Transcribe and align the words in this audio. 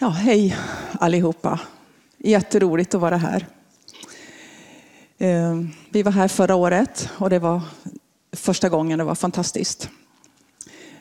Ja, 0.00 0.08
hej 0.08 0.56
allihopa. 0.92 1.60
Jätteroligt 2.18 2.94
att 2.94 3.00
vara 3.00 3.16
här. 3.16 3.46
Ehm, 5.18 5.70
vi 5.90 6.02
var 6.02 6.12
här 6.12 6.28
förra 6.28 6.54
året 6.54 7.10
och 7.18 7.30
det 7.30 7.38
var 7.38 7.60
första 8.32 8.68
gången. 8.68 8.98
Det 8.98 9.04
var 9.04 9.14
fantastiskt. 9.14 9.90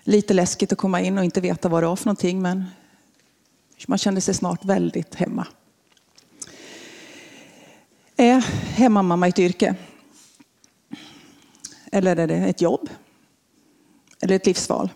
Lite 0.03 0.33
läskigt 0.33 0.71
att 0.71 0.77
komma 0.77 1.01
in 1.01 1.17
och 1.17 1.23
inte 1.23 1.41
veta 1.41 1.69
vad 1.69 1.83
det 1.83 1.87
var 1.87 1.95
för 1.95 2.05
någonting, 2.05 2.41
men 2.41 2.65
man 3.87 3.97
kände 3.97 4.21
sig 4.21 4.33
snart 4.33 4.65
väldigt 4.65 5.15
hemma. 5.15 5.47
Är 8.15 8.39
hemmamamma 8.75 9.27
ett 9.27 9.39
yrke? 9.39 9.75
Eller 11.91 12.15
är 12.15 12.27
det 12.27 12.35
ett 12.35 12.61
jobb? 12.61 12.89
Eller 14.21 14.35
ett 14.35 14.45
livsval? 14.45 14.89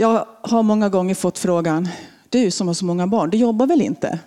Jag 0.00 0.26
har 0.42 0.62
många 0.62 0.88
gånger 0.88 1.14
fått 1.14 1.38
frågan, 1.38 1.88
du 2.28 2.50
som 2.50 2.66
har 2.66 2.74
så 2.74 2.84
många 2.84 3.06
barn, 3.06 3.30
du 3.30 3.38
jobbar 3.38 3.66
väl 3.66 3.82
inte? 3.82 4.18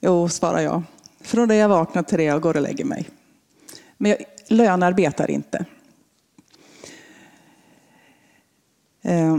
Jo, 0.00 0.28
svarar 0.28 0.60
jag. 0.60 0.82
Från 1.20 1.48
det 1.48 1.54
jag 1.54 1.68
vaknar 1.68 2.02
till 2.02 2.18
det 2.18 2.24
jag 2.24 2.40
går 2.40 2.56
och 2.56 2.62
lägger 2.62 2.84
mig. 2.84 3.10
Men 3.96 4.10
jag 4.10 4.18
lönarbetar 4.48 5.30
inte. 5.30 5.64
Eh, 9.02 9.36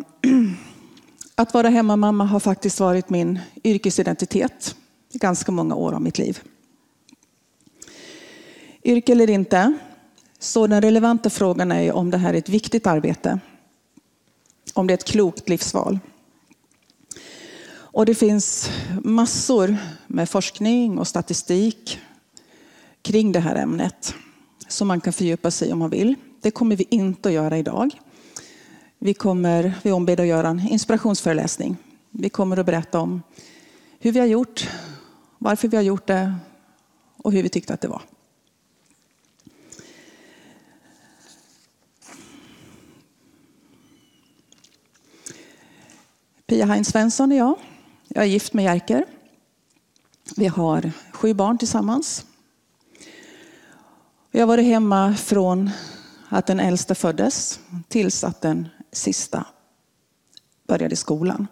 att 1.35 1.53
vara 1.53 1.69
hemmamamma 1.69 2.25
har 2.25 2.39
faktiskt 2.39 2.79
varit 2.79 3.09
min 3.09 3.39
yrkesidentitet 3.63 4.75
i 5.13 5.17
ganska 5.17 5.51
många 5.51 5.75
år 5.75 5.93
av 5.93 6.01
mitt 6.01 6.17
liv. 6.17 6.39
Yrke 8.83 9.11
eller 9.11 9.29
inte, 9.29 9.73
så 10.39 10.67
den 10.67 10.81
relevanta 10.81 11.29
frågan 11.29 11.71
är 11.71 11.93
om 11.93 12.11
det 12.11 12.17
här 12.17 12.33
är 12.33 12.37
ett 12.37 12.49
viktigt 12.49 12.87
arbete 12.87 13.39
om 14.75 14.87
det 14.87 14.93
är 14.93 14.97
ett 14.97 15.03
klokt 15.03 15.49
livsval. 15.49 15.99
Och 17.73 18.05
det 18.05 18.15
finns 18.15 18.69
massor 19.03 19.77
med 20.07 20.29
forskning 20.29 20.97
och 20.97 21.07
statistik 21.07 21.99
kring 23.01 23.31
det 23.31 23.39
här 23.39 23.55
ämnet 23.55 24.15
som 24.67 24.87
man 24.87 25.01
kan 25.01 25.13
fördjupa 25.13 25.51
sig 25.51 25.73
om 25.73 25.79
man 25.79 25.89
vill. 25.89 26.15
Det 26.41 26.51
kommer 26.51 26.75
vi 26.75 26.87
inte 26.89 27.29
att 27.29 27.35
göra 27.35 27.57
idag. 27.57 27.99
Vi 28.99 29.13
kommer 29.13 29.73
vi 29.83 29.91
ombedda 29.91 30.23
att 30.23 30.29
göra 30.29 30.47
en 30.47 30.59
inspirationsföreläsning. 30.59 31.77
Vi 32.11 32.29
kommer 32.29 32.57
att 32.57 32.65
berätta 32.65 32.99
om 32.99 33.21
hur 33.99 34.11
vi 34.11 34.19
har 34.19 34.27
gjort, 34.27 34.69
varför 35.37 35.67
vi 35.67 35.77
har 35.77 35.83
gjort 35.83 36.07
det 36.07 36.35
och 37.17 37.31
hur 37.31 37.43
vi 37.43 37.49
tyckte 37.49 37.73
att 37.73 37.81
det 37.81 37.87
var. 37.87 38.01
Pia 46.47 46.65
Hein 46.65 46.85
Svensson 46.85 47.31
är 47.31 47.37
jag. 47.37 47.55
Jag 48.07 48.23
är 48.23 48.27
gift 48.27 48.53
med 48.53 48.65
Jerker. 48.65 49.05
Vi 50.35 50.47
har 50.47 50.91
sju 51.11 51.33
barn 51.33 51.57
tillsammans. 51.57 52.25
Jag 54.31 54.41
har 54.41 54.47
varit 54.47 54.65
hemma 54.65 55.15
från 55.15 55.69
att 56.29 56.47
den 56.47 56.59
äldsta 56.59 56.95
föddes 56.95 57.59
tills 57.87 58.23
att 58.23 58.41
den 58.41 58.67
sista 58.91 59.45
började 60.67 60.95
skolan. 60.95 61.47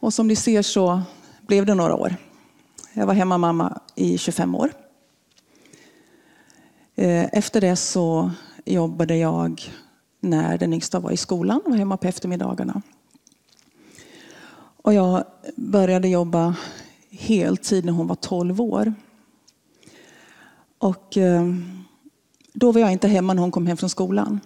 Och 0.00 0.14
som 0.14 0.28
ni 0.28 0.36
ser 0.36 0.62
så 0.62 1.02
blev 1.40 1.66
det 1.66 1.74
några 1.74 1.94
år. 1.94 2.16
Jag 2.92 3.06
var 3.06 3.14
hemmamamma 3.14 3.80
i 3.94 4.18
25 4.18 4.54
år. 4.54 4.72
Eh, 6.94 7.24
efter 7.32 7.60
det 7.60 7.76
så 7.76 8.30
jobbade 8.64 9.16
jag 9.16 9.62
när 10.20 10.58
den 10.58 10.72
yngsta 10.72 11.00
var 11.00 11.10
i 11.10 11.16
skolan, 11.16 11.60
och 11.64 11.70
var 11.70 11.78
hemma 11.78 11.96
på 11.96 12.08
eftermiddagarna. 12.08 12.82
Och 14.86 14.94
jag 14.94 15.24
började 15.56 16.08
jobba 16.08 16.56
heltid 17.10 17.84
när 17.84 17.92
hon 17.92 18.06
var 18.06 18.14
12 18.14 18.60
år. 18.60 18.94
Och 20.78 21.16
eh, 21.16 21.44
då 22.52 22.72
var 22.72 22.80
jag 22.80 22.92
inte 22.92 23.08
hemma 23.08 23.34
när 23.34 23.42
hon 23.42 23.50
kom 23.50 23.66
hem 23.66 23.76
från 23.76 23.90
skolan. 23.90 24.40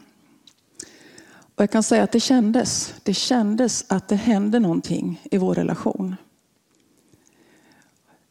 Och 1.54 1.62
jag 1.62 1.70
kan 1.70 1.82
säga 1.82 2.03
att 2.03 2.12
det 2.12 2.20
kändes, 2.20 2.94
det 3.03 3.15
kändes 3.15 3.84
att 3.88 4.09
det 4.09 4.16
hände 4.16 4.59
någonting 4.59 5.22
i 5.31 5.38
vår 5.38 5.54
relation. 5.54 6.16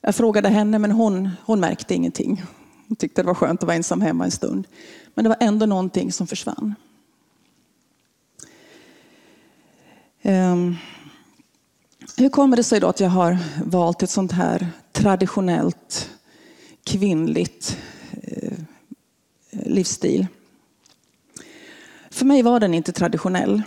Jag 0.01 0.15
frågade 0.15 0.49
henne 0.49 0.79
men 0.79 0.91
hon, 0.91 1.29
hon 1.45 1.59
märkte 1.59 1.95
ingenting. 1.95 2.43
Hon 2.87 2.95
tyckte 2.95 3.21
det 3.21 3.27
var 3.27 3.33
skönt 3.33 3.63
att 3.63 3.67
vara 3.67 3.77
ensam 3.77 4.01
hemma 4.01 4.25
en 4.25 4.31
stund. 4.31 4.67
Men 5.13 5.23
det 5.23 5.29
var 5.29 5.37
ändå 5.39 5.65
någonting 5.65 6.11
som 6.11 6.27
försvann. 6.27 6.75
Um, 10.23 10.75
hur 12.19 12.29
kommer 12.29 12.57
det 12.57 12.63
sig 12.63 12.79
då 12.79 12.87
att 12.87 12.99
jag 12.99 13.09
har 13.09 13.37
valt 13.65 14.03
ett 14.03 14.09
sånt 14.09 14.31
här 14.31 14.67
traditionellt 14.91 16.09
kvinnligt 16.83 17.77
eh, 18.23 18.53
livsstil? 19.51 20.27
För 22.09 22.25
mig 22.25 22.41
var 22.41 22.59
den 22.59 22.73
inte 22.73 22.91
traditionell. 22.91 23.61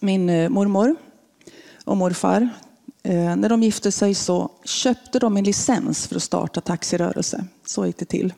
Min 0.00 0.30
eh, 0.30 0.48
mormor 0.48 0.96
och 1.84 1.96
morfar, 1.96 2.48
eh, 3.02 3.36
när 3.36 3.48
de 3.48 3.62
gifte 3.62 3.92
sig 3.92 4.14
så 4.14 4.50
köpte 4.64 5.18
de 5.18 5.36
en 5.36 5.44
licens 5.44 6.06
för 6.06 6.16
att 6.16 6.22
starta 6.22 6.60
taxirörelse. 6.60 7.44
Så 7.66 7.86
gick 7.86 7.98
det 7.98 8.04
till. 8.04 8.34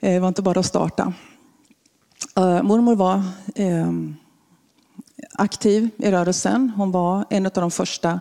Eh, 0.00 0.12
det 0.12 0.20
var 0.20 0.28
inte 0.28 0.42
bara 0.42 0.60
att 0.60 0.66
starta. 0.66 1.12
Eh, 2.36 2.62
mormor 2.62 2.96
var 2.96 3.22
eh, 3.54 3.92
aktiv 5.38 5.90
i 5.96 6.10
rörelsen. 6.10 6.72
Hon 6.76 6.90
var 6.90 7.24
en 7.30 7.46
av 7.46 7.52
de 7.52 7.70
första 7.70 8.20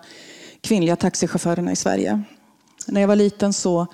kvinnliga 0.62 0.96
taxichaufförerna 0.96 1.72
i 1.72 1.76
Sverige. 1.76 2.24
När 2.88 3.02
jag 3.02 3.08
var 3.08 3.16
liten 3.16 3.54
så 3.54 3.88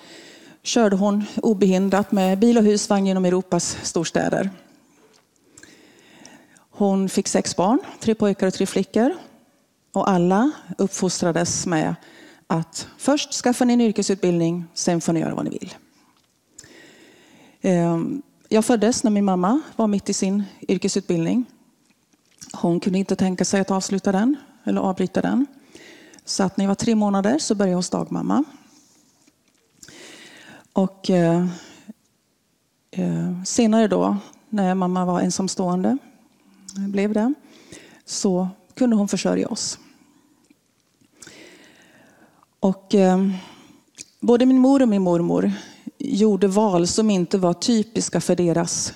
körde 0.64 0.96
hon 0.96 1.24
obehindrat 1.36 2.12
med 2.12 2.40
bil 2.40 2.58
och 2.58 2.64
husvagn 2.64 3.08
genom 3.08 3.26
Europas 3.26 3.78
storstäder. 3.84 4.50
Hon 6.70 7.10
fick 7.10 7.28
sex 7.28 7.56
barn, 7.56 7.80
tre 8.00 8.16
pojkar 8.16 8.48
och 8.48 8.54
tre 8.54 8.66
flickor. 8.66 9.14
Och 9.94 10.10
alla 10.10 10.52
uppfostrades 10.78 11.66
med 11.66 11.96
att 12.48 12.88
först 12.98 13.34
skaffa 13.34 13.64
en 13.64 13.82
yrkesutbildning, 13.82 14.66
sen 14.74 15.02
får 15.02 15.14
ni 15.14 15.20
göra 15.20 15.36
vad 15.36 15.46
ni 15.46 15.50
vill. 15.50 15.74
Ehm, 17.62 18.22
jag 18.50 18.66
föddes 18.66 19.04
när 19.04 19.12
min 19.12 19.26
mamma 19.26 19.62
var 19.76 19.88
mitt 19.88 20.10
i 20.10 20.14
sin 20.14 20.44
yrkesutbildning. 20.68 21.46
Hon 22.64 22.80
kunde 22.80 23.00
inte 23.00 23.16
tänka 23.16 23.46
sig 23.46 23.62
att 23.62 23.72
avsluta 23.72 24.12
den 24.12 24.36
eller 24.64 24.82
avbryta 24.82 25.22
den. 25.22 25.46
Så 26.26 26.44
att 26.44 26.58
när 26.58 26.66
jag 26.66 26.68
var 26.68 26.76
tre 26.76 26.96
månader 26.96 27.38
så 27.40 27.56
började 27.56 27.72
jag 27.72 27.78
hos 27.78 27.90
dagmamma. 27.90 28.44
Och 30.74 31.10
eh, 31.10 31.46
eh, 32.92 33.44
senare 33.46 33.88
då, 33.88 34.18
när 34.50 34.76
mamma 34.76 35.06
var 35.06 35.22
ensamstående, 35.22 35.98
blev 36.76 37.14
det, 37.14 37.34
så 38.06 38.48
kunde 38.74 38.96
hon 38.96 39.08
försörja 39.08 39.48
oss. 39.48 39.80
Och 42.60 42.96
eh, 42.96 43.30
både 44.20 44.46
min 44.46 44.60
mor 44.60 44.82
och 44.82 44.90
min 44.90 45.02
mormor 45.02 45.52
gjorde 45.98 46.48
val 46.48 46.88
som 46.88 47.10
inte 47.10 47.38
var 47.38 47.54
typiska 47.54 48.22
för 48.22 48.36
deras 48.36 48.94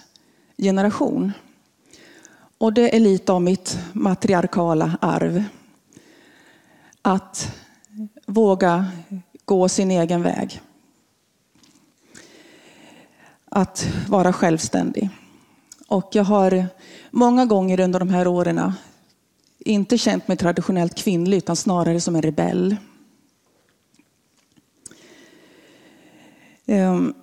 generation. 0.57 1.33
Och 2.57 2.73
det 2.73 2.95
är 2.95 2.99
lite 2.99 3.31
av 3.31 3.41
mitt 3.41 3.79
matriarkala 3.93 4.97
arv. 5.01 5.43
Att 7.01 7.55
våga 8.25 8.85
gå 9.45 9.69
sin 9.69 9.91
egen 9.91 10.23
väg. 10.23 10.61
Att 13.49 13.87
vara 14.07 14.33
självständig. 14.33 15.09
Och 15.87 16.09
jag 16.11 16.23
har 16.23 16.65
många 17.11 17.45
gånger 17.45 17.79
under 17.79 17.99
de 17.99 18.09
här 18.09 18.27
åren 18.27 18.73
inte 19.59 19.97
känt 19.97 20.27
mig 20.27 20.37
traditionellt 20.37 20.95
kvinnlig 20.95 21.37
utan 21.37 21.55
snarare 21.55 22.01
som 22.01 22.15
en 22.15 22.21
rebell. 22.21 22.75
Ehm, 26.65 27.13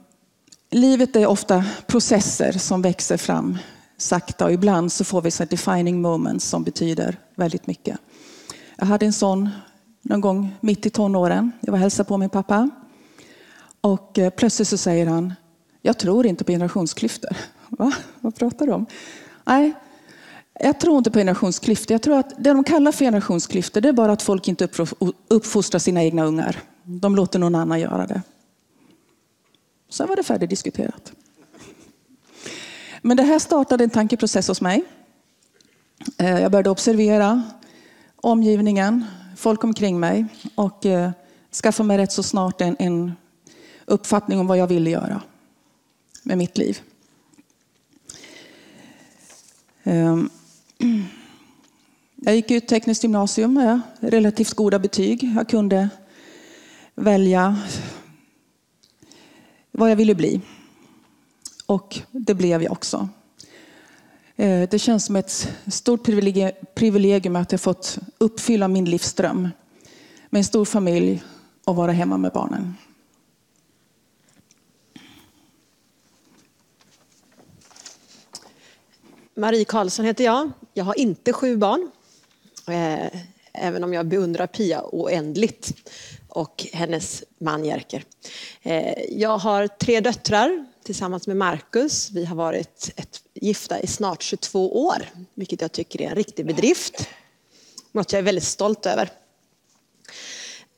livet 0.71 1.17
är 1.17 1.27
ofta 1.27 1.65
processer 1.87 2.53
som 2.53 2.83
växer 2.83 3.17
fram 3.17 3.59
sakta 4.05 4.45
och 4.45 4.53
ibland 4.53 4.93
så 4.93 5.05
får 5.05 5.23
vi 5.23 5.31
så 5.31 5.45
defining 5.45 6.03
moments 6.03 6.49
som 6.49 6.65
betyder 6.65 7.19
väldigt 7.35 7.67
mycket. 7.67 7.99
Jag 8.77 8.87
hade 8.87 9.06
en 9.06 9.12
sån 9.12 9.51
någon 10.03 10.21
gång 10.21 10.56
mitt 10.61 10.87
i 10.87 10.91
tonåren. 10.91 11.53
Jag 11.61 11.73
var 11.73 11.79
hälsade 11.79 12.09
på 12.09 12.19
min 12.19 12.31
pappa. 12.31 12.71
Och 13.81 14.19
eh, 14.19 14.31
plötsligt 14.31 14.69
så 14.69 14.77
säger 14.79 15.06
han, 15.06 15.35
jag 15.83 15.99
tror 15.99 16.27
inte 16.27 16.45
på 16.45 16.53
generationsklyftor. 16.53 17.37
Va? 17.69 17.93
Vad 18.21 18.35
pratar 18.35 18.67
du 18.67 18.73
om? 18.73 18.87
Nej, 19.45 19.73
jag 20.61 20.81
tror 20.81 20.99
inte 20.99 21.11
på 21.11 21.19
generationsklyftor. 21.19 21.95
Jag 21.95 22.03
tror 22.03 22.19
att 22.19 22.33
det 22.39 22.53
de 22.53 22.65
kallar 22.65 22.93
för 22.93 23.05
generationsklyftor 23.05 23.81
det 23.81 23.89
är 23.89 23.93
bara 23.93 24.12
att 24.12 24.23
folk 24.23 24.49
inte 24.49 24.69
uppfostrar 25.29 25.79
sina 25.79 26.03
egna 26.03 26.25
ungar. 26.25 26.61
De 26.83 27.17
låter 27.17 27.39
någon 27.39 27.55
annan 27.55 27.81
göra 27.81 28.06
det. 28.06 28.23
Sen 29.91 30.09
var 30.09 30.17
det 30.17 30.23
färdigdiskuterat. 30.23 31.12
Men 33.06 33.17
det 33.17 33.23
här 33.23 33.39
startade 33.39 33.85
en 33.85 33.91
tankeprocess 33.91 34.49
hos 34.49 34.61
mig. 34.61 34.85
Eh, 36.19 36.41
jag 36.41 36.51
började 36.51 36.71
observera 36.71 37.43
omgivningen, 38.17 39.05
folk 39.37 39.65
omkring 39.65 40.01
mig 40.01 40.27
och 40.55 40.87
eh, 40.87 41.11
skaffa 41.62 41.83
mig 41.83 41.99
rätt 41.99 42.12
så 42.12 42.23
snart 42.23 42.61
en, 42.61 42.77
en 42.79 43.12
uppfattning 43.85 44.39
om 44.39 44.47
vad 44.47 44.59
jag 44.59 44.67
ville 44.67 44.91
göra 44.91 45.23
med 46.23 46.39
mitt 46.39 46.59
liv. 46.59 46.81
Ehm, 49.83 50.31
jag 52.15 52.37
gick 52.37 52.51
ut 52.51 52.69
tekniskt 52.69 53.03
gymnasium 53.03 53.55
med 53.55 53.81
relativt 54.01 54.55
goda 54.55 54.79
betyg. 54.79 55.33
Jag 55.37 55.49
kunde 55.49 55.89
välja 56.95 57.59
vad 59.71 59.91
jag 59.91 59.97
ville 59.97 60.15
bli. 60.15 60.41
Och 61.67 62.01
det 62.11 62.35
blev 62.35 62.63
jag 62.63 62.73
också. 62.73 63.09
Eh, 64.37 64.69
det 64.69 64.79
känns 64.79 65.05
som 65.05 65.17
ett 65.17 65.49
stort 65.73 66.05
privilegium 66.75 67.37
att 67.37 67.53
jag 67.53 67.61
fått 67.61 67.99
uppfylla 68.19 68.69
min 68.69 68.85
livsdröm 68.85 69.49
med 70.31 70.39
en 70.39 70.45
stor 70.45 70.65
familj 70.65 71.23
och 71.65 71.77
vara 71.77 71.93
hemma 71.93 72.17
med 72.17 72.33
barnen. 72.33 72.75
Marie 79.37 79.65
Karlsson 79.65 80.05
heter 80.05 80.25
jag. 80.25 80.51
Jag 80.73 80.85
har 80.85 80.99
inte 80.99 81.33
sju 81.33 81.57
barn. 81.57 81.91
Eh, 82.69 83.21
även 83.53 83.85
om 83.85 83.93
jag 83.95 84.07
beundrar 84.07 84.47
Pia 84.47 84.83
oändligt 84.93 85.91
och 86.29 86.67
hennes 86.73 87.25
man 87.39 87.65
Jerker. 87.65 88.05
Eh, 88.63 89.03
jag 89.11 89.39
har 89.39 89.67
tre 89.67 90.01
döttrar 90.01 90.67
tillsammans 90.85 91.27
med 91.27 91.37
Marcus. 91.37 92.11
Vi 92.11 92.25
har 92.25 92.37
varit 92.37 92.93
ett, 92.97 93.23
gifta 93.35 93.81
i 93.81 93.87
snart 93.87 94.23
22 94.23 94.87
år, 94.87 95.09
vilket 95.35 95.61
jag 95.61 95.73
tycker 95.73 96.03
är 96.03 96.07
en 96.07 96.15
riktig 96.15 96.47
bedrift. 96.47 97.09
Något 97.93 98.13
jag 98.13 98.19
är 98.19 98.23
väldigt 98.23 98.45
stolt 98.45 98.87
över. 98.87 99.11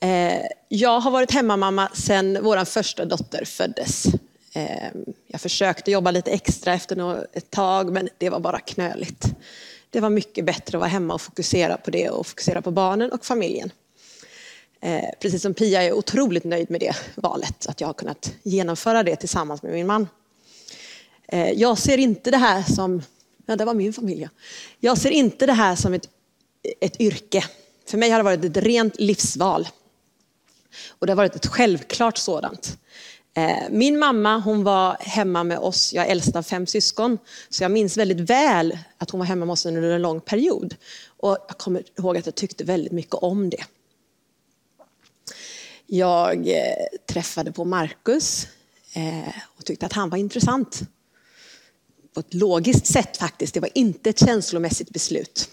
Eh, 0.01 0.47
jag 0.69 1.01
har 1.01 1.11
varit 1.11 1.33
hemmamamma 1.33 1.89
sedan 1.95 2.39
vår 2.43 2.65
första 2.65 3.05
dotter 3.05 3.45
föddes. 3.45 4.07
Ehm, 4.53 5.05
jag 5.27 5.41
försökte 5.41 5.91
jobba 5.91 6.11
lite 6.11 6.31
extra 6.31 6.75
efter 6.75 7.27
ett 7.33 7.51
tag, 7.51 7.93
men 7.93 8.09
det 8.19 8.31
var 8.31 8.41
bara 8.41 8.61
knöligt. 8.61 9.25
Det 9.91 10.01
var 10.01 10.11
mycket 10.11 10.45
bättre 10.45 10.79
att 10.79 10.81
vara 10.81 10.91
hemma 10.91 11.15
och 11.15 11.21
fokusera 11.21 11.77
på 11.77 11.91
det 11.91 12.11
och 12.11 12.27
fokusera 12.27 12.63
på 12.63 12.71
barnen 12.71 13.13
och 13.13 13.25
familjen. 13.25 13.71
Eh, 14.81 15.11
precis 15.21 15.43
som 15.43 15.55
Pia 15.55 15.83
är 15.83 15.93
otroligt 15.93 16.45
nöjd 16.45 16.71
med 16.71 16.81
det 16.81 16.97
valet, 17.15 17.67
att 17.67 17.81
jag 17.81 17.89
har 17.89 17.95
kunnat 17.95 18.33
genomföra 18.43 19.03
det 19.03 19.17
tillsammans 19.17 19.63
med 19.63 19.73
min 19.73 19.87
man. 19.87 20.09
Eh, 21.29 21.51
jag 21.51 21.79
ser 21.79 21.99
inte 21.99 22.31
det 22.31 22.37
här 22.37 22.63
som, 22.63 23.03
ja 23.47 23.57
det 23.57 23.65
var 23.65 23.75
min 23.75 23.93
familj. 23.93 24.29
Jag 24.81 24.99
ser 24.99 25.11
inte 25.11 25.47
det 25.47 25.53
här 25.53 25.77
som 25.77 25.95
ett, 25.95 26.09
ett 26.81 27.01
yrke. 27.01 27.45
För 27.89 27.99
mig 27.99 28.11
har 28.11 28.19
det 28.19 28.25
varit 28.25 28.45
ett 28.45 28.57
rent 28.57 29.01
livsval. 29.01 29.69
Och 30.89 31.07
det 31.07 31.13
har 31.13 31.17
varit 31.17 31.37
ett 31.37 31.47
självklart 31.47 32.19
sådant. 32.19 32.79
Eh, 33.35 33.63
min 33.71 33.99
mamma 33.99 34.39
hon 34.39 34.65
var 34.65 34.97
hemma 35.01 35.45
med 35.45 35.59
oss, 35.59 35.93
jag 35.93 36.07
är 36.07 36.11
äldst 36.11 36.37
av 36.37 36.43
fem 36.43 36.67
syskon, 36.67 37.19
så 37.49 37.65
jag 37.65 37.71
minns 37.71 37.97
väldigt 37.97 38.31
väl 38.31 38.79
att 38.99 39.11
hon 39.11 39.19
var 39.19 39.27
hemma 39.27 39.47
med 39.47 39.53
oss 39.53 39.67
under 39.67 39.83
en 39.83 40.03
lång 40.03 40.21
period. 40.21 40.75
Och 41.07 41.39
jag 41.49 41.59
kommer 41.59 41.83
ihåg 41.99 42.17
att 42.17 42.27
jag 42.27 42.35
tyckte 42.35 42.65
väldigt 42.65 42.93
mycket 42.93 43.15
om 43.15 43.51
det. 43.51 43.65
Jag 45.89 46.49
eh, 46.49 46.87
träffade 47.09 47.53
på 47.53 47.65
Markus 47.65 48.49
eh, 48.95 49.29
och 49.59 49.65
tyckte 49.65 49.87
att 49.87 49.93
han 49.93 50.11
var 50.11 50.19
intressant. 50.19 50.81
På 52.15 52.21
ett 52.21 52.35
logiskt 52.35 52.87
sätt 52.87 53.17
faktiskt, 53.17 53.55
det 53.55 53.61
var 53.61 53.71
inte 53.75 54.11
ett 54.11 54.19
känslomässigt 54.19 54.91
beslut. 54.91 55.51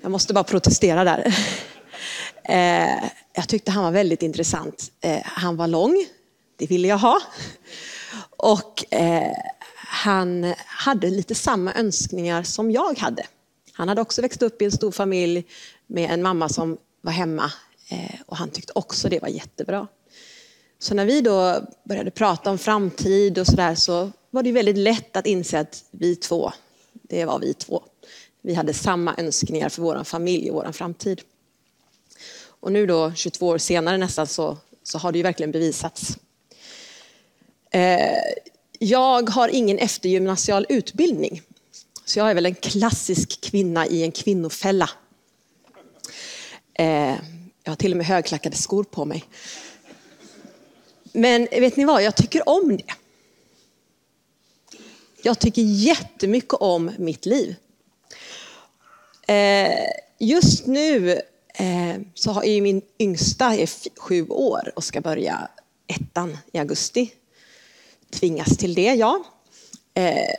Jag 0.00 0.10
måste 0.10 0.34
bara 0.34 0.44
protestera 0.44 1.04
där. 1.04 1.36
Eh, 2.48 3.04
jag 3.32 3.48
tyckte 3.48 3.70
han 3.70 3.84
var 3.84 3.90
väldigt 3.90 4.22
intressant. 4.22 4.92
Han 5.24 5.56
var 5.56 5.66
lång, 5.66 6.06
det 6.56 6.66
ville 6.66 6.88
jag 6.88 6.98
ha. 6.98 7.20
Och 8.36 8.84
han 9.74 10.54
hade 10.66 11.10
lite 11.10 11.34
samma 11.34 11.74
önskningar 11.74 12.42
som 12.42 12.70
jag 12.70 12.98
hade. 12.98 13.26
Han 13.72 13.88
hade 13.88 14.00
också 14.00 14.22
växt 14.22 14.42
upp 14.42 14.62
i 14.62 14.64
en 14.64 14.72
stor 14.72 14.92
familj 14.92 15.44
med 15.86 16.10
en 16.10 16.22
mamma 16.22 16.48
som 16.48 16.78
var 17.00 17.12
hemma 17.12 17.52
Eh, 17.88 18.20
och 18.26 18.36
han 18.36 18.50
tyckte 18.50 18.72
också 18.74 19.08
det 19.08 19.22
var 19.22 19.28
jättebra. 19.28 19.88
Så 20.78 20.94
när 20.94 21.04
vi 21.04 21.20
då 21.20 21.66
började 21.84 22.10
prata 22.10 22.50
om 22.50 22.58
framtid 22.58 23.38
och 23.38 23.46
sådär 23.46 23.74
så 23.74 24.12
var 24.30 24.42
det 24.42 24.52
väldigt 24.52 24.76
lätt 24.76 25.16
att 25.16 25.26
inse 25.26 25.60
att 25.60 25.84
vi 25.90 26.16
två, 26.16 26.52
det 26.92 27.24
var 27.24 27.38
vi 27.38 27.54
två. 27.54 27.82
Vi 28.42 28.54
hade 28.54 28.74
samma 28.74 29.14
önskningar 29.18 29.68
för 29.68 29.82
vår 29.82 30.04
familj 30.04 30.50
och 30.50 30.56
vår 30.56 30.72
framtid. 30.72 31.20
Och 32.60 32.72
nu 32.72 32.86
då 32.86 33.12
22 33.14 33.46
år 33.46 33.58
senare 33.58 33.98
nästan 33.98 34.26
så, 34.26 34.56
så 34.82 34.98
har 34.98 35.12
det 35.12 35.18
ju 35.18 35.22
verkligen 35.22 35.52
bevisats. 35.52 36.18
Eh, 37.70 38.16
jag 38.78 39.30
har 39.30 39.48
ingen 39.48 39.78
eftergymnasial 39.78 40.66
utbildning. 40.68 41.42
Så 42.04 42.18
jag 42.18 42.30
är 42.30 42.34
väl 42.34 42.46
en 42.46 42.54
klassisk 42.54 43.40
kvinna 43.40 43.86
i 43.86 44.02
en 44.02 44.12
kvinnofälla. 44.12 44.90
Eh, 46.74 47.14
jag 47.66 47.70
har 47.70 47.76
till 47.76 47.92
och 47.92 47.96
med 47.96 48.06
högklackade 48.06 48.56
skor 48.56 48.84
på 48.84 49.04
mig. 49.04 49.24
Men 51.12 51.48
vet 51.50 51.76
ni 51.76 51.84
vad, 51.84 52.02
jag 52.02 52.16
tycker 52.16 52.48
om 52.48 52.76
det. 52.76 52.94
Jag 55.22 55.38
tycker 55.38 55.62
jättemycket 55.62 56.52
om 56.52 56.90
mitt 56.98 57.26
liv. 57.26 57.56
Eh, 59.28 59.88
just 60.18 60.66
nu 60.66 61.12
eh, 61.54 61.96
så 62.14 62.42
är 62.42 62.60
min 62.60 62.82
yngsta 62.98 63.54
är 63.54 63.68
sju 64.00 64.28
år 64.28 64.72
och 64.76 64.84
ska 64.84 65.00
börja 65.00 65.48
ettan 65.86 66.38
i 66.52 66.58
augusti. 66.58 67.12
Tvingas 68.10 68.56
till 68.56 68.74
det, 68.74 68.94
ja. 68.94 69.24
Eh, 69.94 70.34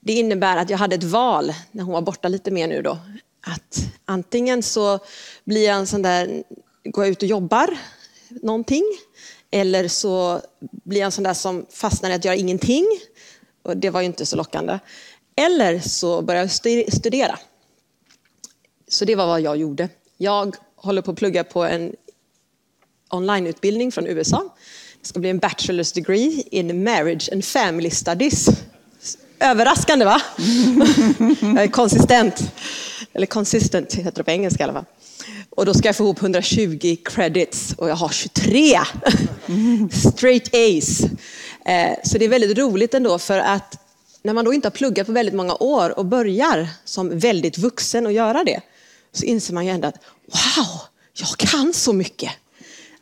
det 0.00 0.12
innebär 0.12 0.56
att 0.56 0.70
jag 0.70 0.78
hade 0.78 0.94
ett 0.94 1.04
val 1.04 1.54
när 1.70 1.84
hon 1.84 1.92
var 1.92 2.02
borta 2.02 2.28
lite 2.28 2.50
mer 2.50 2.68
nu 2.68 2.82
då. 2.82 2.98
Att 3.40 3.78
antingen 4.04 4.62
så 4.62 4.98
blir 5.44 5.66
jag 5.66 5.76
en 5.76 5.86
sån 5.86 6.02
där, 6.02 6.44
går 6.84 7.04
jag 7.04 7.12
ut 7.12 7.22
och 7.22 7.28
jobbar 7.28 7.78
någonting. 8.28 8.84
Eller 9.50 9.88
så 9.88 10.40
blir 10.60 11.00
jag 11.00 11.06
en 11.06 11.12
sån 11.12 11.24
där 11.24 11.34
som 11.34 11.66
fastnar 11.70 12.10
i 12.10 12.12
att 12.12 12.24
göra 12.24 12.36
ingenting. 12.36 12.86
Och 13.62 13.76
det 13.76 13.90
var 13.90 14.00
ju 14.00 14.06
inte 14.06 14.26
så 14.26 14.36
lockande. 14.36 14.78
Eller 15.36 15.80
så 15.80 16.22
börjar 16.22 16.40
jag 16.42 16.50
studera. 16.92 17.38
Så 18.88 19.04
det 19.04 19.14
var 19.14 19.26
vad 19.26 19.40
jag 19.40 19.56
gjorde. 19.56 19.88
Jag 20.16 20.56
håller 20.76 21.02
på 21.02 21.10
att 21.10 21.16
plugga 21.16 21.44
på 21.44 21.64
en 21.64 21.96
onlineutbildning 23.10 23.92
från 23.92 24.06
USA. 24.06 24.54
Det 25.00 25.08
ska 25.08 25.20
bli 25.20 25.30
en 25.30 25.40
bachelor's 25.40 25.94
degree 25.94 26.42
in 26.50 26.84
marriage 26.84 27.28
and 27.32 27.44
family 27.44 27.90
studies. 27.90 28.48
Överraskande 29.40 30.04
va? 30.04 30.22
jag 31.40 31.62
är 31.62 31.68
konsistent. 31.68 32.52
Eller 33.12 33.26
consistent 33.26 33.94
heter 33.94 34.16
det 34.16 34.24
på 34.24 34.30
engelska 34.30 34.62
i 34.62 34.64
alla 34.64 34.72
fall. 34.72 34.84
Och 35.50 35.66
då 35.66 35.74
ska 35.74 35.88
jag 35.88 35.96
få 35.96 36.04
ihop 36.04 36.22
120 36.22 36.96
credits 37.04 37.74
och 37.78 37.88
jag 37.88 37.96
har 37.96 38.08
23. 38.08 38.78
Straight 39.90 40.54
A's. 40.54 41.10
Eh, 41.66 41.96
så 42.04 42.18
det 42.18 42.24
är 42.24 42.28
väldigt 42.28 42.58
roligt 42.58 42.94
ändå 42.94 43.18
för 43.18 43.38
att 43.38 43.78
när 44.22 44.32
man 44.32 44.44
då 44.44 44.54
inte 44.54 44.68
har 44.68 44.72
pluggat 44.72 45.06
på 45.06 45.12
väldigt 45.12 45.34
många 45.34 45.54
år 45.54 45.98
och 45.98 46.04
börjar 46.04 46.68
som 46.84 47.18
väldigt 47.18 47.58
vuxen 47.58 48.06
att 48.06 48.12
göra 48.12 48.44
det, 48.44 48.60
så 49.12 49.24
inser 49.24 49.54
man 49.54 49.66
ju 49.66 49.70
ändå 49.70 49.88
att 49.88 50.04
wow, 50.26 50.80
jag 51.12 51.28
kan 51.38 51.72
så 51.72 51.92
mycket. 51.92 52.30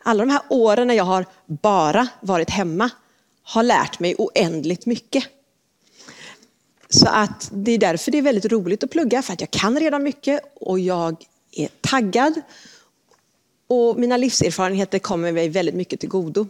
Alla 0.02 0.24
de 0.24 0.30
här 0.30 0.42
åren 0.48 0.88
när 0.88 0.94
jag 0.94 1.04
har 1.04 1.26
bara 1.46 2.08
varit 2.20 2.50
hemma 2.50 2.90
har 3.42 3.62
lärt 3.62 4.00
mig 4.00 4.14
oändligt 4.18 4.86
mycket. 4.86 5.24
Så 6.88 7.06
att 7.06 7.50
det 7.52 7.72
är 7.72 7.78
därför 7.78 8.10
det 8.10 8.18
är 8.18 8.22
väldigt 8.22 8.52
roligt 8.52 8.84
att 8.84 8.90
plugga, 8.90 9.22
för 9.22 9.32
att 9.32 9.40
jag 9.40 9.50
kan 9.50 9.80
redan 9.80 10.02
mycket 10.02 10.40
och 10.54 10.78
jag 10.80 11.24
är 11.52 11.68
taggad. 11.80 12.42
Och 13.66 13.98
mina 13.98 14.16
livserfarenheter 14.16 14.98
kommer 14.98 15.32
mig 15.32 15.48
väldigt 15.48 15.74
mycket 15.74 16.00
till 16.00 16.08
godo. 16.08 16.46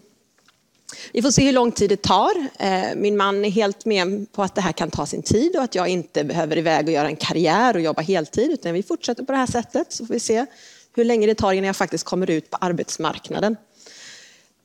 Vi 1.12 1.22
får 1.22 1.30
se 1.30 1.44
hur 1.46 1.52
lång 1.52 1.72
tid 1.72 1.90
det 1.90 2.02
tar. 2.02 2.46
Eh, 2.58 2.84
min 2.96 3.16
man 3.16 3.44
är 3.44 3.50
helt 3.50 3.84
med 3.84 4.32
på 4.32 4.42
att 4.42 4.54
det 4.54 4.60
här 4.60 4.72
kan 4.72 4.90
ta 4.90 5.06
sin 5.06 5.22
tid 5.22 5.56
och 5.56 5.62
att 5.62 5.74
jag 5.74 5.88
inte 5.88 6.24
behöver 6.24 6.58
iväg 6.58 6.86
och 6.86 6.92
göra 6.92 7.08
en 7.08 7.16
karriär 7.16 7.74
och 7.74 7.80
jobba 7.80 8.02
heltid, 8.02 8.50
utan 8.50 8.74
vi 8.74 8.82
fortsätter 8.82 9.24
på 9.24 9.32
det 9.32 9.38
här 9.38 9.46
sättet 9.46 9.92
så 9.92 10.06
får 10.06 10.14
vi 10.14 10.20
se 10.20 10.46
hur 10.94 11.04
länge 11.04 11.26
det 11.26 11.34
tar 11.34 11.52
innan 11.52 11.66
jag 11.66 11.76
faktiskt 11.76 12.04
kommer 12.04 12.30
ut 12.30 12.50
på 12.50 12.56
arbetsmarknaden. 12.56 13.56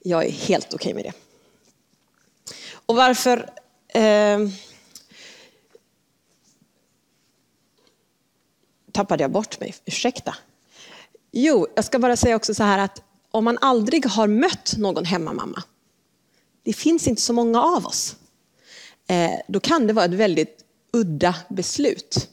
Jag 0.04 0.26
är 0.26 0.32
helt 0.32 0.74
okej 0.74 0.76
okay 0.76 0.94
med 0.94 1.04
det. 1.04 1.14
Och 2.86 2.96
varför 2.96 3.50
eh, 3.88 4.40
tappade 8.98 9.24
jag 9.24 9.32
bort 9.32 9.60
mig? 9.60 9.76
Ursäkta. 9.86 10.36
Jo, 11.32 11.68
jag 11.76 11.86
ska 11.86 12.00
bara 12.00 12.16
säga 12.16 12.36
också 12.36 12.54
så 12.54 12.64
här 12.64 12.80
att 12.80 13.02
om 13.32 13.44
man 13.44 13.58
aldrig 13.62 14.06
har 14.06 14.28
mött 14.28 14.74
någon 14.78 15.06
hemmamamma 15.06 15.64
det 16.68 16.74
finns 16.74 17.08
inte 17.08 17.22
så 17.22 17.34
många 17.34 17.64
av 17.64 17.86
oss. 17.86 18.16
Eh, 19.10 19.32
då 19.48 19.60
kan 19.60 19.88
det 19.88 19.94
vara 19.94 20.06
ett 20.06 20.14
väldigt 20.14 20.58
udda 20.94 21.36
beslut. 21.50 22.30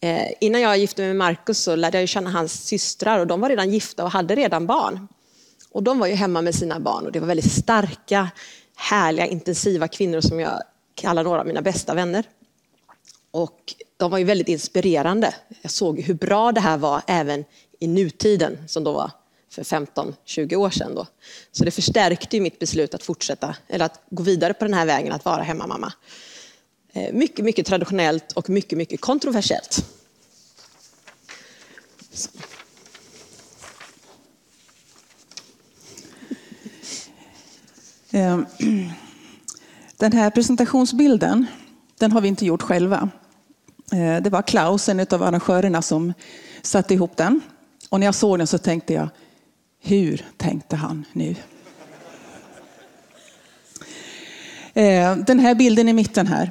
Eh, 0.00 0.28
innan 0.40 0.60
jag 0.60 0.78
gifte 0.78 1.02
mig 1.02 1.08
med 1.08 1.16
Markus 1.16 1.58
så 1.58 1.76
lärde 1.76 2.00
jag 2.00 2.08
känna 2.08 2.30
hans 2.30 2.66
systrar 2.66 3.18
och 3.18 3.26
de 3.26 3.40
var 3.40 3.48
redan 3.48 3.70
gifta 3.70 4.04
och 4.04 4.10
hade 4.10 4.34
redan 4.34 4.66
barn. 4.66 5.08
Och 5.70 5.82
de 5.82 5.98
var 5.98 6.06
ju 6.06 6.14
hemma 6.14 6.42
med 6.42 6.54
sina 6.54 6.80
barn 6.80 7.06
och 7.06 7.12
det 7.12 7.20
var 7.20 7.26
väldigt 7.26 7.52
starka, 7.52 8.30
härliga, 8.76 9.26
intensiva 9.26 9.88
kvinnor 9.88 10.20
som 10.20 10.40
jag 10.40 10.62
kallar 10.94 11.24
några 11.24 11.40
av 11.40 11.46
mina 11.46 11.62
bästa 11.62 11.94
vänner. 11.94 12.24
Och 13.30 13.74
de 13.98 14.10
var 14.10 14.18
ju 14.18 14.24
väldigt 14.24 14.48
inspirerande. 14.48 15.34
Jag 15.62 15.70
såg 15.70 16.00
hur 16.00 16.14
bra 16.14 16.52
det 16.52 16.60
här 16.60 16.78
var 16.78 17.02
även 17.06 17.44
i 17.78 17.86
nutiden, 17.86 18.58
som 18.66 18.84
då 18.84 18.92
var 18.92 19.10
för 19.50 19.62
15-20 19.62 20.54
år 20.54 20.70
sedan. 20.70 20.94
Då. 20.94 21.06
Så 21.52 21.64
det 21.64 21.70
förstärkte 21.70 22.36
ju 22.36 22.42
mitt 22.42 22.58
beslut 22.58 22.94
att 22.94 23.02
fortsätta, 23.02 23.56
eller 23.68 23.84
att 23.84 24.00
gå 24.10 24.22
vidare 24.22 24.54
på 24.54 24.64
den 24.64 24.74
här 24.74 24.86
vägen 24.86 25.12
att 25.12 25.24
vara 25.24 25.42
hemmamamma. 25.42 25.92
Eh, 26.92 27.12
mycket, 27.12 27.44
mycket 27.44 27.66
traditionellt 27.66 28.32
och 28.32 28.50
mycket, 28.50 28.78
mycket 28.78 29.00
kontroversiellt. 29.00 29.84
Ehm, 38.10 38.46
Så. 38.58 38.64
Den 39.96 40.12
här 40.12 40.30
presentationsbilden, 40.30 41.46
den 41.98 42.12
har 42.12 42.20
vi 42.20 42.28
inte 42.28 42.46
gjort 42.46 42.62
själva. 42.62 43.10
Eh, 43.92 44.22
det 44.22 44.30
var 44.30 44.42
Klaus, 44.42 44.88
en 44.88 45.00
av 45.00 45.22
arrangörerna, 45.22 45.82
som 45.82 46.12
satte 46.62 46.94
ihop 46.94 47.16
den. 47.16 47.40
Och 47.88 48.00
när 48.00 48.06
jag 48.06 48.14
såg 48.14 48.38
den 48.38 48.46
så 48.46 48.58
tänkte 48.58 48.92
jag, 48.92 49.08
hur 49.82 50.24
tänkte 50.36 50.76
han 50.76 51.04
nu? 51.12 51.36
Eh, 54.74 55.16
den 55.16 55.38
här 55.38 55.54
bilden 55.54 55.88
i 55.88 55.92
mitten 55.92 56.26
här, 56.26 56.50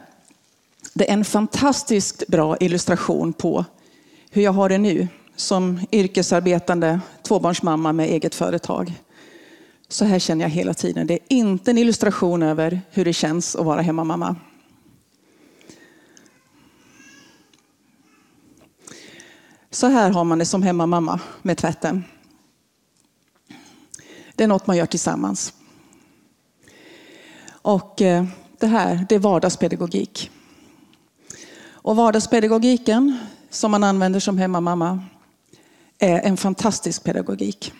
det 0.93 1.09
är 1.09 1.13
en 1.13 1.25
fantastiskt 1.25 2.27
bra 2.27 2.57
illustration 2.57 3.33
på 3.33 3.65
hur 4.29 4.41
jag 4.41 4.51
har 4.51 4.69
det 4.69 4.77
nu 4.77 5.07
som 5.35 5.79
yrkesarbetande 5.91 6.99
tvåbarnsmamma 7.23 7.93
med 7.93 8.09
eget 8.09 8.35
företag. 8.35 8.93
Så 9.89 10.05
här 10.05 10.19
känner 10.19 10.45
jag 10.45 10.49
hela 10.49 10.73
tiden. 10.73 11.07
Det 11.07 11.13
är 11.13 11.19
inte 11.27 11.71
en 11.71 11.77
illustration 11.77 12.43
över 12.43 12.81
hur 12.91 13.05
det 13.05 13.13
känns 13.13 13.55
att 13.55 13.65
vara 13.65 13.81
hemmamamma. 13.81 14.35
Så 19.77 19.87
här 19.87 20.11
har 20.11 20.23
man 20.23 20.39
det 20.39 20.45
som 20.45 20.63
hemmamamma 20.63 21.19
med 21.41 21.57
tvätten. 21.57 22.03
Det 24.35 24.43
är 24.43 24.47
något 24.47 24.67
man 24.67 24.77
gör 24.77 24.85
tillsammans. 24.85 25.53
Och 27.49 28.01
eh, 28.01 28.25
det 28.59 28.67
här, 28.67 29.05
det 29.09 29.15
är 29.15 29.19
vardagspedagogik. 29.19 30.31
Och 31.69 31.95
vardagspedagogiken 31.95 33.17
som 33.49 33.71
man 33.71 33.83
använder 33.83 34.19
som 34.19 34.37
hemmamamma 34.37 35.03
är 35.99 36.19
en 36.19 36.37
fantastisk 36.37 37.03
pedagogik. 37.03 37.73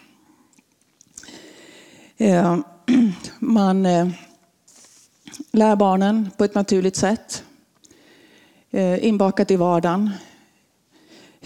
Eh, 2.18 2.58
man 3.40 3.86
eh, 3.86 4.10
lär 5.52 5.76
barnen 5.76 6.30
på 6.38 6.44
ett 6.44 6.56
naturligt 6.56 6.96
sätt, 6.96 7.44
inbakat 9.02 9.52
i 9.52 9.56
vardagen, 9.56 10.12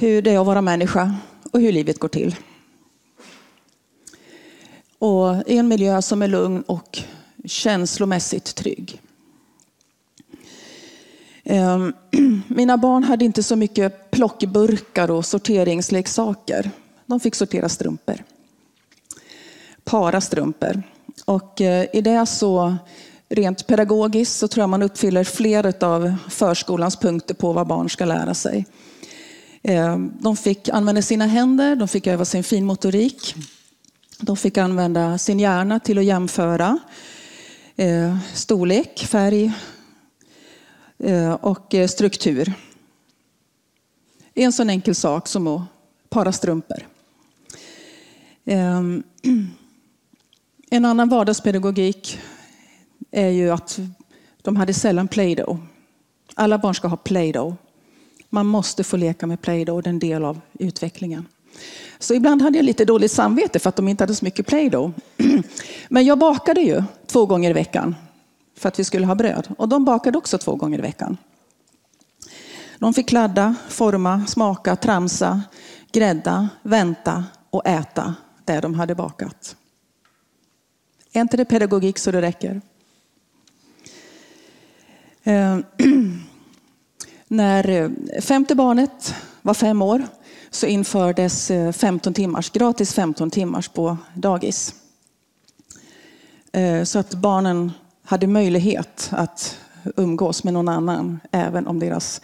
hur 0.02 0.22
det 0.22 0.32
är 0.32 0.40
att 0.40 0.46
vara 0.46 0.62
människa 0.62 1.16
och 1.52 1.62
hur 1.62 1.72
livet 1.72 2.00
går 2.00 2.08
till. 2.08 2.36
Och 5.00 5.44
i 5.48 5.58
en 5.58 5.68
miljö 5.68 6.02
som 6.02 6.22
är 6.22 6.28
lugn 6.28 6.62
och 6.62 7.00
känslomässigt 7.46 8.56
trygg. 8.56 9.02
Ehm, 11.44 11.94
mina 12.48 12.78
barn 12.78 13.04
hade 13.04 13.26
inte 13.26 13.44
så 13.44 13.56
mycket 13.56 14.12
plockburkar 14.12 15.12
och 15.12 15.26
sorteringsleksaker. 15.26 16.72
De 17.06 17.20
fick 17.20 17.36
sortera 17.36 17.70
strumpor. 17.70 18.24
Para 19.84 20.22
strumpor. 20.22 20.84
Och 21.26 21.62
eh, 21.62 21.86
i 21.94 22.02
det 22.02 22.26
så, 22.26 22.76
rent 23.30 23.68
pedagogiskt, 23.68 24.40
så 24.40 24.48
tror 24.48 24.62
jag 24.62 24.70
man 24.70 24.84
uppfyller 24.84 25.24
flera 25.24 25.88
av 25.88 26.16
förskolans 26.30 26.96
punkter 26.96 27.36
på 27.36 27.54
vad 27.54 27.68
barn 27.68 27.90
ska 27.90 28.06
lära 28.06 28.34
sig. 28.34 28.66
Eh, 29.64 29.98
de 29.98 30.38
fick 30.38 30.70
använda 30.70 31.02
sina 31.02 31.26
händer, 31.26 31.76
de 31.76 31.88
fick 31.88 32.08
öva 32.08 32.26
sin 32.26 32.44
finmotorik. 32.44 33.36
De 34.20 34.38
fick 34.38 34.58
använda 34.58 35.18
sin 35.18 35.40
hjärna 35.40 35.80
till 35.80 35.98
att 35.98 36.06
jämföra 36.06 36.80
eh, 37.76 38.18
storlek, 38.34 39.00
färg 39.00 39.52
eh, 40.98 41.34
och 41.34 41.76
struktur. 41.90 42.54
En 44.34 44.54
sån 44.54 44.70
enkel 44.70 44.96
sak 44.96 45.28
som 45.28 45.48
att 45.48 45.62
para 46.10 46.32
strumpor. 46.32 46.88
En 50.74 50.86
annan 50.86 51.10
vardagspedagogik 51.10 52.20
är 53.12 53.30
ju 53.30 53.52
att 53.52 53.80
de 54.42 54.56
hade 54.56 54.74
sällan 54.74 55.08
Play-Doh. 55.08 55.58
Alla 56.36 56.58
barn 56.58 56.76
ska 56.76 56.88
ha 56.88 56.98
Play-Doh. 56.98 57.54
Man 58.34 58.48
måste 58.48 58.84
få 58.84 58.98
leka 58.98 59.28
med 59.28 59.42
Play-Doh, 59.42 59.82
det 59.82 59.88
är 59.88 59.90
en 59.90 60.00
del 60.00 60.26
av 60.26 60.42
utvecklingen. 60.60 61.28
Så 62.00 62.14
ibland 62.14 62.42
hade 62.42 62.58
jag 62.58 62.66
lite 62.66 62.86
dåligt 62.86 63.12
samvete 63.12 63.60
för 63.60 63.70
att 63.70 63.76
de 63.76 63.88
inte 63.88 64.04
hade 64.04 64.16
så 64.16 64.26
mycket 64.26 64.48
Play-Doh. 64.48 64.92
Men 65.90 66.06
jag 66.06 66.20
bakade 66.20 66.62
ju 66.62 66.84
två 67.08 67.26
gånger 67.26 67.50
i 67.50 67.54
veckan 67.54 67.96
för 68.58 68.68
att 68.70 68.80
vi 68.80 68.84
skulle 68.84 69.06
ha 69.06 69.16
bröd. 69.16 69.48
Och 69.58 69.70
de 69.70 69.86
bakade 69.86 70.18
också 70.18 70.38
två 70.38 70.56
gånger 70.56 70.80
i 70.80 70.82
veckan. 70.82 71.18
De 72.80 72.94
fick 72.94 73.08
kladda, 73.08 73.56
forma, 73.70 74.26
smaka, 74.28 74.76
tramsa, 74.76 75.42
grädda, 75.92 76.50
vänta 76.64 77.26
och 77.50 77.68
äta 77.68 78.16
det 78.46 78.60
de 78.60 78.74
hade 78.74 78.96
bakat. 78.96 79.56
Är 81.14 81.22
inte 81.22 81.38
det 81.38 81.46
pedagogik 81.46 81.98
så 81.98 82.12
det 82.12 82.22
räcker? 82.22 82.62
Eh, 85.24 85.60
När 87.32 87.70
eh, 87.70 87.90
femte 88.22 88.56
barnet 88.56 89.16
var 89.42 89.54
fem 89.54 89.82
år 89.82 90.06
så 90.50 90.66
infördes 90.66 91.52
eh, 91.52 91.72
15 91.72 92.14
timmars, 92.14 92.50
gratis 92.50 92.94
15 92.94 93.32
timmars 93.32 93.68
på 93.68 93.98
dagis. 94.14 94.76
Eh, 96.52 96.84
så 96.84 97.00
att 97.00 97.14
barnen 97.14 97.72
hade 98.04 98.28
möjlighet 98.28 99.10
att 99.12 99.58
umgås 99.96 100.44
med 100.44 100.54
någon 100.54 100.70
annan 100.70 101.20
även 101.32 101.68
om 101.68 101.80
deras 101.80 102.22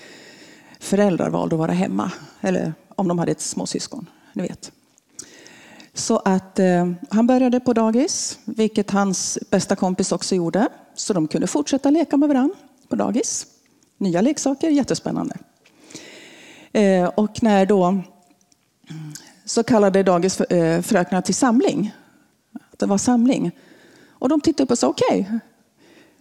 föräldrar 0.79 1.29
valde 1.29 1.55
att 1.55 1.59
vara 1.59 1.71
hemma. 1.71 2.11
Eller 2.41 2.73
om 2.95 3.07
de 3.07 3.19
hade 3.19 3.31
ett 3.31 3.41
småsyskon. 3.41 4.09
Ni 4.33 4.43
vet. 4.43 4.71
Så 5.93 6.17
att 6.17 6.59
eh, 6.59 6.91
han 7.09 7.27
började 7.27 7.59
på 7.59 7.73
dagis, 7.73 8.39
vilket 8.45 8.91
hans 8.91 9.37
bästa 9.49 9.75
kompis 9.75 10.11
också 10.11 10.35
gjorde. 10.35 10.67
Så 10.95 11.13
de 11.13 11.27
kunde 11.27 11.47
fortsätta 11.47 11.89
leka 11.89 12.17
med 12.17 12.29
varandra 12.29 12.55
på 12.87 12.95
dagis. 12.95 13.47
Nya 13.97 14.21
leksaker, 14.21 14.69
jättespännande. 14.69 15.37
Eh, 16.71 17.05
och 17.05 17.43
när 17.43 17.65
då 17.65 18.01
så 19.45 19.63
kallade 19.63 20.03
dagisfröknarna 20.03 21.17
eh, 21.17 21.23
till 21.23 21.35
samling, 21.35 21.93
det 22.77 22.85
var 22.85 22.97
samling. 22.97 23.51
Och 24.09 24.29
de 24.29 24.41
tittade 24.41 24.63
upp 24.63 24.71
och 24.71 24.79
sa 24.79 24.87
okej, 24.87 25.21
okay. 25.21 25.39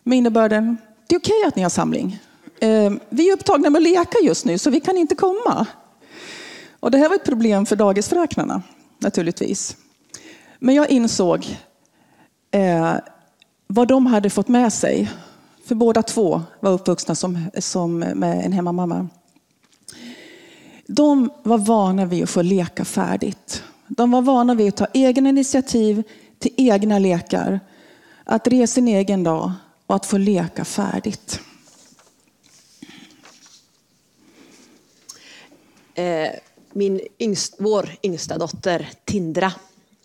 med 0.02 0.18
innebörden, 0.18 0.76
det 1.06 1.14
är 1.14 1.18
okej 1.18 1.38
okay 1.38 1.48
att 1.48 1.56
ni 1.56 1.62
har 1.62 1.70
samling. 1.70 2.18
Eh, 2.60 2.92
vi 3.08 3.28
är 3.28 3.32
upptagna 3.32 3.70
med 3.70 3.78
att 3.78 3.82
leka 3.82 4.18
just 4.22 4.44
nu 4.44 4.58
så 4.58 4.70
vi 4.70 4.80
kan 4.80 4.96
inte 4.96 5.14
komma. 5.14 5.66
Och 6.80 6.90
det 6.90 6.98
här 6.98 7.08
var 7.08 7.16
ett 7.16 7.24
problem 7.24 7.66
för 7.66 7.76
dagisfröknarna 7.76 8.62
naturligtvis. 8.98 9.76
Men 10.58 10.74
jag 10.74 10.90
insåg 10.90 11.56
eh, 12.50 12.94
vad 13.66 13.88
de 13.88 14.06
hade 14.06 14.30
fått 14.30 14.48
med 14.48 14.72
sig 14.72 15.10
för 15.66 15.74
båda 15.74 16.02
två 16.02 16.42
var 16.60 16.72
uppvuxna 16.72 17.14
som, 17.14 17.50
som 17.58 17.98
med 17.98 18.44
en 18.44 18.52
hemmamamma. 18.52 19.08
De 20.86 21.30
var 21.42 21.58
vana 21.58 22.04
vid 22.04 22.22
att 22.22 22.30
få 22.30 22.42
leka 22.42 22.84
färdigt. 22.84 23.62
De 23.88 24.10
var 24.10 24.22
vana 24.22 24.54
vid 24.54 24.68
att 24.68 24.76
ta 24.76 24.86
egna 24.94 25.28
initiativ 25.28 26.02
till 26.38 26.52
egna 26.56 26.98
lekar. 26.98 27.60
Att 28.24 28.48
resa 28.48 28.74
sin 28.74 28.88
egen 28.88 29.24
dag 29.24 29.52
och 29.86 29.96
att 29.96 30.06
få 30.06 30.18
leka 30.18 30.64
färdigt. 30.64 31.40
Eh, 35.94 36.30
min 36.72 37.00
yngst, 37.18 37.56
vår 37.58 37.90
yngsta 38.02 38.38
dotter 38.38 38.88
Tindra, 39.04 39.52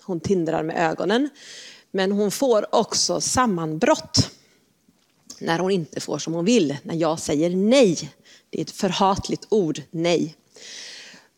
hon 0.04 0.20
tindrar 0.20 0.64
med 0.64 0.92
ögonen. 0.92 1.30
Men 1.92 2.12
hon 2.12 2.32
får 2.32 2.76
också 2.76 3.22
sammanbrott 3.22 4.32
när 5.42 5.60
hon 5.60 5.72
inte 5.72 6.00
får 6.00 6.18
som 6.18 6.34
hon 6.34 6.46
vill, 6.46 6.78
när 6.84 6.96
jag 6.96 7.20
säger 7.20 7.50
nej. 7.50 8.10
Det 8.50 8.58
är 8.58 8.62
ett 8.62 8.72
förhatligt 8.72 9.48
ord, 9.50 9.82
nej. 9.92 10.36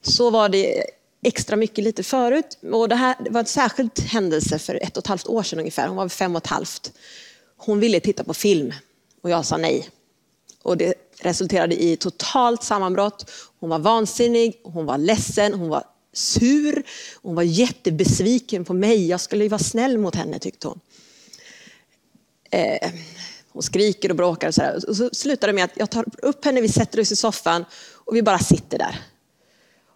Så 0.02 0.30
var 0.30 0.50
det 0.50 0.86
extra 1.24 1.56
mycket 1.56 1.84
lite 1.84 2.04
förut. 2.04 2.58
Och 2.72 2.90
det 2.90 2.96
här 2.96 3.16
var 3.30 3.40
en 3.40 3.46
särskild 3.46 4.00
händelse 4.00 4.60
för 4.60 4.84
ett 4.84 4.98
och 4.98 5.04
ett 5.04 5.08
halvt 5.08 5.28
år 5.28 5.44
sedan 5.44 5.60
ungefär. 5.60 5.88
Hon 5.88 5.98
var 5.98 6.10
fem 6.10 6.36
och 6.36 6.44
ett 6.44 6.48
halvt. 6.48 6.92
Hon 7.58 7.80
ville 7.80 8.00
titta 8.00 8.24
på 8.24 8.34
film 8.34 8.74
och 9.22 9.30
jag 9.30 9.46
sa 9.46 9.58
nej. 9.58 9.90
Och 10.62 10.78
det 10.78 10.94
resulterade 11.20 11.84
i 11.84 11.98
totalt 11.98 12.64
sammanbrott. 12.64 13.32
Hon 13.60 13.70
var 13.70 13.80
vansinnig, 13.80 14.62
hon 14.64 14.86
var 14.86 14.98
ledsen, 14.98 15.54
hon 15.54 15.70
var 15.70 15.84
sur, 16.14 16.84
hon 17.22 17.36
var 17.36 17.44
jättebesviken 17.44 18.66
på 18.66 18.74
mig. 18.74 19.08
Jag 19.08 19.22
skulle 19.22 19.44
ju 19.44 19.50
vara 19.50 19.60
snäll 19.60 19.98
mot 19.98 20.16
henne 20.16 20.40
tyckte 20.40 20.68
hon. 20.68 20.80
Eh, 22.52 22.92
hon 23.54 23.64
skriker 23.64 24.10
och 24.10 24.16
bråkar 24.16 24.48
och 24.48 24.56
så, 24.56 24.62
här. 24.62 24.90
och 24.90 24.98
så 24.98 25.10
slutar 25.14 25.48
det 25.48 25.54
med 25.54 25.64
att 25.64 25.72
jag 25.76 25.90
tar 25.90 26.06
upp 26.18 26.46
henne, 26.46 26.62
vi 26.62 26.70
sätter 26.70 27.00
oss 27.00 27.12
i 27.12 27.16
soffan 27.16 27.66
och 27.94 28.16
vi 28.16 28.22
bara 28.22 28.40
sitter 28.40 28.78
där. 28.78 29.00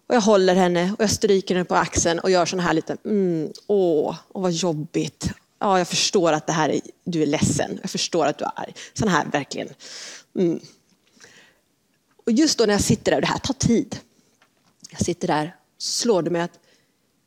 Och 0.08 0.14
jag 0.14 0.20
håller 0.20 0.54
henne 0.54 0.92
och 0.98 1.02
jag 1.02 1.10
stryker 1.10 1.54
henne 1.54 1.64
på 1.64 1.74
axeln 1.74 2.18
och 2.18 2.30
gör 2.30 2.46
sån 2.46 2.60
här 2.60 2.72
lite, 2.72 2.96
mm, 3.04 3.52
åh, 3.66 4.16
åh 4.28 4.42
vad 4.42 4.52
jobbigt. 4.52 5.30
Ja, 5.58 5.78
jag 5.78 5.88
förstår 5.88 6.32
att 6.32 6.46
det 6.46 6.52
här 6.52 6.68
är, 6.68 6.80
du 7.04 7.22
är 7.22 7.26
ledsen. 7.26 7.78
Jag 7.80 7.90
förstår 7.90 8.26
att 8.26 8.38
du 8.38 8.44
är 8.44 8.52
arg. 8.54 8.74
Sån 8.94 9.08
här 9.08 9.26
verkligen. 9.32 9.68
Mm. 10.38 10.60
Och 12.24 12.32
just 12.32 12.58
då 12.58 12.64
när 12.64 12.74
jag 12.74 12.80
sitter 12.80 13.10
där, 13.10 13.18
och 13.18 13.22
det 13.22 13.28
här 13.28 13.38
tar 13.38 13.54
tid. 13.54 13.98
Jag 14.90 15.00
sitter 15.00 15.28
där, 15.28 15.56
slår 15.78 16.22
det 16.22 16.30
mig 16.30 16.42
att 16.42 16.58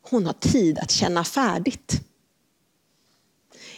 hon 0.02 0.26
har 0.26 0.32
tid 0.32 0.78
att 0.78 0.90
känna 0.90 1.24
färdigt. 1.24 2.00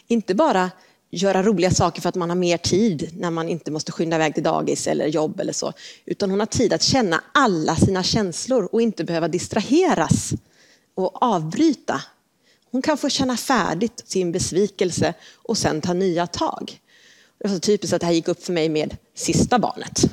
Inte 0.07 0.35
bara 0.35 0.71
göra 1.15 1.43
roliga 1.43 1.71
saker 1.71 2.03
för 2.03 2.09
att 2.09 2.15
man 2.15 2.29
har 2.29 2.37
mer 2.37 2.57
tid 2.57 3.11
när 3.19 3.31
man 3.31 3.49
inte 3.49 3.71
måste 3.71 3.93
skynda 3.93 4.17
iväg 4.17 4.35
till 4.35 4.43
dagis 4.43 4.87
eller 4.87 5.07
jobb 5.07 5.41
eller 5.41 5.53
så. 5.53 5.73
Utan 6.05 6.31
hon 6.31 6.41
har 6.41 6.47
tid 6.47 6.73
att 6.73 6.83
känna 6.83 7.25
alla 7.33 7.77
sina 7.77 8.03
känslor 8.03 8.69
och 8.73 8.83
inte 8.83 9.05
behöva 9.05 9.29
distraheras 9.29 10.33
och 10.95 11.23
avbryta. 11.23 12.01
Hon 12.71 12.83
kan 12.83 12.99
få 12.99 13.09
känna 13.09 13.37
färdigt 13.37 14.03
sin 14.07 14.33
besvikelse 14.33 15.15
och 15.43 15.59
sen 15.59 15.81
ta 15.81 15.93
nya 15.93 16.27
tag. 16.27 16.81
Det 17.39 17.49
var 17.49 17.55
så 17.55 17.61
typiskt 17.61 17.95
att 17.95 18.01
det 18.01 18.07
här 18.07 18.15
gick 18.15 18.29
upp 18.29 18.45
för 18.45 18.53
mig 18.53 18.69
med 18.69 18.97
sista 19.15 19.59
barnet 19.59 20.05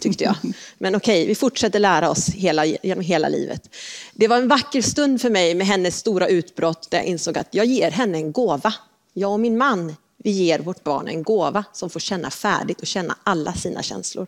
tyckte 0.00 0.24
jag. 0.24 0.36
Men 0.78 0.94
okej, 0.94 1.26
vi 1.26 1.34
fortsätter 1.34 1.78
lära 1.78 2.10
oss 2.10 2.28
hela, 2.28 2.64
genom 2.64 3.04
hela 3.04 3.28
livet. 3.28 3.74
Det 4.14 4.28
var 4.28 4.36
en 4.36 4.48
vacker 4.48 4.82
stund 4.82 5.20
för 5.20 5.30
mig 5.30 5.54
med 5.54 5.66
hennes 5.66 5.96
stora 5.96 6.28
utbrott 6.28 6.90
där 6.90 6.98
jag 6.98 7.06
insåg 7.06 7.38
att 7.38 7.48
jag 7.50 7.66
ger 7.66 7.90
henne 7.90 8.18
en 8.18 8.32
gåva. 8.32 8.74
Jag 9.14 9.32
och 9.32 9.40
min 9.40 9.58
man 9.58 9.96
vi 10.18 10.30
ger 10.30 10.58
vårt 10.58 10.84
barn 10.84 11.08
en 11.08 11.22
gåva 11.22 11.64
som 11.72 11.90
får 11.90 12.00
känna 12.00 12.30
färdigt 12.30 12.80
och 12.80 12.86
känna 12.86 13.16
alla 13.24 13.52
sina 13.52 13.82
känslor. 13.82 14.26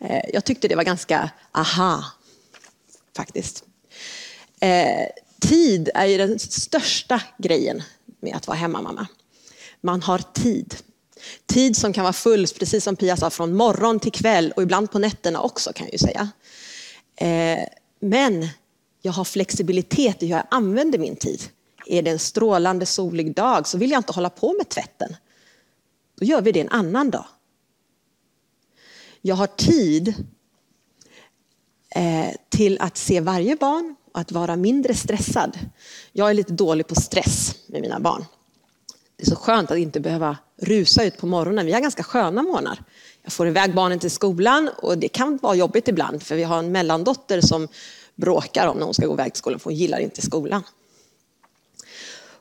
Eh, 0.00 0.24
jag 0.32 0.44
tyckte 0.44 0.68
det 0.68 0.76
var 0.76 0.84
ganska 0.84 1.30
aha, 1.52 2.04
faktiskt. 3.16 3.64
Eh, 4.60 5.06
tid 5.40 5.90
är 5.94 6.06
ju 6.06 6.18
den 6.18 6.38
största 6.38 7.22
grejen 7.38 7.82
med 8.20 8.36
att 8.36 8.46
vara 8.46 8.56
hemmamamma. 8.56 9.06
Man 9.80 10.02
har 10.02 10.18
tid. 10.18 10.76
Tid 11.46 11.76
som 11.76 11.92
kan 11.92 12.02
vara 12.02 12.12
full, 12.12 12.46
precis 12.58 12.84
som 12.84 12.96
Pia 12.96 13.16
sa, 13.16 13.30
från 13.30 13.56
morgon 13.56 14.00
till 14.00 14.12
kväll 14.12 14.52
och 14.56 14.62
ibland 14.62 14.90
på 14.90 14.98
nätterna 14.98 15.40
också 15.40 15.72
kan 15.72 15.86
jag 15.86 15.92
ju 15.92 15.98
säga. 15.98 16.30
Eh, 17.16 17.64
men 18.00 18.48
jag 19.02 19.12
har 19.12 19.24
flexibilitet 19.24 20.22
i 20.22 20.26
hur 20.26 20.34
jag 20.34 20.46
använder 20.50 20.98
min 20.98 21.16
tid. 21.16 21.42
Är 21.86 22.02
det 22.02 22.10
en 22.10 22.18
strålande 22.18 22.86
solig 22.86 23.34
dag 23.34 23.68
så 23.68 23.78
vill 23.78 23.90
jag 23.90 23.98
inte 23.98 24.12
hålla 24.12 24.30
på 24.30 24.54
med 24.58 24.68
tvätten. 24.68 25.16
Då 26.18 26.24
gör 26.24 26.42
vi 26.42 26.52
det 26.52 26.60
en 26.60 26.68
annan 26.68 27.10
dag. 27.10 27.24
Jag 29.20 29.34
har 29.34 29.46
tid 29.46 30.14
eh, 31.94 32.30
till 32.48 32.78
att 32.80 32.96
se 32.96 33.20
varje 33.20 33.56
barn 33.56 33.96
och 34.12 34.20
att 34.20 34.32
vara 34.32 34.56
mindre 34.56 34.94
stressad. 34.94 35.58
Jag 36.12 36.30
är 36.30 36.34
lite 36.34 36.52
dålig 36.52 36.86
på 36.86 36.94
stress 36.94 37.54
med 37.66 37.80
mina 37.80 38.00
barn. 38.00 38.24
Det 39.16 39.22
är 39.22 39.30
så 39.30 39.36
skönt 39.36 39.70
att 39.70 39.78
inte 39.78 40.00
behöva 40.00 40.36
rusa 40.56 41.04
ut 41.04 41.18
på 41.18 41.26
morgonen. 41.26 41.66
Vi 41.66 41.72
har 41.72 41.80
ganska 41.80 42.02
sköna 42.02 42.42
morgnar. 42.42 42.84
Jag 43.22 43.32
får 43.32 43.48
iväg 43.48 43.74
barnen 43.74 43.98
till 43.98 44.10
skolan 44.10 44.70
och 44.76 44.98
det 44.98 45.08
kan 45.08 45.38
vara 45.42 45.54
jobbigt 45.54 45.88
ibland 45.88 46.22
för 46.22 46.36
vi 46.36 46.42
har 46.42 46.58
en 46.58 46.72
mellandotter 46.72 47.40
som 47.40 47.68
bråkar 48.14 48.66
om 48.66 48.76
när 48.76 48.84
hon 48.84 48.94
ska 48.94 49.06
gå 49.06 49.12
iväg 49.12 49.32
till 49.32 49.38
skolan 49.38 49.58
för 49.58 49.70
hon 49.70 49.74
gillar 49.74 49.98
inte 49.98 50.22
skolan. 50.22 50.62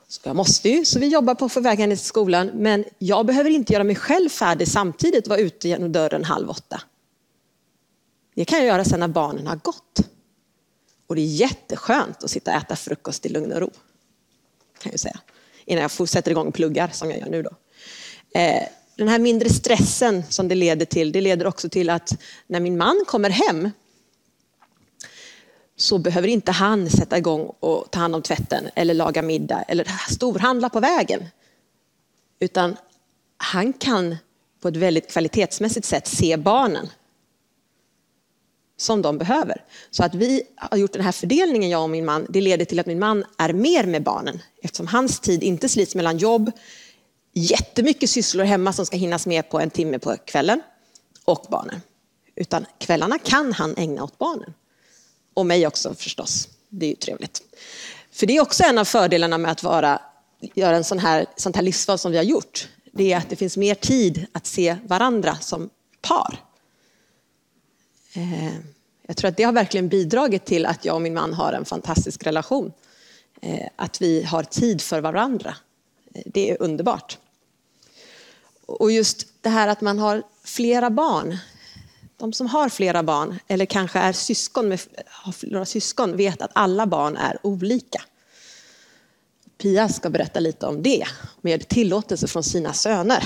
Så 0.08 0.22
jag 0.24 0.36
måste 0.36 0.70
ju, 0.70 0.86
så 0.86 1.00
vi 1.00 1.08
jobbar 1.08 1.36
på 1.36 1.46
att 1.46 1.52
få 1.52 1.60
iväg 1.60 1.80
henne 1.80 1.96
till 1.96 2.06
skolan. 2.06 2.52
Men 2.54 2.86
jag 2.98 3.26
behöver 3.26 3.50
inte 3.50 3.74
göra 3.74 3.84
mig 3.84 3.96
själv 3.96 4.30
färdig 4.30 4.68
samtidigt 4.68 5.24
och 5.26 5.30
vara 5.30 5.39
ute 5.39 5.68
genom 5.68 5.91
dörren 5.91 6.24
halv 6.24 6.50
åtta. 6.50 6.82
Det 8.36 8.46
kan 8.46 8.60
jag 8.60 8.68
göra 8.68 8.86
sen 8.86 9.00
när 9.00 9.08
barnen 9.08 9.48
har 9.48 9.56
gått. 9.56 10.00
Och 11.08 11.15
det 11.15 11.22
är 11.22 11.26
jätteskönt 11.26 12.24
att 12.24 12.30
sitta 12.30 12.52
och 12.52 12.58
äta 12.58 12.76
frukost 12.76 13.26
i 13.26 13.30
lugn 13.30 13.52
och 13.52 13.60
ro. 13.60 13.72
Kan 14.80 14.91
jag 14.91 15.00
säga. 15.00 15.20
Innan 15.65 15.82
jag 15.82 16.10
sätter 16.10 16.32
igång 16.32 16.48
och 16.48 16.54
pluggar 16.54 16.89
som 16.94 17.10
jag 17.10 17.20
gör 17.20 17.30
nu 17.30 17.44
då. 17.44 17.52
Eh, 18.39 18.63
den 18.96 19.08
här 19.08 19.20
mindre 19.20 19.50
stressen 19.50 20.24
som 20.30 20.48
det 20.48 20.56
leder 20.56 20.86
till, 20.86 21.12
det 21.12 21.22
leder 21.22 21.48
också 21.48 21.70
till 21.70 21.89
att 21.89 22.18
när 22.48 22.60
min 22.60 22.78
man 22.78 23.04
kommer 23.08 23.30
hem 23.30 23.70
så 25.77 25.97
behöver 25.97 26.27
inte 26.27 26.51
han 26.51 26.89
sätta 26.89 27.17
igång 27.17 27.51
och 27.59 27.91
ta 27.91 27.99
hand 27.99 28.15
om 28.15 28.21
tvätten 28.21 28.69
eller 28.75 28.93
laga 28.93 29.21
middag 29.21 29.61
eller 29.61 29.91
storhandla 30.09 30.69
på 30.69 30.79
vägen. 30.79 31.25
Utan 32.39 32.77
han 33.38 33.73
kan 33.73 34.15
på 34.61 34.67
ett 34.67 34.75
väldigt 34.77 35.11
kvalitetsmässigt 35.11 35.85
sätt 35.85 36.07
se 36.07 36.38
barnen 36.38 36.89
som 38.77 39.01
de 39.01 39.17
behöver. 39.17 39.63
Så 39.91 40.03
att 40.03 40.15
vi 40.15 40.43
har 40.55 40.77
gjort 40.77 40.93
den 40.93 41.01
här 41.01 41.11
fördelningen, 41.11 41.69
jag 41.69 41.83
och 41.83 41.89
min 41.89 42.05
man, 42.05 42.25
det 42.29 42.41
leder 42.41 42.65
till 42.65 42.79
att 42.79 42.85
min 42.85 42.99
man 42.99 43.25
är 43.38 43.53
mer 43.53 43.83
med 43.83 44.03
barnen 44.03 44.41
eftersom 44.63 44.88
hans 44.88 45.19
tid 45.19 45.43
inte 45.43 45.69
slits 45.69 45.95
mellan 45.95 46.17
jobb, 46.17 46.51
jättemycket 47.33 48.09
sysslor 48.09 48.43
hemma 48.43 48.73
som 48.73 48.85
ska 48.85 48.97
hinnas 48.97 49.27
med 49.27 49.49
på 49.49 49.59
en 49.59 49.69
timme 49.69 49.99
på 49.99 50.15
kvällen 50.25 50.61
och 51.25 51.45
barnen. 51.49 51.81
Utan 52.35 52.65
kvällarna 52.77 53.19
kan 53.19 53.53
han 53.53 53.73
ägna 53.77 54.03
åt 54.03 54.17
barnen. 54.17 54.53
Och 55.36 55.45
mig 55.45 55.67
också 55.67 55.93
förstås. 55.93 56.48
Det 56.69 56.86
är 56.86 56.89
ju 56.89 56.95
trevligt. 56.95 57.41
För 58.12 58.26
det 58.26 58.38
är 58.38 58.41
också 58.41 58.63
en 58.63 58.78
av 58.78 58.86
fördelarna 58.86 59.38
med 59.38 59.52
att 59.52 59.63
vara, 59.63 60.02
göra 60.39 60.76
en 60.76 60.84
sån 60.84 61.00
här, 61.00 61.26
sånt 61.36 61.56
här 61.56 61.63
livsval 61.63 62.00
som 62.00 62.12
vi 62.12 62.17
har 62.17 62.24
gjort. 62.24 62.67
Det 62.91 63.13
är 63.13 63.17
att 63.17 63.30
det 63.30 63.36
finns 63.36 63.58
mer 63.58 63.76
tid 63.76 64.26
att 64.32 64.45
se 64.45 64.78
varandra 64.84 65.38
som 65.41 65.69
par. 66.02 66.43
Eh, 68.13 68.54
jag 69.08 69.17
tror 69.17 69.30
att 69.30 69.38
det 69.38 69.43
har 69.43 69.54
verkligen 69.54 69.89
bidragit 69.89 70.45
till 70.45 70.65
att 70.65 70.86
jag 70.86 70.95
och 70.95 71.02
min 71.02 71.13
man 71.13 71.34
har 71.34 71.54
en 71.54 71.65
fantastisk 71.65 72.24
relation. 72.24 72.71
Eh, 73.41 73.67
att 73.76 74.02
vi 74.02 74.24
har 74.24 74.43
tid 74.43 74.82
för 74.82 75.02
varandra. 75.02 75.56
Eh, 76.13 76.21
det 76.26 76.52
är 76.52 76.62
underbart. 76.62 77.17
Och 78.65 78.91
just 78.91 79.28
det 79.41 79.50
här 79.50 79.67
att 79.67 79.82
man 79.82 80.00
har 80.00 80.24
flera 80.43 80.89
barn 80.89 81.38
de 82.25 82.33
som 82.33 82.47
har 82.47 82.69
flera 82.69 83.03
barn 83.03 83.39
eller 83.47 83.65
kanske 83.65 83.99
är 83.99 84.13
syskon 84.13 84.67
med, 84.67 84.79
har 85.05 85.31
flera 85.31 85.65
syskon 85.65 86.17
vet 86.17 86.41
att 86.41 86.51
alla 86.53 86.85
barn 86.85 87.17
är 87.17 87.38
olika. 87.41 88.01
Pia 89.57 89.89
ska 89.89 90.09
berätta 90.09 90.39
lite 90.39 90.65
om 90.65 90.83
det 90.83 91.05
med 91.41 91.67
tillåtelse 91.67 92.27
från 92.27 92.43
sina 92.43 92.73
söner. 92.73 93.23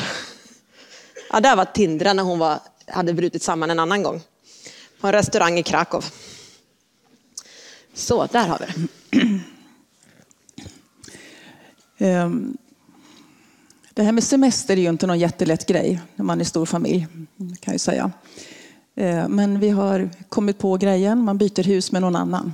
Ja, 1.31 1.39
där 1.39 1.55
var 1.55 1.65
Tindra 1.65 2.13
när 2.13 2.23
hon 2.23 2.39
var, 2.39 2.59
hade 2.87 3.13
brutit 3.13 3.43
samman 3.43 3.71
en 3.71 3.79
annan 3.79 4.03
gång. 4.03 4.21
På 4.99 5.07
en 5.07 5.13
restaurang 5.13 5.59
i 5.59 5.63
Krakow. 5.63 6.05
Så, 7.93 8.25
där 8.25 8.47
har 8.47 8.59
vi 8.59 8.65
det. 8.65 9.39
Ehm, 12.05 12.57
det 13.93 14.03
här 14.03 14.11
med 14.11 14.23
semester 14.23 14.77
är 14.77 14.81
ju 14.81 14.89
inte 14.89 15.07
någon 15.07 15.19
jättelätt 15.19 15.65
grej 15.65 16.01
när 16.15 16.25
man 16.25 16.41
är 16.41 16.45
stor 16.45 16.65
familj, 16.65 17.07
kan 17.59 17.73
jag 17.73 17.81
säga. 17.81 18.11
Eh, 18.99 19.27
men 19.27 19.59
vi 19.59 19.69
har 19.69 20.09
kommit 20.29 20.57
på 20.57 20.77
grejen, 20.77 21.23
man 21.23 21.37
byter 21.37 21.63
hus 21.63 21.91
med 21.91 22.01
någon 22.01 22.15
annan. 22.15 22.53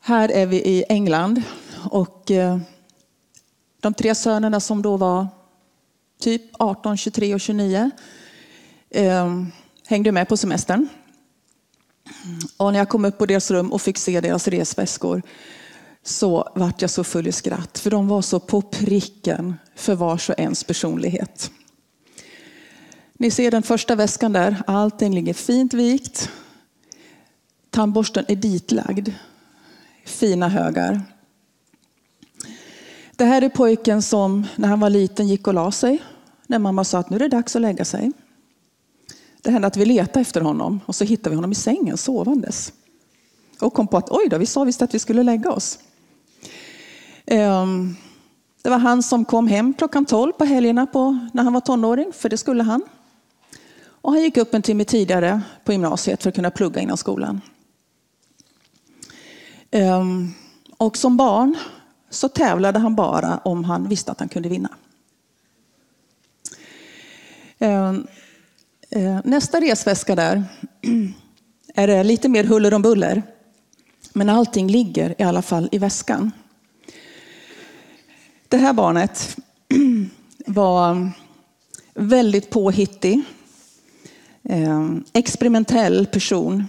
Här 0.00 0.28
är 0.28 0.46
vi 0.46 0.56
i 0.56 0.84
England 0.88 1.42
och 1.90 2.30
eh, 2.30 2.58
de 3.80 3.94
tre 3.94 4.14
sönerna 4.14 4.60
som 4.60 4.82
då 4.82 4.96
var 4.96 5.26
typ 6.20 6.42
18, 6.52 6.96
23 6.96 7.34
och 7.34 7.40
29 7.40 7.90
eh, 8.90 9.42
hängde 9.86 10.12
med 10.12 10.28
på 10.28 10.36
semestern. 10.36 10.88
Och 12.56 12.72
när 12.72 12.78
jag 12.78 12.88
kom 12.88 13.04
upp 13.04 13.18
på 13.18 13.26
deras 13.26 13.50
rum 13.50 13.72
och 13.72 13.82
fick 13.82 13.98
se 13.98 14.20
deras 14.20 14.48
resväskor 14.48 15.22
så 16.02 16.48
vart 16.54 16.82
jag 16.82 16.90
så 16.90 17.04
full 17.04 17.26
i 17.26 17.32
skratt. 17.32 17.78
För 17.78 17.90
de 17.90 18.08
var 18.08 18.22
så 18.22 18.40
på 18.40 18.62
pricken 18.62 19.54
för 19.74 19.94
vars 19.94 20.30
och 20.30 20.38
ens 20.38 20.64
personlighet. 20.64 21.50
Ni 23.18 23.30
ser 23.30 23.50
den 23.50 23.62
första 23.62 23.94
väskan 23.94 24.32
där. 24.32 24.62
Allting 24.66 25.14
ligger 25.14 25.34
fint 25.34 25.74
vikt. 25.74 26.30
Tandborsten 27.70 28.24
är 28.28 28.36
ditlagd. 28.36 29.08
Fina 30.04 30.48
högar. 30.48 31.02
Det 33.16 33.24
här 33.24 33.42
är 33.42 33.48
pojken 33.48 34.02
som 34.02 34.46
när 34.56 34.68
han 34.68 34.80
var 34.80 34.90
liten 34.90 35.28
gick 35.28 35.46
och 35.46 35.54
la 35.54 35.72
sig. 35.72 36.02
När 36.46 36.58
mamma 36.58 36.84
sa 36.84 36.98
att 36.98 37.10
nu 37.10 37.16
är 37.16 37.20
det 37.20 37.28
dags 37.28 37.56
att 37.56 37.62
lägga 37.62 37.84
sig. 37.84 38.12
Det 39.42 39.50
hände 39.50 39.66
att 39.66 39.76
vi 39.76 39.84
letade 39.84 40.20
efter 40.20 40.40
honom 40.40 40.80
och 40.86 40.94
så 40.94 41.04
hittade 41.04 41.30
vi 41.30 41.36
honom 41.36 41.52
i 41.52 41.54
sängen 41.54 41.96
sovandes. 41.96 42.72
Och 43.60 43.74
kom 43.74 43.88
på 43.88 43.96
att 43.96 44.10
oj 44.10 44.28
då, 44.30 44.38
vi 44.38 44.46
sa 44.46 44.64
visst 44.64 44.82
att 44.82 44.94
vi 44.94 44.98
skulle 44.98 45.22
lägga 45.22 45.52
oss. 45.52 45.78
Ehm, 47.26 47.96
det 48.62 48.70
var 48.70 48.78
han 48.78 49.02
som 49.02 49.24
kom 49.24 49.48
hem 49.48 49.74
klockan 49.74 50.04
12 50.04 50.32
på 50.32 50.44
helgerna 50.44 50.86
på, 50.86 51.18
när 51.32 51.42
han 51.42 51.52
var 51.52 51.60
tonåring, 51.60 52.12
för 52.12 52.28
det 52.28 52.36
skulle 52.36 52.62
han. 52.62 52.82
Och 54.06 54.12
han 54.12 54.22
gick 54.22 54.36
upp 54.36 54.54
en 54.54 54.62
timme 54.62 54.84
tidigare 54.84 55.40
på 55.64 55.72
gymnasiet 55.72 56.22
för 56.22 56.28
att 56.28 56.34
kunna 56.34 56.50
plugga 56.50 56.80
innan 56.80 56.96
skolan. 56.96 57.40
Ehm, 59.70 60.32
och 60.76 60.96
som 60.96 61.16
barn 61.16 61.56
så 62.10 62.28
tävlade 62.28 62.78
han 62.78 62.94
bara 62.94 63.38
om 63.38 63.64
han 63.64 63.88
visste 63.88 64.12
att 64.12 64.20
han 64.20 64.28
kunde 64.28 64.48
vinna. 64.48 64.68
Ehm, 67.58 68.06
eh, 68.90 69.20
nästa 69.24 69.60
resväska 69.60 70.14
där 70.14 70.44
är 71.74 71.86
det 71.86 72.04
lite 72.04 72.28
mer 72.28 72.44
huller 72.44 72.74
om 72.74 72.82
buller. 72.82 73.22
Men 74.12 74.28
allting 74.28 74.68
ligger 74.68 75.14
i 75.18 75.22
alla 75.22 75.42
fall 75.42 75.68
i 75.72 75.78
väskan. 75.78 76.32
Det 78.48 78.56
här 78.56 78.72
barnet 78.72 79.36
var 80.46 81.10
väldigt 81.94 82.50
påhittig, 82.50 83.22
Ehm, 84.48 85.04
experimentell 85.12 86.06
person. 86.06 86.64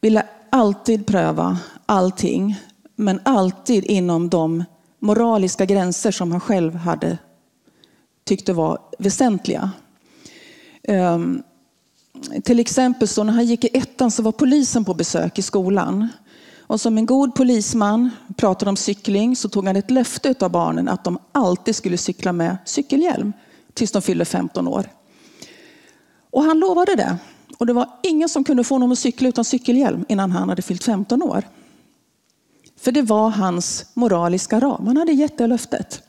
Ville 0.00 0.26
alltid 0.50 1.06
pröva 1.06 1.58
allting, 1.86 2.60
men 2.96 3.20
alltid 3.24 3.84
inom 3.84 4.28
de 4.28 4.64
moraliska 4.98 5.64
gränser 5.64 6.10
som 6.10 6.32
han 6.32 6.40
själv 6.40 6.74
hade 6.74 7.18
tyckte 8.24 8.52
var 8.52 8.78
väsentliga. 8.98 9.70
Ehm, 10.82 11.42
till 12.44 12.60
exempel 12.60 13.08
så 13.08 13.24
när 13.24 13.32
han 13.32 13.46
gick 13.46 13.64
i 13.64 13.70
ettan 13.72 14.10
så 14.10 14.22
var 14.22 14.32
polisen 14.32 14.84
på 14.84 14.94
besök 14.94 15.38
i 15.38 15.42
skolan. 15.42 16.08
Och 16.60 16.80
som 16.80 16.98
en 16.98 17.06
god 17.06 17.34
polisman 17.34 18.10
pratade 18.36 18.68
om 18.68 18.76
cykling 18.76 19.36
så 19.36 19.48
tog 19.48 19.66
han 19.66 19.76
ett 19.76 19.90
löfte 19.90 20.34
av 20.40 20.50
barnen 20.50 20.88
att 20.88 21.04
de 21.04 21.18
alltid 21.32 21.76
skulle 21.76 21.96
cykla 21.96 22.32
med 22.32 22.56
cykelhjälm 22.64 23.32
tills 23.74 23.92
de 23.92 24.02
fyllde 24.02 24.24
15 24.24 24.68
år. 24.68 24.86
Och 26.30 26.42
han 26.42 26.58
lovade 26.58 26.94
det. 26.94 27.18
Och 27.58 27.66
det 27.66 27.72
var 27.72 27.88
ingen 28.02 28.28
som 28.28 28.44
kunde 28.44 28.64
få 28.64 28.74
honom 28.74 28.92
att 28.92 28.98
cykla 28.98 29.28
utan 29.28 29.44
cykelhjälm 29.44 30.04
innan 30.08 30.30
han 30.30 30.48
hade 30.48 30.62
fyllt 30.62 30.84
15 30.84 31.22
år. 31.22 31.44
För 32.76 32.92
det 32.92 33.02
var 33.02 33.30
hans 33.30 33.86
moraliska 33.94 34.60
ram. 34.60 34.86
Han 34.86 34.96
hade 34.96 35.12
gett 35.12 35.38
det 35.38 35.46
löftet. 35.46 36.02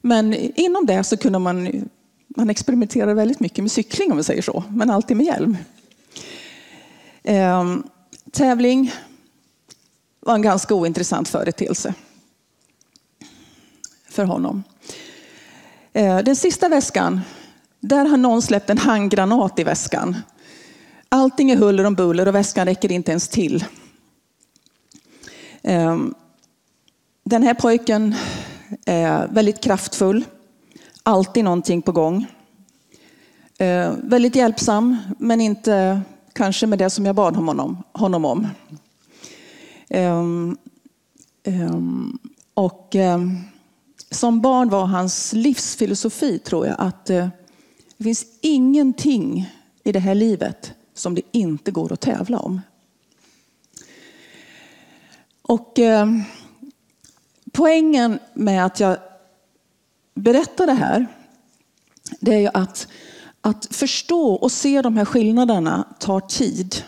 Men 0.00 0.34
inom 0.34 0.86
det 0.86 1.04
så 1.04 1.16
kunde 1.16 1.38
man, 1.38 1.88
man 2.28 2.50
experimentera 2.50 3.14
väldigt 3.14 3.40
mycket 3.40 3.64
med 3.64 3.70
cykling 3.70 4.10
om 4.10 4.16
vi 4.16 4.24
säger 4.24 4.42
så, 4.42 4.64
men 4.68 4.90
alltid 4.90 5.16
med 5.16 5.26
hjälm. 5.26 5.56
Ehm, 7.22 7.82
tävling 8.30 8.92
var 10.20 10.34
en 10.34 10.42
ganska 10.42 10.74
ointressant 10.74 11.28
företeelse 11.28 11.94
för 14.10 14.24
honom. 14.24 14.64
Ehm, 15.92 16.24
den 16.24 16.36
sista 16.36 16.68
väskan, 16.68 17.20
där 17.80 18.04
har 18.04 18.16
någon 18.16 18.42
släppt 18.42 18.70
en 18.70 18.78
handgranat 18.78 19.58
i 19.58 19.64
väskan. 19.64 20.16
Allting 21.08 21.50
är 21.50 21.56
huller 21.56 21.84
om 21.84 21.94
buller 21.94 22.28
och 22.28 22.34
väskan 22.34 22.66
räcker 22.66 22.92
inte 22.92 23.10
ens 23.10 23.28
till. 23.28 23.64
Ehm, 25.62 26.14
den 27.24 27.42
här 27.42 27.54
pojken 27.54 28.14
är 28.84 29.28
väldigt 29.28 29.60
kraftfull, 29.60 30.24
alltid 31.02 31.44
någonting 31.44 31.82
på 31.82 31.92
gång. 31.92 32.26
Ehm, 33.58 34.08
väldigt 34.08 34.36
hjälpsam, 34.36 34.96
men 35.18 35.40
inte 35.40 36.00
kanske 36.32 36.66
med 36.66 36.78
det 36.78 36.90
som 36.90 37.06
jag 37.06 37.14
bad 37.14 37.36
honom, 37.36 37.82
honom 37.92 38.24
om. 38.24 38.48
Ehm, 39.88 40.56
och 42.54 42.96
som 44.10 44.40
barn 44.40 44.68
var 44.68 44.86
hans 44.86 45.32
livsfilosofi, 45.32 46.38
tror 46.38 46.66
jag, 46.66 46.76
att 46.78 47.10
eh, 47.10 47.28
det 48.00 48.04
finns 48.04 48.26
ingenting 48.40 49.50
i 49.84 49.92
det 49.92 49.98
här 49.98 50.14
livet 50.14 50.72
som 50.94 51.14
det 51.14 51.22
inte 51.32 51.70
går 51.70 51.92
att 51.92 52.00
tävla 52.00 52.38
om. 52.38 52.60
Och 55.42 55.78
eh, 55.78 56.06
Poängen 57.52 58.18
med 58.34 58.66
att 58.66 58.80
jag 58.80 58.96
berättar 60.14 60.66
det 60.66 60.72
här, 60.72 61.06
det 62.20 62.34
är 62.34 62.38
ju 62.38 62.50
att, 62.54 62.88
att 63.40 63.66
förstå 63.70 64.32
och 64.32 64.52
se 64.52 64.82
de 64.82 64.96
här 64.96 65.04
skillnaderna 65.04 65.88
tar 65.98 66.20
tid. 66.20 66.84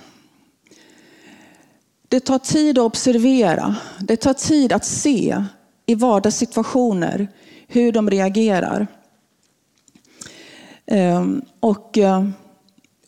Det 2.08 2.20
tar 2.20 2.38
tid 2.38 2.78
att 2.78 2.84
observera. 2.84 3.76
Det 4.00 4.16
tar 4.16 4.34
tid 4.34 4.72
att 4.72 4.84
se 4.84 5.44
i 5.86 5.94
vardagssituationer 5.94 7.28
hur 7.68 7.92
de 7.92 8.10
reagerar. 8.10 8.86
Ehm, 10.92 11.42
och 11.60 11.98
eh, 11.98 12.28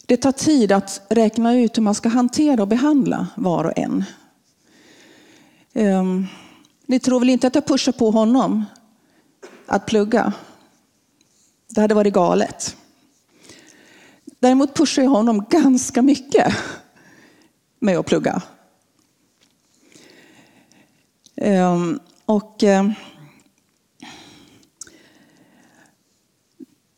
det 0.06 0.16
tar 0.16 0.32
tid 0.32 0.72
att 0.72 1.06
räkna 1.08 1.54
ut 1.54 1.76
hur 1.76 1.82
man 1.82 1.94
ska 1.94 2.08
hantera 2.08 2.62
och 2.62 2.68
behandla 2.68 3.26
var 3.36 3.64
och 3.64 3.78
en. 3.78 4.04
Ehm, 5.72 6.26
ni 6.86 7.00
tror 7.00 7.20
väl 7.20 7.30
inte 7.30 7.46
att 7.46 7.54
jag 7.54 7.66
pushar 7.66 7.92
på 7.92 8.10
honom 8.10 8.64
att 9.66 9.86
plugga? 9.86 10.32
Det 11.68 11.80
hade 11.80 11.94
varit 11.94 12.14
galet. 12.14 12.76
Däremot 14.24 14.74
pushar 14.74 15.02
jag 15.02 15.10
honom 15.10 15.46
ganska 15.50 16.02
mycket 16.02 16.54
med 17.78 17.98
att 17.98 18.06
plugga. 18.06 18.42
Ehm, 21.36 22.00
och 22.24 22.64
eh, 22.64 22.90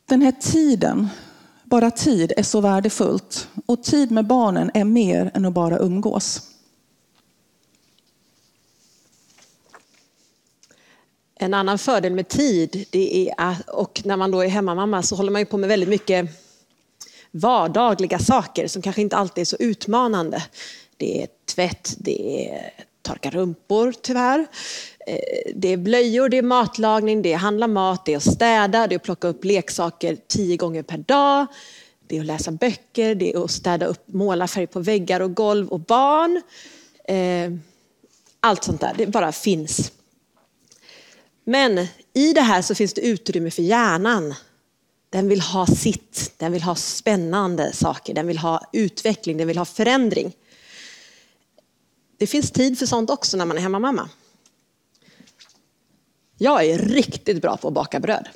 den 0.06 0.22
här 0.22 0.32
tiden 0.32 1.08
bara 1.64 1.90
tid 1.90 2.32
är 2.36 2.42
så 2.42 2.60
värdefullt. 2.60 3.48
Och 3.66 3.82
tid 3.82 4.10
med 4.10 4.26
barnen 4.26 4.70
är 4.74 4.84
mer 4.84 5.30
än 5.34 5.44
att 5.44 5.52
bara 5.52 5.78
umgås. 5.78 6.42
En 11.34 11.54
annan 11.54 11.78
fördel 11.78 12.12
med 12.12 12.28
tid, 12.28 12.86
det 12.90 13.28
är 13.28 13.34
att, 13.36 13.68
och 13.68 14.02
när 14.04 14.16
man 14.16 14.30
då 14.30 14.40
är 14.40 14.48
hemmamamma 14.48 15.02
så 15.02 15.16
håller 15.16 15.30
man 15.30 15.40
ju 15.40 15.46
på 15.46 15.56
med 15.56 15.68
väldigt 15.68 15.88
mycket 15.88 16.30
vardagliga 17.30 18.18
saker 18.18 18.68
som 18.68 18.82
kanske 18.82 19.02
inte 19.02 19.16
alltid 19.16 19.42
är 19.42 19.46
så 19.46 19.56
utmanande. 19.56 20.42
Det 20.96 21.22
är 21.22 21.28
tvätt, 21.54 21.94
det 21.98 22.48
är 22.48 22.70
torka 23.02 23.30
rumpor 23.30 23.94
tyvärr. 24.02 24.46
Eh, 25.06 25.52
det 25.54 25.68
är 25.68 25.76
blöjor, 25.76 26.28
det 26.28 26.38
är 26.38 26.42
matlagning, 26.42 27.22
det 27.22 27.32
är 27.32 27.36
handla 27.36 27.68
mat, 27.68 28.04
det 28.04 28.12
är 28.12 28.16
att 28.16 28.32
städa, 28.32 28.86
det 28.86 28.94
är 28.94 28.96
att 28.96 29.02
plocka 29.02 29.28
upp 29.28 29.44
leksaker 29.44 30.16
tio 30.28 30.56
gånger 30.56 30.82
per 30.82 30.98
dag. 30.98 31.46
Det 32.06 32.16
är 32.16 32.20
att 32.20 32.26
läsa 32.26 32.50
böcker, 32.50 33.14
det 33.14 33.32
är 33.32 33.44
att 33.44 33.50
städa 33.50 33.86
upp 33.86 34.08
målarfärg 34.08 34.66
på 34.66 34.80
väggar 34.80 35.20
och 35.20 35.34
golv 35.34 35.68
och 35.68 35.80
barn. 35.80 36.42
Eh, 37.04 37.52
allt 38.40 38.64
sånt 38.64 38.80
där, 38.80 38.94
det 38.96 39.06
bara 39.06 39.32
finns. 39.32 39.92
Men 41.44 41.86
i 42.12 42.32
det 42.32 42.40
här 42.40 42.62
så 42.62 42.74
finns 42.74 42.94
det 42.94 43.00
utrymme 43.00 43.50
för 43.50 43.62
hjärnan. 43.62 44.34
Den 45.10 45.28
vill 45.28 45.40
ha 45.40 45.66
sitt, 45.66 46.32
den 46.36 46.52
vill 46.52 46.62
ha 46.62 46.74
spännande 46.74 47.72
saker, 47.72 48.14
den 48.14 48.26
vill 48.26 48.38
ha 48.38 48.60
utveckling, 48.72 49.36
den 49.36 49.46
vill 49.46 49.58
ha 49.58 49.64
förändring. 49.64 50.32
Det 52.18 52.26
finns 52.26 52.50
tid 52.50 52.78
för 52.78 52.86
sånt 52.86 53.10
också 53.10 53.36
när 53.36 53.46
man 53.46 53.56
är 53.56 53.60
hemmamamma. 53.60 54.08
Jag 56.38 56.64
är 56.64 56.78
riktigt 56.78 57.42
bra 57.42 57.56
på 57.56 57.68
att 57.68 57.74
baka 57.74 58.00
bröd. 58.00 58.28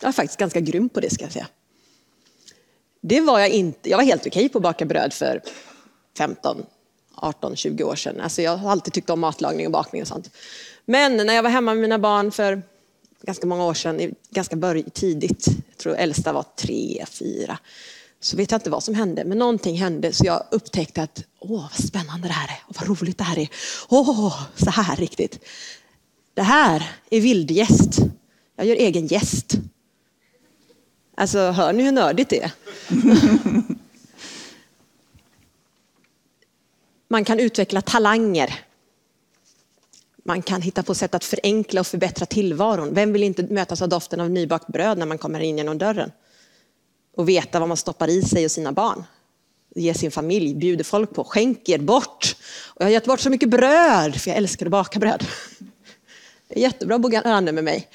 Jag 0.00 0.08
är 0.08 0.12
faktiskt 0.12 0.38
ganska 0.38 0.60
grym 0.60 0.88
på 0.88 1.00
det 1.00 1.10
ska 1.10 1.24
jag 1.24 1.32
säga. 1.32 1.48
Det 3.00 3.20
var 3.20 3.40
jag 3.40 3.48
inte. 3.48 3.90
Jag 3.90 3.96
var 3.96 4.04
helt 4.04 4.26
okej 4.26 4.48
på 4.48 4.58
att 4.58 4.62
baka 4.62 4.84
bröd 4.84 5.12
för 5.12 5.42
15, 6.18 6.66
18, 7.14 7.56
20 7.56 7.84
år 7.84 7.96
sedan. 7.96 8.20
Alltså 8.20 8.42
jag 8.42 8.56
har 8.56 8.70
alltid 8.70 8.92
tyckt 8.92 9.10
om 9.10 9.20
matlagning 9.20 9.66
och 9.66 9.72
bakning 9.72 10.02
och 10.02 10.08
sånt. 10.08 10.30
Men 10.84 11.16
när 11.16 11.34
jag 11.34 11.42
var 11.42 11.50
hemma 11.50 11.74
med 11.74 11.82
mina 11.82 11.98
barn 11.98 12.32
för 12.32 12.62
ganska 13.22 13.46
många 13.46 13.64
år 13.64 13.74
sedan, 13.74 14.14
ganska 14.30 14.56
börj, 14.56 14.90
tidigt, 14.90 15.46
jag 15.46 15.78
tror 15.78 15.96
äldsta 15.96 16.32
var 16.32 16.44
tre, 16.56 17.04
fyra, 17.08 17.58
så 18.20 18.36
vet 18.36 18.50
jag 18.50 18.58
inte 18.58 18.70
vad 18.70 18.82
som 18.82 18.94
hände, 18.94 19.24
men 19.24 19.38
någonting 19.38 19.76
hände 19.76 20.12
så 20.12 20.26
jag 20.26 20.42
upptäckte 20.50 21.02
att 21.02 21.24
åh, 21.38 21.68
vad 21.72 21.86
spännande 21.86 22.28
det 22.28 22.34
här 22.34 22.48
är 22.48 22.62
och 22.66 22.76
vad 22.78 22.88
roligt 22.88 23.18
det 23.18 23.24
här 23.24 23.38
är. 23.38 23.48
Åh, 23.88 24.42
så 24.56 24.70
här 24.70 24.96
riktigt. 24.96 25.44
Det 26.34 26.42
här 26.42 26.90
är 27.10 27.20
vildgäst. 27.20 27.98
Jag 28.56 28.66
gör 28.66 28.76
egen 28.76 29.06
gäst. 29.06 29.54
Alltså, 31.16 31.38
hör 31.38 31.72
ni 31.72 31.82
hur 31.82 31.92
nördigt 31.92 32.30
det 32.30 32.42
är? 32.42 32.50
Man 37.08 37.24
kan 37.24 37.40
utveckla 37.40 37.80
talanger. 37.80 38.54
Man 40.24 40.42
kan 40.42 40.62
hitta 40.62 40.82
på 40.82 40.94
sätt 40.94 41.14
att 41.14 41.24
förenkla 41.24 41.80
och 41.80 41.86
förbättra 41.86 42.26
tillvaron. 42.26 42.94
Vem 42.94 43.12
vill 43.12 43.22
inte 43.22 43.42
mötas 43.42 43.82
av 43.82 43.88
doften 43.88 44.20
av 44.20 44.30
nybakt 44.30 44.66
bröd 44.66 44.98
när 44.98 45.06
man 45.06 45.18
kommer 45.18 45.40
in 45.40 45.58
genom 45.58 45.78
dörren? 45.78 46.12
Och 47.16 47.28
veta 47.28 47.58
vad 47.58 47.68
man 47.68 47.76
stoppar 47.76 48.08
i 48.08 48.22
sig 48.22 48.44
och 48.44 48.50
sina 48.50 48.72
barn. 48.72 49.04
Ge 49.74 49.94
sin 49.94 50.10
familj, 50.10 50.54
bjuder 50.54 50.84
folk 50.84 51.14
på, 51.14 51.24
skänker 51.24 51.78
bort. 51.78 52.36
Och 52.66 52.80
jag 52.80 52.86
har 52.86 52.90
gett 52.90 53.06
bort 53.06 53.20
så 53.20 53.30
mycket 53.30 53.48
bröd, 53.48 54.20
för 54.20 54.30
jag 54.30 54.36
älskar 54.36 54.66
att 54.66 54.72
baka 54.72 54.98
bröd. 54.98 55.26
Det 56.48 56.58
är 56.58 56.60
jättebra 56.60 56.96
att 56.96 57.02
bo 57.02 57.08
granne 57.08 57.52
med 57.52 57.64
mig. 57.64 57.88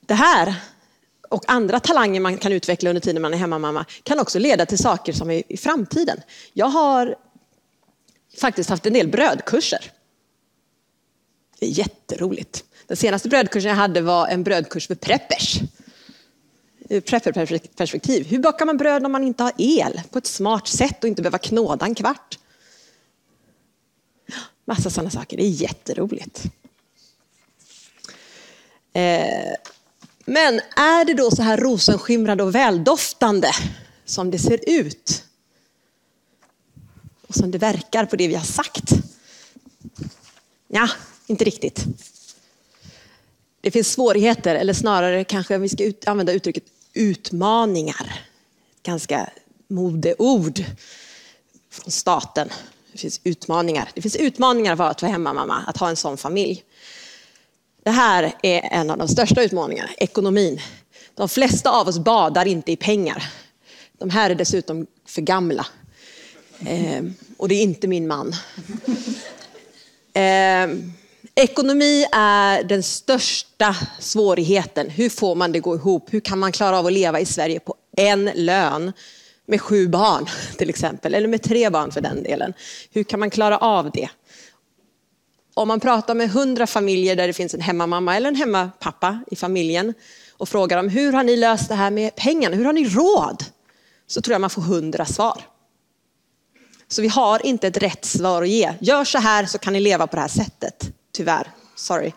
Det 0.00 0.14
här 0.14 0.54
och 1.28 1.44
andra 1.46 1.80
talanger 1.80 2.20
man 2.20 2.38
kan 2.38 2.52
utveckla 2.52 2.90
under 2.90 3.00
tiden 3.00 3.22
man 3.22 3.34
är 3.34 3.38
hemmamamma 3.38 3.84
kan 4.02 4.18
också 4.18 4.38
leda 4.38 4.66
till 4.66 4.78
saker 4.78 5.12
som 5.12 5.30
är 5.30 5.52
i 5.52 5.56
framtiden. 5.56 6.20
Jag 6.52 6.66
har 6.66 7.16
faktiskt 8.40 8.70
haft 8.70 8.86
en 8.86 8.92
del 8.92 9.08
brödkurser. 9.08 9.92
Det 11.58 11.66
är 11.66 11.70
jätteroligt. 11.70 12.64
Den 12.86 12.96
senaste 12.96 13.28
brödkursen 13.28 13.68
jag 13.68 13.76
hade 13.76 14.00
var 14.00 14.28
en 14.28 14.42
brödkurs 14.42 14.86
för 14.86 14.94
preppers. 14.94 15.60
Prepperperspektiv. 16.88 18.26
Hur 18.26 18.38
bakar 18.38 18.66
man 18.66 18.76
bröd 18.76 19.02
när 19.02 19.08
man 19.08 19.24
inte 19.24 19.42
har 19.42 19.52
el 19.58 20.00
på 20.10 20.18
ett 20.18 20.26
smart 20.26 20.68
sätt 20.68 21.04
och 21.04 21.08
inte 21.08 21.22
behöver 21.22 21.38
knåda 21.38 21.86
en 21.86 21.94
kvart? 21.94 22.38
Massa 24.68 24.90
sådana 24.90 25.10
saker. 25.10 25.36
Det 25.36 25.44
är 25.44 25.48
jätteroligt. 25.48 26.44
Eh, 28.92 29.54
men 30.24 30.60
är 30.76 31.04
det 31.04 31.14
då 31.14 31.30
så 31.30 31.42
här 31.42 31.56
rosenskimrande 31.56 32.44
och 32.44 32.54
väldoftande 32.54 33.50
som 34.04 34.30
det 34.30 34.38
ser 34.38 34.60
ut? 34.66 35.24
Och 37.26 37.34
som 37.34 37.50
det 37.50 37.58
verkar 37.58 38.04
på 38.04 38.16
det 38.16 38.28
vi 38.28 38.34
har 38.34 38.44
sagt? 38.44 38.92
Ja, 40.66 40.88
inte 41.26 41.44
riktigt. 41.44 41.84
Det 43.60 43.70
finns 43.70 43.92
svårigheter, 43.92 44.54
eller 44.54 44.72
snarare 44.72 45.24
kanske 45.24 45.58
vi 45.58 45.68
ska 45.68 45.84
ut, 45.84 46.08
använda 46.08 46.32
uttrycket 46.32 46.64
utmaningar. 46.92 48.20
Ganska 48.82 49.30
modeord 49.68 50.64
från 51.70 51.90
staten. 51.90 52.48
Det 52.92 52.98
finns 52.98 53.20
utmaningar. 53.24 53.88
Det 53.94 54.02
finns 54.02 54.16
utmaningar 54.16 54.76
för 54.76 54.84
att 54.84 55.02
vara 55.02 55.12
hemmamamma, 55.12 55.64
att 55.66 55.76
ha 55.76 55.88
en 55.88 55.96
sån 55.96 56.16
familj. 56.16 56.64
Det 57.84 57.90
här 57.90 58.32
är 58.42 58.60
en 58.72 58.90
av 58.90 58.98
de 58.98 59.08
största 59.08 59.42
utmaningarna, 59.42 59.88
ekonomin. 59.96 60.60
De 61.14 61.28
flesta 61.28 61.70
av 61.70 61.88
oss 61.88 61.98
badar 61.98 62.46
inte 62.46 62.72
i 62.72 62.76
pengar. 62.76 63.32
De 63.98 64.10
här 64.10 64.30
är 64.30 64.34
dessutom 64.34 64.86
för 65.06 65.22
gamla. 65.22 65.66
Eh, 66.66 67.04
och 67.36 67.48
det 67.48 67.54
är 67.54 67.62
inte 67.62 67.88
min 67.88 68.06
man. 68.06 68.34
Eh, 70.12 70.68
ekonomi 71.34 72.06
är 72.12 72.62
den 72.62 72.82
största 72.82 73.76
svårigheten. 73.98 74.90
Hur 74.90 75.08
får 75.08 75.34
man 75.34 75.52
det 75.52 75.60
gå 75.60 75.74
ihop? 75.74 76.14
Hur 76.14 76.20
kan 76.20 76.38
man 76.38 76.52
klara 76.52 76.78
av 76.78 76.86
att 76.86 76.92
leva 76.92 77.20
i 77.20 77.26
Sverige 77.26 77.60
på 77.60 77.74
en 77.96 78.30
lön 78.34 78.92
med 79.48 79.60
sju 79.60 79.88
barn 79.88 80.26
till 80.58 80.70
exempel, 80.70 81.14
eller 81.14 81.28
med 81.28 81.42
tre 81.42 81.70
barn 81.70 81.92
för 81.92 82.00
den 82.00 82.22
delen. 82.22 82.52
Hur 82.90 83.04
kan 83.04 83.20
man 83.20 83.30
klara 83.30 83.58
av 83.58 83.90
det? 83.90 84.08
Om 85.54 85.68
man 85.68 85.80
pratar 85.80 86.14
med 86.14 86.30
hundra 86.30 86.66
familjer 86.66 87.16
där 87.16 87.26
det 87.26 87.32
finns 87.32 87.54
en 87.54 87.60
hemmamamma 87.60 88.16
eller 88.16 88.28
en 88.28 88.34
hemmapappa 88.34 89.20
i 89.30 89.36
familjen 89.36 89.94
och 90.36 90.48
frågar 90.48 90.76
dem 90.76 90.88
hur 90.88 91.12
har 91.12 91.22
ni 91.22 91.36
löst 91.36 91.68
det 91.68 91.74
här 91.74 91.90
med 91.90 92.16
pengarna, 92.16 92.56
hur 92.56 92.64
har 92.64 92.72
ni 92.72 92.88
råd? 92.88 93.44
Så 94.06 94.20
tror 94.20 94.32
jag 94.34 94.40
man 94.40 94.50
får 94.50 94.62
hundra 94.62 95.04
svar. 95.04 95.42
Så 96.88 97.02
vi 97.02 97.08
har 97.08 97.46
inte 97.46 97.66
ett 97.66 97.76
rätt 97.76 98.04
svar 98.04 98.42
att 98.42 98.48
ge. 98.48 98.72
Gör 98.80 99.04
så 99.04 99.18
här 99.18 99.46
så 99.46 99.58
kan 99.58 99.72
ni 99.72 99.80
leva 99.80 100.06
på 100.06 100.16
det 100.16 100.22
här 100.22 100.28
sättet. 100.28 100.90
Tyvärr, 101.12 101.50
sorry. 101.74 102.12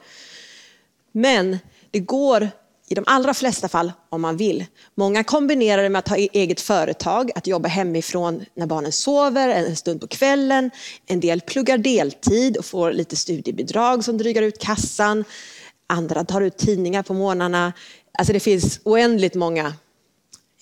Men 1.12 1.60
det 1.92 2.00
går 2.00 2.50
i 2.92 2.96
de 2.96 3.04
allra 3.08 3.34
flesta 3.34 3.70
fall 3.70 3.92
om 4.10 4.22
man 4.22 4.38
vill. 4.38 4.66
Många 4.96 5.24
kombinerar 5.24 5.84
det 5.84 5.90
med 5.90 6.00
att 6.00 6.08
ha 6.08 6.18
e- 6.18 6.30
eget 6.34 6.62
företag, 6.62 7.32
att 7.36 7.48
jobba 7.48 7.70
hemifrån 7.70 8.46
när 8.54 8.66
barnen 8.66 8.92
sover, 8.92 9.50
en 9.50 9.76
stund 9.76 10.02
på 10.02 10.08
kvällen. 10.08 10.72
En 11.06 11.20
del 11.20 11.42
pluggar 11.42 11.78
deltid 11.78 12.58
och 12.58 12.66
får 12.66 12.92
lite 12.92 13.16
studiebidrag 13.16 14.04
som 14.04 14.18
drygar 14.18 14.42
ut 14.42 14.60
kassan. 14.60 15.24
Andra 15.88 16.24
tar 16.24 16.42
ut 16.42 16.58
tidningar 16.58 17.04
på 17.04 17.14
morgnarna. 17.14 17.74
Alltså 18.18 18.34
det 18.34 18.40
finns 18.40 18.80
oändligt 18.84 19.36
många. 19.36 19.74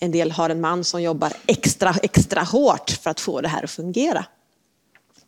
En 0.00 0.10
del 0.12 0.30
har 0.30 0.50
en 0.50 0.60
man 0.60 0.84
som 0.84 1.02
jobbar 1.02 1.32
extra, 1.46 1.94
extra 2.02 2.42
hårt 2.42 2.90
för 2.90 3.10
att 3.10 3.20
få 3.20 3.40
det 3.40 3.48
här 3.48 3.64
att 3.64 3.70
fungera. 3.70 4.24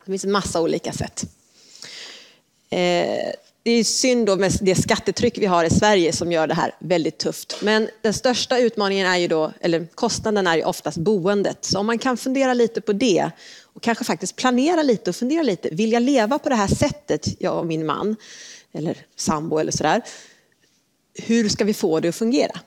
Det 0.05 0.11
finns 0.11 0.23
en 0.23 0.31
massa 0.31 0.61
olika 0.61 0.93
sätt. 0.93 1.23
Eh, 2.69 3.33
det 3.65 3.71
är 3.71 3.83
synd 3.83 4.25
då 4.25 4.35
med 4.35 4.57
det 4.61 4.75
skattetryck 4.75 5.37
vi 5.37 5.45
har 5.45 5.63
i 5.63 5.69
Sverige 5.69 6.13
som 6.13 6.31
gör 6.31 6.47
det 6.47 6.53
här 6.53 6.75
väldigt 6.79 7.17
tufft. 7.17 7.55
Men 7.61 7.89
den 8.01 8.13
största 8.13 8.59
utmaningen 8.59 9.07
är 9.07 9.17
ju 9.17 9.27
då, 9.27 9.53
eller 9.59 9.85
kostnaden 9.95 10.47
är 10.47 10.57
ju 10.57 10.63
oftast 10.63 10.97
boendet. 10.97 11.65
Så 11.65 11.79
om 11.79 11.85
man 11.85 11.97
kan 11.97 12.17
fundera 12.17 12.53
lite 12.53 12.81
på 12.81 12.93
det 12.93 13.31
och 13.63 13.81
kanske 13.81 14.03
faktiskt 14.03 14.35
planera 14.35 14.83
lite 14.83 15.09
och 15.09 15.15
fundera 15.15 15.43
lite. 15.43 15.69
Vill 15.69 15.91
jag 15.91 16.03
leva 16.03 16.39
på 16.39 16.49
det 16.49 16.55
här 16.55 16.67
sättet, 16.67 17.41
jag 17.41 17.59
och 17.59 17.65
min 17.65 17.85
man 17.85 18.15
eller 18.71 19.05
sambo 19.15 19.57
eller 19.57 19.71
sådär. 19.71 20.01
Hur 21.13 21.49
ska 21.49 21.65
vi 21.65 21.73
få 21.73 21.99
det 21.99 22.09
att 22.09 22.15
fungera? 22.15 22.59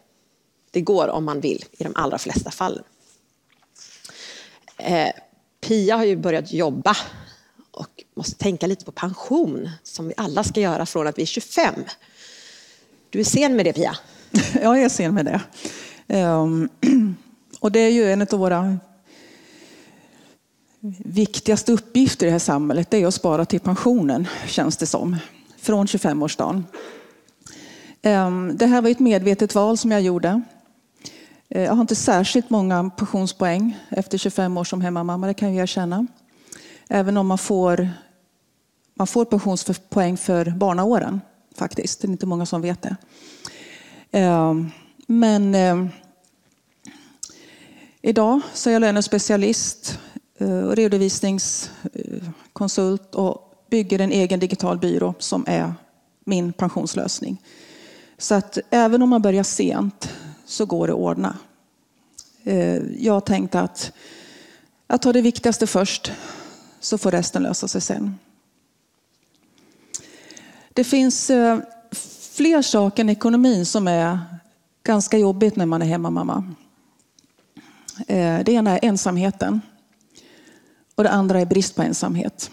Det 0.71 0.81
går 0.81 1.09
om 1.09 1.25
man 1.25 1.41
vill 1.41 1.65
i 1.73 1.85
de 1.85 1.93
allra 1.97 2.19
flesta 2.19 2.51
fallen. 2.51 2.85
Eh, 4.77 5.11
Pia 5.61 5.97
har 5.97 6.05
ju 6.05 6.17
börjat 6.17 6.53
jobba 6.53 6.97
måste 8.17 8.35
tänka 8.35 8.67
lite 8.67 8.85
på 8.85 8.93
pension 8.93 9.71
som 9.83 10.09
vi 10.09 10.15
alla 10.17 10.45
ska 10.45 10.61
göra 10.61 10.87
från 10.87 11.07
att 11.07 11.19
vi 11.19 11.23
är 11.23 11.27
25. 11.27 11.75
Du 13.11 13.21
är 13.21 13.25
sen 13.25 13.57
med 13.57 13.67
det 13.67 13.73
Pia? 13.73 13.97
Ja, 14.55 14.61
jag 14.77 14.83
är 14.83 14.89
sen 14.89 15.15
med 15.15 15.25
det. 15.25 15.41
Ehm, 16.09 16.69
och 17.61 17.73
det 17.73 17.81
är 17.81 17.91
ju 17.91 18.13
en 18.13 18.23
av 18.23 18.39
våra 18.39 18.79
viktigaste 21.05 21.73
uppgifter 21.73 22.27
i 22.27 22.29
det 22.29 22.33
här 22.33 22.39
samhället. 22.39 22.91
Det 22.91 23.03
är 23.03 23.07
att 23.07 23.15
spara 23.15 23.45
till 23.45 23.61
pensionen, 23.61 24.29
känns 24.47 24.77
det 24.77 24.87
som. 24.87 25.17
Från 25.59 25.87
25-årsdagen. 25.87 26.65
Ehm, 28.03 28.57
det 28.57 28.67
här 28.67 28.83
var 28.83 28.91
ett 28.91 29.01
medvetet 29.01 29.55
val 29.55 29.79
som 29.79 29.93
jag 29.93 30.03
gjorde. 30.03 30.43
Eh, 31.49 31.63
jag 31.63 31.73
har 31.73 31.81
inte 31.81 31.97
särskilt 31.97 32.51
många 32.51 32.91
pensionspoäng 32.91 33.79
efter 33.89 34.19
25 34.19 34.57
år 34.57 34.65
som 34.65 34.81
hemmamamma, 34.81 35.27
det 35.27 35.35
kan 35.35 35.55
jag 35.55 35.63
erkänna. 35.63 36.07
Även 36.89 37.17
om 37.17 37.27
man 37.27 37.39
får, 37.39 37.91
man 38.99 39.07
får 39.07 39.25
pensionspoäng 39.25 40.17
för 40.17 40.51
barnaåren 40.51 41.21
faktiskt. 41.55 42.01
Det 42.01 42.09
är 42.09 42.11
inte 42.11 42.27
många 42.27 42.47
som 42.47 42.63
vet 42.63 42.83
det. 42.83 42.97
Ehm, 44.11 44.71
men 45.07 45.55
ehm, 45.55 45.89
idag 48.03 48.41
så 48.55 48.69
är 48.69 48.73
jag 48.73 48.81
lönespecialist 48.81 49.99
och 50.39 50.47
eh, 50.47 50.69
redovisningskonsult 50.69 53.15
och 53.15 53.65
bygger 53.71 53.99
en 53.99 54.13
egen 54.13 54.41
digital 54.41 54.79
byrå 54.79 55.15
som 55.19 55.45
är 55.47 55.75
min 56.25 56.53
pensionslösning. 56.53 57.43
Så 58.19 58.35
att 58.35 58.59
även 58.71 59.03
om 59.03 59.09
man 59.09 59.23
börjar 59.23 59.43
sent 59.43 60.09
så 60.45 60.67
går 60.67 60.87
det 60.87 60.93
att 60.93 60.99
ordna. 60.99 61.37
Eh, 62.45 62.83
jag 62.99 63.25
tänkte 63.25 63.61
att 63.61 63.93
jag 64.89 65.03
tar 65.03 65.13
det 65.13 65.21
viktigaste 65.21 65.67
först 65.67 66.13
så 66.81 66.99
får 66.99 67.11
resten 67.11 67.43
lösa 67.43 67.69
sig 67.69 67.81
sen. 67.81 68.19
Det 70.77 70.85
finns 70.85 71.31
eh, 71.31 71.59
fler 72.37 72.63
saker 72.63 73.03
än 73.03 73.09
ekonomin 73.09 73.67
som 73.67 73.89
är 73.89 74.19
ganska 74.83 75.19
jobbigt 75.19 75.57
när 75.57 75.67
man 75.67 75.83
är 75.83 75.87
hemmamamma. 75.87 76.55
Eh, 78.09 78.39
det 78.45 78.49
ena 78.49 78.71
är 78.79 78.85
ensamheten 78.85 79.61
och 80.95 81.05
det 81.05 81.11
andra 81.11 81.41
är 81.41 81.47
brist 81.47 81.77
på 81.77 81.83
ensamhet. 81.83 82.51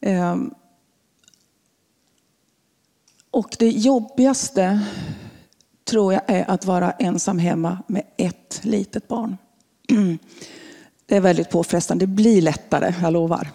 Eh, 0.00 0.36
och 3.30 3.56
det 3.58 3.68
jobbigaste 3.68 4.80
tror 5.84 6.12
jag 6.12 6.22
är 6.26 6.50
att 6.50 6.64
vara 6.64 6.90
ensam 6.90 7.38
hemma 7.38 7.78
med 7.86 8.02
ett 8.16 8.60
litet 8.62 9.08
barn. 9.08 9.36
Det 11.06 11.16
är 11.16 11.20
väldigt 11.20 11.50
påfrestande. 11.50 12.02
Det 12.02 12.12
blir 12.12 12.42
lättare, 12.42 12.94
jag 13.02 13.12
lovar. 13.12 13.50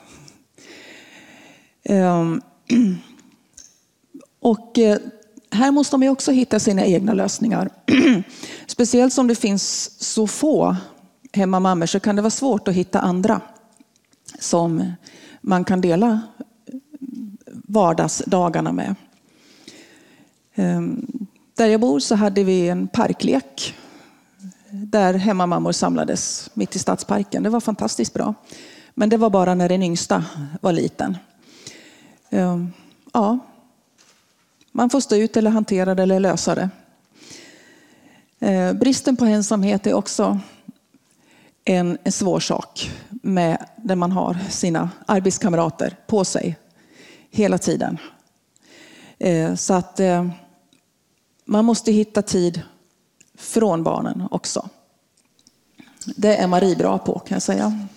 Och 4.39 4.79
eh, 4.79 4.97
här 5.51 5.71
måste 5.71 5.97
man 5.97 6.07
också 6.09 6.31
hitta 6.31 6.59
sina 6.59 6.85
egna 6.85 7.13
lösningar. 7.13 7.69
Speciellt 8.67 9.13
som 9.13 9.27
det 9.27 9.35
finns 9.35 9.91
så 9.99 10.27
få 10.27 10.75
hemmamammor 11.33 11.85
så 11.85 11.99
kan 11.99 12.15
det 12.15 12.21
vara 12.21 12.29
svårt 12.29 12.67
att 12.67 12.73
hitta 12.73 12.99
andra 12.99 13.41
som 14.39 14.93
man 15.41 15.63
kan 15.63 15.81
dela 15.81 16.21
eh, 16.65 16.75
vardagsdagarna 17.67 18.71
med. 18.71 18.95
Ehm, 20.55 21.07
där 21.57 21.67
jag 21.67 21.81
bor 21.81 21.99
så 21.99 22.15
hade 22.15 22.43
vi 22.43 22.69
en 22.69 22.87
parklek 22.87 23.75
där 24.71 25.13
hemmamammor 25.13 25.71
samlades 25.71 26.49
mitt 26.53 26.75
i 26.75 26.79
stadsparken. 26.79 27.43
Det 27.43 27.49
var 27.49 27.59
fantastiskt 27.59 28.13
bra. 28.13 28.33
Men 28.93 29.09
det 29.09 29.17
var 29.17 29.29
bara 29.29 29.55
när 29.55 29.69
den 29.69 29.83
yngsta 29.83 30.23
var 30.61 30.71
liten. 30.71 31.17
Ehm, 32.33 32.73
ja, 33.13 33.39
man 34.71 34.89
får 34.89 34.99
stå 34.99 35.15
ut 35.15 35.37
eller 35.37 35.51
hantera 35.51 35.95
det 35.95 36.03
eller 36.03 36.19
lösa 36.19 36.55
det. 36.55 36.69
Ehm, 38.39 38.77
bristen 38.77 39.17
på 39.17 39.25
ensamhet 39.25 39.87
är 39.87 39.93
också 39.93 40.39
en, 41.65 41.97
en 42.03 42.11
svår 42.11 42.39
sak 42.39 42.91
med 43.09 43.65
när 43.75 43.95
man 43.95 44.11
har 44.11 44.37
sina 44.49 44.89
arbetskamrater 45.05 45.97
på 46.07 46.25
sig 46.25 46.57
hela 47.29 47.57
tiden. 47.57 47.97
Ehm, 49.19 49.57
så 49.57 49.73
att 49.73 49.99
man 51.45 51.65
måste 51.65 51.91
hitta 51.91 52.21
tid 52.21 52.61
från 53.35 53.83
barnen 53.83 54.27
också. 54.31 54.69
Det 56.05 56.35
är 56.37 56.47
Marie 56.47 56.75
bra 56.75 56.97
på 56.97 57.19
kan 57.19 57.35
jag 57.35 57.41
säga. 57.41 57.87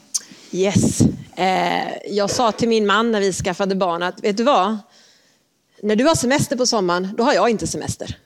Yes. 0.55 1.01
Eh, 1.37 1.93
jag 2.07 2.31
sa 2.31 2.53
till 2.53 2.69
min 2.69 2.87
man 2.87 3.13
när 3.13 3.21
vi 3.21 3.33
skaffade 3.33 3.75
barn 3.75 4.03
att, 4.03 4.25
vet 4.25 4.37
du 4.37 4.43
vad? 4.43 4.79
När 5.83 5.97
du 5.97 6.05
har 6.05 6.15
semester 6.15 6.57
på 6.57 6.67
sommaren, 6.67 7.09
då 7.17 7.25
har 7.25 7.35
jag 7.35 7.51
inte 7.51 7.67
semester. 7.67 8.19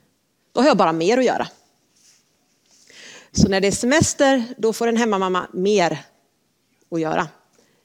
Då 0.52 0.60
har 0.60 0.66
jag 0.66 0.76
bara 0.76 0.92
mer 0.92 1.18
att 1.18 1.24
göra. 1.24 1.48
Så 3.32 3.48
när 3.48 3.60
det 3.60 3.66
är 3.66 3.72
semester, 3.72 4.44
då 4.56 4.72
får 4.72 4.86
en 4.86 4.96
hemmamamma 4.96 5.46
mer 5.52 5.98
att 6.90 7.00
göra. 7.00 7.28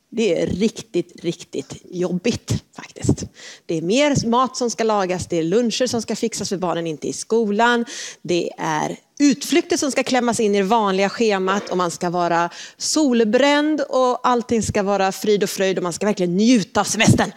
Det 0.09 0.41
är 0.41 0.47
riktigt, 0.47 1.23
riktigt 1.23 1.81
jobbigt 1.83 2.63
faktiskt. 2.75 3.23
Det 3.65 3.77
är 3.77 3.81
mer 3.81 4.27
mat 4.27 4.57
som 4.57 4.69
ska 4.69 4.83
lagas, 4.83 5.27
det 5.27 5.37
är 5.37 5.43
luncher 5.43 5.87
som 5.87 6.01
ska 6.01 6.15
fixas 6.15 6.49
för 6.49 6.57
barnen 6.57 6.87
inte 6.87 7.07
i 7.07 7.13
skolan. 7.13 7.85
Det 8.21 8.51
är 8.57 8.97
utflykter 9.23 9.77
som 9.77 9.91
ska 9.91 10.03
klämmas 10.03 10.39
in 10.39 10.55
i 10.55 10.57
det 10.57 10.63
vanliga 10.63 11.09
schemat 11.09 11.69
och 11.69 11.77
man 11.77 11.91
ska 11.91 12.09
vara 12.09 12.49
solbränd 12.77 13.81
och 13.81 14.27
allting 14.27 14.63
ska 14.63 14.83
vara 14.83 15.11
frid 15.11 15.43
och 15.43 15.49
fröjd 15.49 15.77
och 15.77 15.83
man 15.83 15.93
ska 15.93 16.05
verkligen 16.05 16.37
njuta 16.37 16.79
av 16.79 16.83
semestern. 16.83 17.31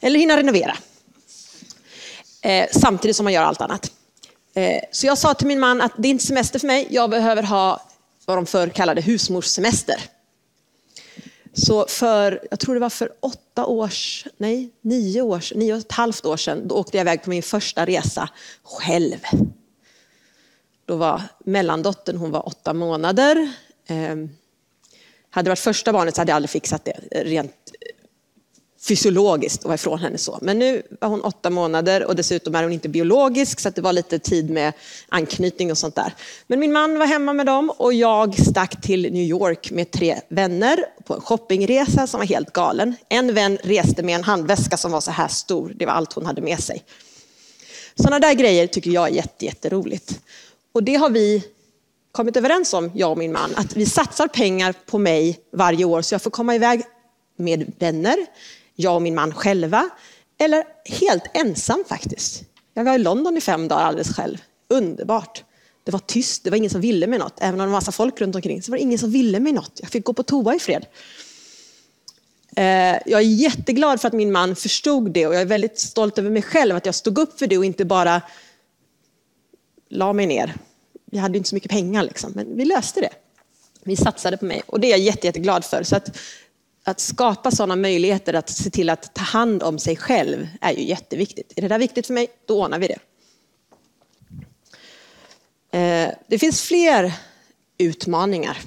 Eller 0.00 0.18
hinna 0.20 0.36
renovera. 0.36 0.76
Eh, 2.42 2.66
samtidigt 2.72 3.16
som 3.16 3.24
man 3.24 3.32
gör 3.32 3.42
allt 3.42 3.60
annat. 3.60 3.92
Eh, 4.54 4.80
så 4.92 5.06
jag 5.06 5.18
sa 5.18 5.34
till 5.34 5.46
min 5.46 5.60
man 5.60 5.80
att 5.80 5.92
det 5.96 6.08
är 6.08 6.10
inte 6.10 6.26
semester 6.26 6.58
för 6.58 6.66
mig, 6.66 6.86
jag 6.90 7.10
behöver 7.10 7.42
ha 7.42 7.82
vad 8.24 8.36
de 8.36 8.46
förr 8.46 8.68
kallade 8.68 9.00
husmorssemester. 9.00 10.00
Så 11.52 11.86
för, 11.88 12.40
jag 12.50 12.60
tror 12.60 12.74
det 12.74 12.80
var 12.80 12.90
för 12.90 13.12
åtta 13.20 13.66
års, 13.66 14.26
nej, 14.36 14.70
nio 14.80 15.22
års, 15.22 15.52
nio 15.54 15.72
och 15.72 15.78
ett 15.78 15.92
halvt 15.92 16.26
år 16.26 16.36
sedan, 16.36 16.68
då 16.68 16.74
åkte 16.74 16.96
jag 16.96 17.04
iväg 17.04 17.22
på 17.22 17.30
min 17.30 17.42
första 17.42 17.86
resa 17.86 18.28
själv. 18.62 19.18
Då 20.86 20.96
var 20.96 21.22
mellandottern, 21.44 22.16
hon 22.16 22.30
var 22.30 22.48
åtta 22.48 22.74
månader. 22.74 23.52
Eh, 23.86 24.16
hade 25.30 25.46
det 25.46 25.50
varit 25.50 25.58
första 25.58 25.92
barnet 25.92 26.14
så 26.14 26.20
hade 26.20 26.30
jag 26.30 26.36
aldrig 26.36 26.50
fixat 26.50 26.84
det 26.84 27.24
rent 27.24 27.52
eh, 27.80 27.96
fysiologiskt 28.88 29.58
att 29.58 29.64
vara 29.64 29.74
ifrån 29.74 29.98
henne 29.98 30.18
så. 30.18 30.38
Men 30.42 30.58
nu 30.58 30.82
var 31.00 31.08
hon 31.08 31.20
åtta 31.20 31.50
månader 31.50 32.04
och 32.04 32.16
dessutom 32.16 32.54
är 32.54 32.62
hon 32.62 32.72
inte 32.72 32.88
biologisk 32.88 33.60
så 33.60 33.70
det 33.70 33.80
var 33.80 33.92
lite 33.92 34.18
tid 34.18 34.50
med 34.50 34.72
anknytning 35.08 35.70
och 35.70 35.78
sånt 35.78 35.94
där. 35.94 36.14
Men 36.46 36.60
min 36.60 36.72
man 36.72 36.98
var 36.98 37.06
hemma 37.06 37.32
med 37.32 37.46
dem 37.46 37.70
och 37.70 37.94
jag 37.94 38.38
stack 38.46 38.82
till 38.82 39.02
New 39.02 39.22
York 39.22 39.70
med 39.70 39.90
tre 39.90 40.20
vänner 40.28 40.84
på 41.04 41.14
en 41.14 41.20
shoppingresa 41.20 42.06
som 42.06 42.20
var 42.20 42.26
helt 42.26 42.52
galen. 42.52 42.94
En 43.08 43.34
vän 43.34 43.58
reste 43.62 44.02
med 44.02 44.14
en 44.14 44.24
handväska 44.24 44.76
som 44.76 44.92
var 44.92 45.00
så 45.00 45.10
här 45.10 45.28
stor, 45.28 45.72
det 45.76 45.86
var 45.86 45.92
allt 45.92 46.12
hon 46.12 46.26
hade 46.26 46.40
med 46.40 46.60
sig. 46.60 46.84
Sådana 47.94 48.18
där 48.18 48.34
grejer 48.34 48.66
tycker 48.66 48.90
jag 48.90 49.08
är 49.08 49.24
jätteroligt. 49.38 50.20
Och 50.76 50.82
det 50.82 50.94
har 50.94 51.10
vi 51.10 51.44
kommit 52.12 52.36
överens 52.36 52.74
om, 52.74 52.90
jag 52.94 53.10
och 53.10 53.18
min 53.18 53.32
man, 53.32 53.54
att 53.56 53.76
vi 53.76 53.86
satsar 53.86 54.28
pengar 54.28 54.74
på 54.86 54.98
mig 54.98 55.40
varje 55.52 55.84
år 55.84 56.02
så 56.02 56.14
jag 56.14 56.22
får 56.22 56.30
komma 56.30 56.54
iväg 56.54 56.82
med 57.36 57.72
vänner, 57.78 58.16
jag 58.74 58.94
och 58.94 59.02
min 59.02 59.14
man 59.14 59.34
själva, 59.34 59.88
eller 60.38 60.64
helt 60.84 61.22
ensam 61.34 61.84
faktiskt. 61.88 62.42
Jag 62.74 62.84
var 62.84 62.94
i 62.94 62.98
London 62.98 63.36
i 63.36 63.40
fem 63.40 63.68
dagar 63.68 63.84
alldeles 63.84 64.16
själv. 64.16 64.38
Underbart. 64.68 65.44
Det 65.84 65.90
var 65.90 65.98
tyst, 65.98 66.44
det 66.44 66.50
var 66.50 66.56
ingen 66.56 66.70
som 66.70 66.80
ville 66.80 67.06
mig 67.06 67.18
något. 67.18 67.38
Även 67.40 67.60
om 67.60 67.66
det 67.66 67.66
var 67.66 67.72
massa 67.72 67.92
folk 67.92 68.20
runt 68.20 68.34
omkring 68.34 68.62
så 68.62 68.70
var 68.70 68.78
det 68.78 68.82
ingen 68.82 68.98
som 68.98 69.10
ville 69.10 69.40
mig 69.40 69.52
något. 69.52 69.78
Jag 69.80 69.90
fick 69.90 70.04
gå 70.04 70.12
på 70.12 70.22
toa 70.22 70.54
i 70.54 70.58
fred. 70.58 70.86
Eh, 72.56 72.98
jag 73.06 73.20
är 73.20 73.20
jätteglad 73.20 74.00
för 74.00 74.08
att 74.08 74.14
min 74.14 74.32
man 74.32 74.56
förstod 74.56 75.10
det 75.10 75.26
och 75.26 75.34
jag 75.34 75.42
är 75.42 75.46
väldigt 75.46 75.78
stolt 75.78 76.18
över 76.18 76.30
mig 76.30 76.42
själv 76.42 76.76
att 76.76 76.86
jag 76.86 76.94
stod 76.94 77.18
upp 77.18 77.38
för 77.38 77.46
det 77.46 77.58
och 77.58 77.64
inte 77.64 77.84
bara 77.84 78.22
la 79.88 80.12
mig 80.12 80.26
ner. 80.26 80.54
Vi 81.16 81.20
hade 81.20 81.38
inte 81.38 81.48
så 81.48 81.54
mycket 81.56 81.70
pengar 81.70 82.02
liksom, 82.02 82.32
men 82.34 82.56
vi 82.56 82.64
löste 82.64 83.00
det. 83.00 83.10
Vi 83.84 83.96
satsade 83.96 84.36
på 84.36 84.44
mig 84.44 84.62
och 84.66 84.80
det 84.80 84.86
är 84.86 84.90
jag 84.90 84.98
jätte, 84.98 85.26
jätteglad 85.26 85.64
för. 85.64 85.82
Så 85.82 85.96
att 85.96 86.18
att 86.84 87.00
skapa 87.00 87.50
sådana 87.50 87.76
möjligheter 87.76 88.34
att 88.34 88.50
se 88.50 88.70
till 88.70 88.90
att 88.90 89.14
ta 89.14 89.22
hand 89.22 89.62
om 89.62 89.78
sig 89.78 89.96
själv 89.96 90.48
är 90.60 90.72
ju 90.72 90.82
jätteviktigt. 90.84 91.52
Är 91.56 91.62
det 91.62 91.68
där 91.68 91.78
viktigt 91.78 92.06
för 92.06 92.14
mig, 92.14 92.28
då 92.46 92.62
ordnar 92.62 92.78
vi 92.78 92.86
det. 92.86 92.98
Eh, 95.78 96.14
det 96.26 96.38
finns 96.38 96.62
fler 96.62 97.12
utmaningar. 97.78 98.58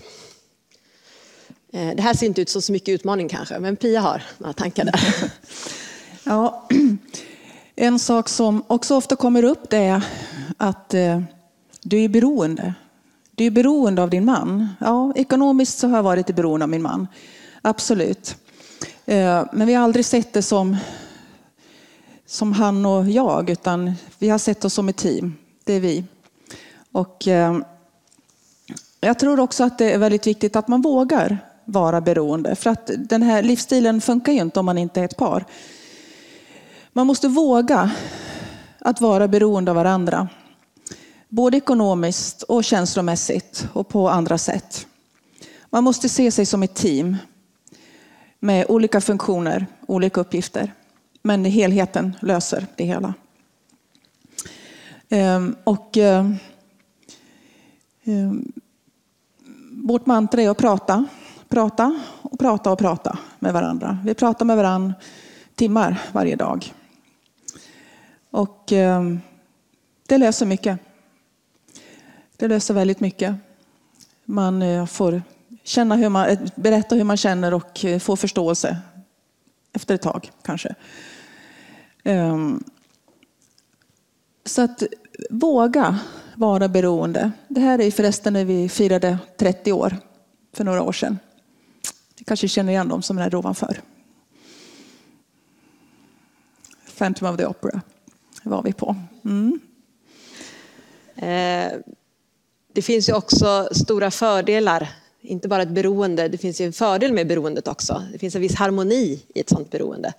Eh, 1.74 1.96
det 1.96 2.02
här 2.02 2.14
ser 2.14 2.26
inte 2.26 2.42
ut 2.42 2.50
som 2.50 2.62
så 2.62 2.72
mycket 2.72 2.94
utmaning 2.94 3.30
kanske, 3.30 3.60
men 3.60 3.76
Pia 3.76 4.02
har 4.02 4.24
några 4.38 4.54
tankar 4.54 4.86
där. 4.86 5.00
Ja, 6.24 6.68
en 7.76 8.00
sak 8.00 8.30
som 8.30 8.64
också 8.68 8.96
ofta 8.96 9.16
kommer 9.16 9.44
upp 9.44 9.70
det 9.70 9.78
är 9.78 10.02
att 10.58 10.94
eh, 10.94 11.22
du 11.82 12.04
är 12.04 12.10
beroende. 12.10 12.74
Du 13.32 13.46
är 13.46 13.52
beroende 13.52 14.04
av 14.04 14.10
din 14.10 14.26
man. 14.26 14.70
Ja, 14.80 15.14
ekonomiskt 15.16 15.80
så 15.80 15.88
har 15.88 15.96
jag 15.96 16.04
varit 16.04 16.36
beroende 16.36 16.64
av 16.64 16.70
min 16.70 16.82
man. 16.82 17.08
Absolut. 17.62 18.36
Eh, 19.06 19.46
men 19.54 19.68
vi 19.68 19.74
har 19.74 19.84
aldrig 19.84 20.06
sett 20.06 20.34
det 20.34 20.42
som, 20.42 20.78
som 22.26 22.54
han 22.54 22.86
och 22.86 23.10
jag, 23.10 23.50
utan 23.50 23.94
vi 24.18 24.30
har 24.30 24.38
sett 24.38 24.66
oss 24.66 24.74
som 24.74 24.90
ett 24.90 24.98
team. 24.98 25.34
Det 25.64 25.74
är 25.74 25.80
vi. 25.80 26.04
Och 26.92 27.28
eh, 27.28 27.58
jag 29.02 29.20
tror 29.20 29.40
också 29.40 29.64
att 29.64 29.78
det 29.78 29.92
är 29.92 29.98
väldigt 29.98 30.28
viktigt 30.28 30.56
att 30.56 30.68
man 30.68 30.82
vågar 30.82 31.38
vara 31.66 32.02
beroende. 32.02 32.56
För 32.56 32.70
att 32.70 32.92
den 32.98 33.24
här 33.24 33.44
livsstilen 33.44 34.02
funkar 34.02 34.34
ju 34.34 34.42
inte 34.42 34.60
om 34.60 34.66
man 34.66 34.78
inte 34.78 35.02
är 35.02 35.06
ett 35.06 35.18
par. 35.18 35.46
Man 36.94 37.08
måste 37.08 37.28
våga 37.28 37.92
att 38.80 39.02
vara 39.02 39.28
beroende 39.28 39.72
av 39.72 39.76
varandra. 39.76 40.28
Både 41.32 41.58
ekonomiskt 41.58 42.44
och 42.44 42.64
känslomässigt 42.64 43.68
och 43.74 43.88
på 43.88 44.10
andra 44.10 44.38
sätt. 44.38 44.88
Man 45.70 45.84
måste 45.84 46.10
se 46.10 46.32
sig 46.32 46.46
som 46.46 46.64
ett 46.64 46.76
team 46.76 47.18
med 48.40 48.66
olika 48.70 49.02
funktioner, 49.02 49.66
olika 49.88 50.22
uppgifter. 50.22 50.74
Men 51.22 51.46
helheten 51.46 52.16
löser 52.22 52.66
det 52.76 52.84
hela. 52.84 53.14
Ehm, 55.10 55.56
och 55.64 55.98
eh, 55.98 56.32
ehm, 58.04 58.52
vårt 59.72 60.06
mantra 60.06 60.42
är 60.42 60.50
att 60.50 60.58
prata, 60.58 61.06
prata 61.50 62.00
och 62.22 62.40
prata 62.40 62.72
och 62.72 62.80
prata 62.80 63.18
med 63.40 63.54
varandra. 63.54 63.98
Vi 64.06 64.14
pratar 64.14 64.46
med 64.46 64.58
varandra 64.58 64.94
timmar 65.56 66.02
varje 66.12 66.36
dag. 66.36 66.74
Och 68.32 68.72
ehm, 68.72 69.20
det 70.08 70.18
löser 70.18 70.46
mycket. 70.46 70.80
Det 72.40 72.48
löser 72.48 72.74
väldigt 72.74 73.00
mycket. 73.00 73.36
Man 74.26 74.62
eh, 74.62 74.86
får 74.86 75.22
känna 75.64 75.96
hur 75.96 76.10
man, 76.10 76.30
eh, 76.30 76.40
berätta 76.56 76.96
hur 76.96 77.04
man 77.04 77.18
känner 77.18 77.54
och 77.54 77.86
eh, 77.86 78.00
få 78.00 78.16
förståelse 78.16 78.78
efter 79.74 79.96
ett 79.96 80.02
tag 80.02 80.32
kanske. 80.44 80.76
Ehm, 82.04 82.64
så 84.46 84.62
att 84.62 84.84
våga 85.30 86.00
vara 86.36 86.68
beroende. 86.68 87.32
Det 87.48 87.62
här 87.62 87.82
är 87.82 87.92
förresten 87.92 88.34
när 88.34 88.46
vi 88.46 88.70
firade 88.70 89.18
30 89.38 89.72
år 89.72 89.98
för 90.54 90.64
några 90.64 90.82
år 90.82 90.92
sedan. 90.92 91.20
Ni 92.18 92.24
kanske 92.24 92.48
känner 92.48 92.72
igen 92.72 92.90
dem 92.90 93.02
som 93.02 93.18
är 93.18 93.36
ovanför. 93.36 93.82
Phantom 96.98 97.34
of 97.34 97.38
the 97.38 97.46
Opera 97.46 97.82
var 98.44 98.64
vi 98.64 98.74
på. 98.74 98.96
Mm. 99.24 99.60
Eh, 101.16 101.80
det 102.80 102.84
finns 102.84 103.10
ju 103.10 103.14
också 103.14 103.70
stora 103.72 104.12
fördelar 104.12 104.90
inte 105.22 105.48
bara 105.48 105.62
ett 105.62 105.70
beroende, 105.70 106.28
det 106.28 106.38
finns 106.38 106.62
ju 106.62 106.66
en 106.66 106.74
fördel 106.74 107.14
med 107.14 107.28
beroendet 107.28 107.68
också. 107.68 108.04
Det 108.12 108.20
finns 108.20 108.36
en 108.36 108.42
viss 108.42 108.56
harmoni 108.56 109.24
i 109.36 109.40
ett 109.40 109.50
sådant 109.50 109.72
beroende. 109.72 110.14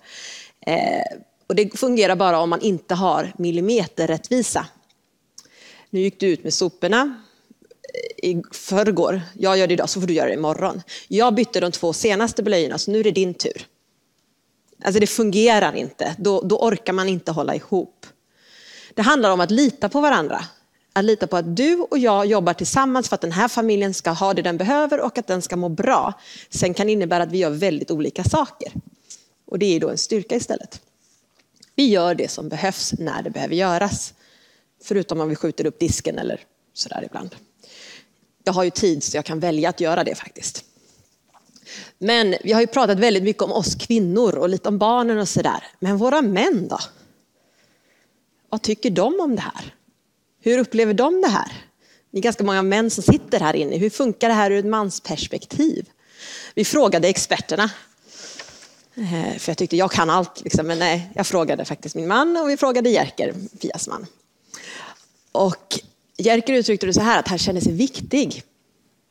Eh, 0.65 1.17
och 1.47 1.55
det 1.55 1.79
fungerar 1.79 2.15
bara 2.15 2.39
om 2.39 2.49
man 2.49 2.61
inte 2.61 2.95
har 2.95 3.33
millimeterrättvisa. 3.37 4.65
Nu 5.89 5.99
gick 5.99 6.19
du 6.19 6.27
ut 6.27 6.43
med 6.43 6.53
soporna 6.53 7.21
eh, 8.23 8.29
i 8.29 8.43
förrgår. 8.51 9.21
Jag 9.33 9.57
gör 9.57 9.67
det 9.67 9.73
idag, 9.73 9.89
så 9.89 9.99
får 9.99 10.07
du 10.07 10.13
göra 10.13 10.27
det 10.27 10.33
imorgon. 10.33 10.81
Jag 11.07 11.35
bytte 11.35 11.59
de 11.59 11.71
två 11.71 11.93
senaste 11.93 12.43
blöjorna, 12.43 12.77
så 12.77 12.91
nu 12.91 12.99
är 12.99 13.03
det 13.03 13.11
din 13.11 13.33
tur. 13.33 13.67
Alltså 14.83 14.99
det 14.99 15.07
fungerar 15.07 15.75
inte. 15.75 16.15
Då, 16.17 16.41
då 16.41 16.57
orkar 16.57 16.93
man 16.93 17.09
inte 17.09 17.31
hålla 17.31 17.55
ihop. 17.55 18.05
Det 18.93 19.01
handlar 19.01 19.31
om 19.31 19.39
att 19.39 19.51
lita 19.51 19.89
på 19.89 20.01
varandra. 20.01 20.45
Att 20.93 21.05
lita 21.05 21.27
på 21.27 21.37
att 21.37 21.55
du 21.55 21.75
och 21.75 21.97
jag 21.97 22.25
jobbar 22.25 22.53
tillsammans 22.53 23.09
för 23.09 23.15
att 23.15 23.21
den 23.21 23.31
här 23.31 23.47
familjen 23.47 23.93
ska 23.93 24.11
ha 24.11 24.33
det 24.33 24.41
den 24.41 24.57
behöver 24.57 24.99
och 24.99 25.17
att 25.17 25.27
den 25.27 25.41
ska 25.41 25.55
må 25.55 25.69
bra. 25.69 26.13
Sen 26.49 26.73
kan 26.73 26.87
det 26.87 26.93
innebära 26.93 27.23
att 27.23 27.31
vi 27.31 27.37
gör 27.37 27.49
väldigt 27.49 27.91
olika 27.91 28.23
saker. 28.23 28.71
Och 29.45 29.59
det 29.59 29.65
är 29.65 29.79
då 29.79 29.89
en 29.89 29.97
styrka 29.97 30.35
istället. 30.35 30.81
Vi 31.75 31.89
gör 31.89 32.15
det 32.15 32.31
som 32.31 32.49
behövs 32.49 32.93
när 32.99 33.23
det 33.23 33.29
behöver 33.29 33.55
göras. 33.55 34.13
Förutom 34.83 35.19
om 35.19 35.29
vi 35.29 35.35
skjuter 35.35 35.65
upp 35.65 35.79
disken 35.79 36.17
eller 36.17 36.39
sådär 36.73 37.03
ibland. 37.05 37.35
Jag 38.43 38.53
har 38.53 38.63
ju 38.63 38.69
tid 38.69 39.03
så 39.03 39.17
jag 39.17 39.25
kan 39.25 39.39
välja 39.39 39.69
att 39.69 39.79
göra 39.79 40.03
det 40.03 40.15
faktiskt. 40.15 40.65
Men 41.97 42.35
vi 42.43 42.53
har 42.53 42.61
ju 42.61 42.67
pratat 42.67 42.99
väldigt 42.99 43.23
mycket 43.23 43.43
om 43.43 43.51
oss 43.51 43.75
kvinnor 43.75 44.35
och 44.35 44.49
lite 44.49 44.69
om 44.69 44.77
barnen 44.77 45.17
och 45.17 45.29
sådär. 45.29 45.63
Men 45.79 45.97
våra 45.97 46.21
män 46.21 46.67
då? 46.67 46.79
Vad 48.49 48.61
tycker 48.61 48.89
de 48.89 49.19
om 49.19 49.35
det 49.35 49.41
här? 49.41 49.75
Hur 50.41 50.57
upplever 50.57 50.93
de 50.93 51.21
det 51.21 51.27
här? 51.27 51.51
Det 52.11 52.17
är 52.17 52.21
ganska 52.21 52.43
många 52.43 52.61
män 52.61 52.89
som 52.89 53.03
sitter 53.03 53.39
här 53.39 53.55
inne. 53.55 53.77
Hur 53.77 53.89
funkar 53.89 54.27
det 54.29 54.35
här 54.35 54.51
ur 54.51 54.57
ett 54.57 54.65
mansperspektiv? 54.65 55.89
Vi 56.55 56.65
frågade 56.65 57.07
experterna. 57.07 57.69
Eh, 58.95 59.37
för 59.37 59.49
jag 59.49 59.57
tyckte 59.57 59.77
jag 59.77 59.91
kan 59.91 60.09
allt, 60.09 60.41
liksom. 60.43 60.67
men 60.67 60.79
nej, 60.79 61.11
jag 61.15 61.27
frågade 61.27 61.65
faktiskt 61.65 61.95
min 61.95 62.07
man 62.07 62.37
och 62.37 62.49
vi 62.49 62.57
frågade 62.57 62.89
Jerker, 62.89 63.33
Pias 63.61 63.87
man. 63.87 64.05
Och 65.31 65.79
Jerker 66.17 66.53
uttryckte 66.53 66.85
det 66.85 66.93
så 66.93 67.01
här 67.01 67.19
att 67.19 67.27
han 67.27 67.37
känner 67.37 67.61
sig 67.61 67.73
viktig. 67.73 68.43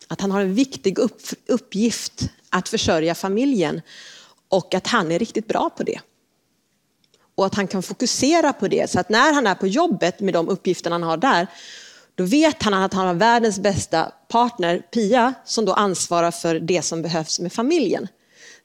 Att 0.09 0.21
han 0.21 0.31
har 0.31 0.41
en 0.41 0.55
viktig 0.55 0.99
upp, 0.99 1.23
uppgift 1.47 2.29
att 2.51 2.69
försörja 2.69 3.15
familjen 3.15 3.83
och 4.49 4.75
att 4.75 4.87
han 4.87 5.13
är 5.13 5.19
riktigt 5.19 5.47
bra 5.47 5.71
på 5.77 5.83
det. 5.83 6.01
Och 7.41 7.47
att 7.47 7.55
han 7.55 7.67
kan 7.67 7.83
fokusera 7.83 8.53
på 8.53 8.69
det 8.69 8.91
så 8.91 9.01
att 9.01 9.09
när 9.09 9.33
han 9.33 9.47
är 9.47 9.55
på 9.55 9.67
jobbet 9.67 10.21
med 10.21 10.35
de 10.35 10.49
uppgifter 10.49 10.91
han 10.91 11.03
har 11.03 11.17
där, 11.17 11.47
då 12.15 12.25
vet 12.25 12.63
han 12.63 12.75
att 12.75 12.95
han 12.95 13.07
har 13.07 13.15
världens 13.15 13.59
bästa 13.59 14.13
partner, 14.29 14.79
Pia, 14.79 15.35
som 15.45 15.65
då 15.65 15.73
ansvarar 15.73 16.31
för 16.31 16.61
det 16.61 16.83
som 16.83 17.03
behövs 17.03 17.41
med 17.41 17.53
familjen. 17.53 18.09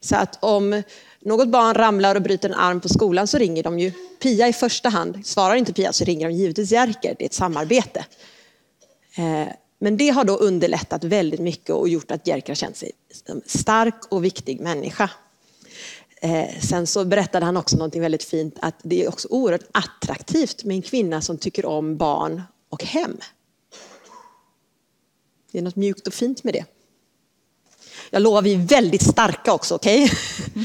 Så 0.00 0.16
att 0.16 0.38
om 0.44 0.82
något 1.20 1.48
barn 1.48 1.74
ramlar 1.74 2.14
och 2.14 2.22
bryter 2.22 2.48
en 2.48 2.54
arm 2.54 2.80
på 2.80 2.88
skolan 2.88 3.26
så 3.26 3.38
ringer 3.38 3.62
de 3.62 3.78
ju 3.78 3.92
Pia 4.22 4.48
i 4.48 4.52
första 4.52 4.88
hand. 4.88 5.26
Svarar 5.26 5.54
inte 5.54 5.72
Pia 5.72 5.92
så 5.92 6.04
ringer 6.04 6.28
de 6.28 6.34
givetvis 6.34 6.72
Jerker, 6.72 7.14
det 7.18 7.24
är 7.24 7.26
ett 7.26 7.34
samarbete. 7.34 8.04
Eh, 9.16 9.48
men 9.78 9.96
det 9.96 10.08
har 10.08 10.24
då 10.24 10.36
underlättat 10.36 11.04
väldigt 11.04 11.40
mycket 11.40 11.70
och 11.70 11.88
gjort 11.88 12.10
att 12.10 12.26
Jerker 12.26 12.48
har 12.48 12.54
känt 12.54 12.76
sig 12.76 12.90
som 13.26 13.36
en 13.36 13.42
stark 13.46 14.12
och 14.12 14.24
viktig 14.24 14.60
människa. 14.60 15.10
Eh, 16.20 16.60
sen 16.60 16.86
så 16.86 17.04
berättade 17.04 17.46
han 17.46 17.56
också 17.56 17.76
något 17.76 17.96
väldigt 17.96 18.24
fint, 18.24 18.58
att 18.62 18.74
det 18.82 19.04
är 19.04 19.08
också 19.08 19.28
oerhört 19.28 19.68
attraktivt 19.72 20.64
med 20.64 20.76
en 20.76 20.82
kvinna 20.82 21.22
som 21.22 21.38
tycker 21.38 21.66
om 21.66 21.96
barn 21.96 22.42
och 22.68 22.84
hem. 22.84 23.16
Det 25.52 25.58
är 25.58 25.62
något 25.62 25.76
mjukt 25.76 26.06
och 26.06 26.14
fint 26.14 26.44
med 26.44 26.54
det. 26.54 26.64
Jag 28.10 28.22
lovar, 28.22 28.42
vi 28.42 28.54
är 28.54 28.58
väldigt 28.58 29.02
starka 29.02 29.52
också, 29.52 29.74
okej? 29.74 30.04
Okay? 30.04 30.64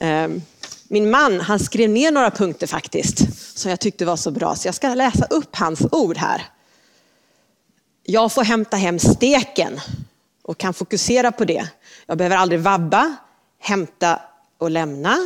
Ehm, 0.00 0.42
min 0.88 1.10
man, 1.10 1.40
han 1.40 1.58
skrev 1.58 1.90
ner 1.90 2.10
några 2.10 2.30
punkter 2.30 2.66
faktiskt, 2.66 3.18
som 3.58 3.70
jag 3.70 3.80
tyckte 3.80 4.04
var 4.04 4.16
så 4.16 4.30
bra, 4.30 4.56
så 4.56 4.68
jag 4.68 4.74
ska 4.74 4.94
läsa 4.94 5.26
upp 5.30 5.56
hans 5.56 5.80
ord 5.92 6.16
här. 6.16 6.46
Jag 8.02 8.32
får 8.32 8.42
hämta 8.42 8.76
hem 8.76 8.98
steken 8.98 9.80
och 10.42 10.58
kan 10.58 10.74
fokusera 10.74 11.32
på 11.32 11.44
det. 11.44 11.68
Jag 12.06 12.18
behöver 12.18 12.36
aldrig 12.36 12.60
vabba, 12.60 13.16
hämta 13.58 14.20
och 14.58 14.70
lämna, 14.70 15.16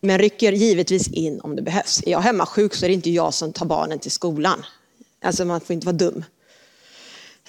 men 0.00 0.18
rycker 0.18 0.52
givetvis 0.52 1.08
in 1.08 1.40
om 1.40 1.56
det 1.56 1.62
behövs. 1.62 2.02
Är 2.06 2.10
jag 2.10 2.20
hemma 2.20 2.46
sjuk 2.46 2.74
så 2.74 2.84
är 2.84 2.88
det 2.88 2.94
inte 2.94 3.10
jag 3.10 3.34
som 3.34 3.52
tar 3.52 3.66
barnen 3.66 3.98
till 3.98 4.10
skolan. 4.10 4.64
Alltså 5.22 5.44
man 5.44 5.60
får 5.60 5.74
inte 5.74 5.86
vara 5.86 5.96
dum. 5.96 6.24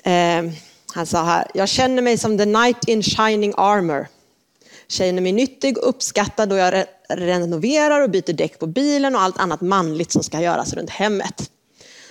Eh, 0.03 0.53
han 0.93 1.05
sa 1.05 1.23
här, 1.23 1.47
jag 1.53 1.69
känner 1.69 2.01
mig 2.01 2.17
som 2.17 2.37
the 2.37 2.43
knight 2.43 2.87
in 2.87 3.03
shining 3.03 3.53
armor. 3.57 4.07
Känner 4.87 5.21
mig 5.21 5.31
nyttig 5.31 5.77
och 5.77 5.89
uppskattad 5.89 6.49
då 6.49 6.55
jag 6.55 6.85
renoverar 7.09 8.01
och 8.01 8.09
byter 8.09 8.33
däck 8.33 8.59
på 8.59 8.67
bilen 8.67 9.15
och 9.15 9.21
allt 9.21 9.37
annat 9.37 9.61
manligt 9.61 10.11
som 10.11 10.23
ska 10.23 10.41
göras 10.41 10.73
runt 10.73 10.89
hemmet. 10.89 11.51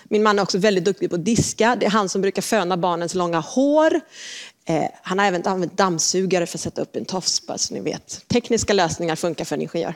Min 0.05 0.23
man 0.23 0.39
är 0.39 0.43
också 0.43 0.59
väldigt 0.59 0.85
duktig 0.85 1.11
på 1.11 1.17
att 1.17 1.25
diska. 1.25 1.77
Det 1.81 1.87
är 1.87 1.91
han 1.91 2.09
som 2.09 2.21
brukar 2.21 2.43
föna 2.43 2.77
barnens 2.77 3.15
långa 3.15 3.41
hår. 3.41 4.01
Eh, 4.65 4.85
han 5.03 5.19
har 5.19 5.27
även 5.27 5.47
använt 5.47 5.77
dammsugare 5.77 6.47
för 6.47 6.59
att 6.59 6.63
sätta 6.63 6.83
upp 6.83 6.97
en 6.97 7.05
tofs, 7.05 7.47
bara 7.47 7.59
så 7.59 7.75
ni 7.75 7.81
vet. 7.81 8.29
Tekniska 8.29 8.73
lösningar 8.73 9.17
funkar 9.17 9.45
för 9.45 9.57
en 9.57 9.63
ingenjör. 9.63 9.95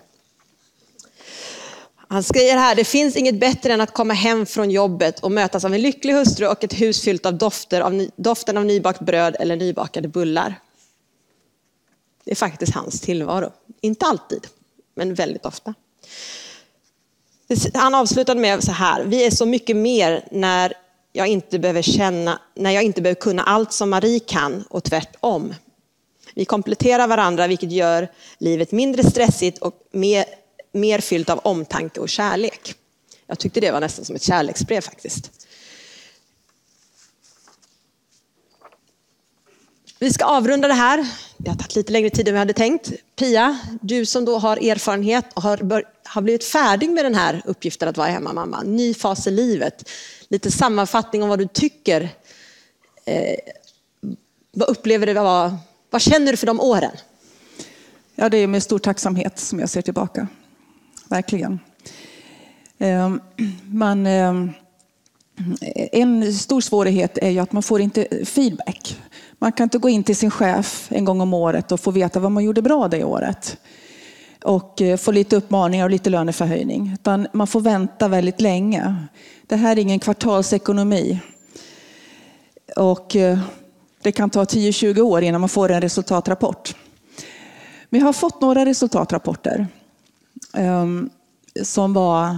Han 2.10 2.22
skriver 2.22 2.56
här, 2.56 2.74
det 2.74 2.84
finns 2.84 3.16
inget 3.16 3.40
bättre 3.40 3.72
än 3.72 3.80
att 3.80 3.92
komma 3.92 4.14
hem 4.14 4.46
från 4.46 4.70
jobbet 4.70 5.20
och 5.20 5.32
mötas 5.32 5.64
av 5.64 5.74
en 5.74 5.82
lycklig 5.82 6.14
hustru 6.14 6.46
och 6.46 6.64
ett 6.64 6.80
hus 6.80 7.02
fyllt 7.02 7.26
av, 7.26 7.34
dofter 7.34 7.80
av 7.80 8.08
doften 8.16 8.56
av 8.56 8.64
nybakt 8.64 9.00
bröd 9.00 9.36
eller 9.40 9.56
nybakade 9.56 10.08
bullar. 10.08 10.60
Det 12.24 12.30
är 12.30 12.36
faktiskt 12.36 12.74
hans 12.74 13.00
tillvaro. 13.00 13.52
Inte 13.80 14.06
alltid, 14.06 14.46
men 14.94 15.14
väldigt 15.14 15.46
ofta. 15.46 15.74
Han 17.74 17.94
avslutade 17.94 18.40
med 18.40 18.64
så 18.64 18.72
här, 18.72 19.04
vi 19.04 19.26
är 19.26 19.30
så 19.30 19.46
mycket 19.46 19.76
mer 19.76 20.28
när 20.30 20.74
jag 21.18 21.28
inte 21.28 21.58
behöver 21.58 21.82
känna, 21.82 22.40
när 22.54 22.70
jag 22.70 22.82
inte 22.82 23.02
behöver 23.02 23.20
kunna 23.20 23.42
allt 23.42 23.72
som 23.72 23.90
Marie 23.90 24.20
kan 24.20 24.64
och 24.70 24.84
tvärtom. 24.84 25.54
Vi 26.34 26.44
kompletterar 26.44 27.06
varandra 27.06 27.46
vilket 27.46 27.72
gör 27.72 28.08
livet 28.38 28.72
mindre 28.72 29.02
stressigt 29.02 29.58
och 29.58 29.74
mer, 29.92 30.24
mer 30.72 30.98
fyllt 31.00 31.30
av 31.30 31.38
omtanke 31.38 32.00
och 32.00 32.08
kärlek. 32.08 32.74
Jag 33.26 33.38
tyckte 33.38 33.60
det 33.60 33.70
var 33.70 33.80
nästan 33.80 34.04
som 34.04 34.16
ett 34.16 34.22
kärleksbrev 34.22 34.80
faktiskt. 34.80 35.30
Vi 39.98 40.12
ska 40.12 40.24
avrunda 40.24 40.68
det 40.68 40.74
här. 40.74 41.06
Det 41.36 41.50
har 41.50 41.56
tagit 41.56 41.76
lite 41.76 41.92
längre 41.92 42.10
tid 42.10 42.28
än 42.28 42.34
vi 42.34 42.38
hade 42.38 42.52
tänkt. 42.52 42.92
Pia, 43.16 43.58
du 43.80 44.06
som 44.06 44.24
då 44.24 44.38
har 44.38 44.56
erfarenhet 44.56 45.24
och 45.34 45.42
har, 45.42 45.84
har 46.08 46.22
blivit 46.22 46.44
färdig 46.44 46.90
med 46.90 47.04
den 47.04 47.14
här 47.14 47.42
uppgiften 47.44 47.88
att 47.88 47.96
vara 47.96 48.08
hemmamamma, 48.08 48.62
ny 48.62 48.94
fas 48.94 49.26
i 49.26 49.30
livet. 49.30 49.88
Lite 50.28 50.50
sammanfattning 50.50 51.22
om 51.22 51.28
vad 51.28 51.38
du 51.38 51.46
tycker. 51.46 52.08
Eh, 53.04 53.36
vad 54.52 54.68
upplever 54.68 55.06
du, 55.06 55.12
vad, 55.12 55.56
vad 55.90 56.02
känner 56.02 56.32
du 56.32 56.36
för 56.36 56.46
de 56.46 56.60
åren? 56.60 56.92
Ja, 58.14 58.28
det 58.28 58.38
är 58.38 58.46
med 58.46 58.62
stor 58.62 58.78
tacksamhet 58.78 59.38
som 59.38 59.60
jag 59.60 59.70
ser 59.70 59.82
tillbaka. 59.82 60.28
Verkligen. 61.08 61.60
Eh, 62.78 63.14
man, 63.64 64.06
eh, 64.06 64.34
en 65.92 66.34
stor 66.34 66.60
svårighet 66.60 67.18
är 67.18 67.30
ju 67.30 67.38
att 67.38 67.52
man 67.52 67.62
får 67.62 67.80
inte 67.80 68.24
feedback 68.24 68.98
man 69.38 69.52
kan 69.52 69.64
inte 69.64 69.78
gå 69.78 69.88
in 69.88 70.04
till 70.04 70.16
sin 70.16 70.30
chef 70.30 70.88
en 70.90 71.04
gång 71.04 71.20
om 71.20 71.34
året 71.34 71.72
och 71.72 71.80
få 71.80 71.90
veta 71.90 72.20
vad 72.20 72.32
man 72.32 72.44
gjorde 72.44 72.62
bra 72.62 72.88
det 72.88 73.04
året. 73.04 73.56
Och 74.44 74.82
eh, 74.82 74.96
få 74.96 75.12
lite 75.12 75.36
uppmaningar 75.36 75.84
och 75.84 75.90
lite 75.90 76.10
löneförhöjning. 76.10 76.90
Utan 76.94 77.26
man 77.32 77.46
får 77.46 77.60
vänta 77.60 78.08
väldigt 78.08 78.40
länge. 78.40 78.96
Det 79.46 79.56
här 79.56 79.76
är 79.76 79.80
ingen 79.80 79.98
kvartalsekonomi. 79.98 81.20
Och 82.76 83.16
eh, 83.16 83.38
det 84.02 84.12
kan 84.12 84.30
ta 84.30 84.44
10-20 84.44 85.00
år 85.00 85.22
innan 85.22 85.40
man 85.40 85.48
får 85.48 85.70
en 85.70 85.80
resultatrapport. 85.80 86.74
Men 87.90 88.00
jag 88.00 88.06
har 88.06 88.12
fått 88.12 88.40
några 88.40 88.64
resultatrapporter 88.64 89.66
ehm, 90.54 91.10
som 91.62 91.92
var 91.92 92.36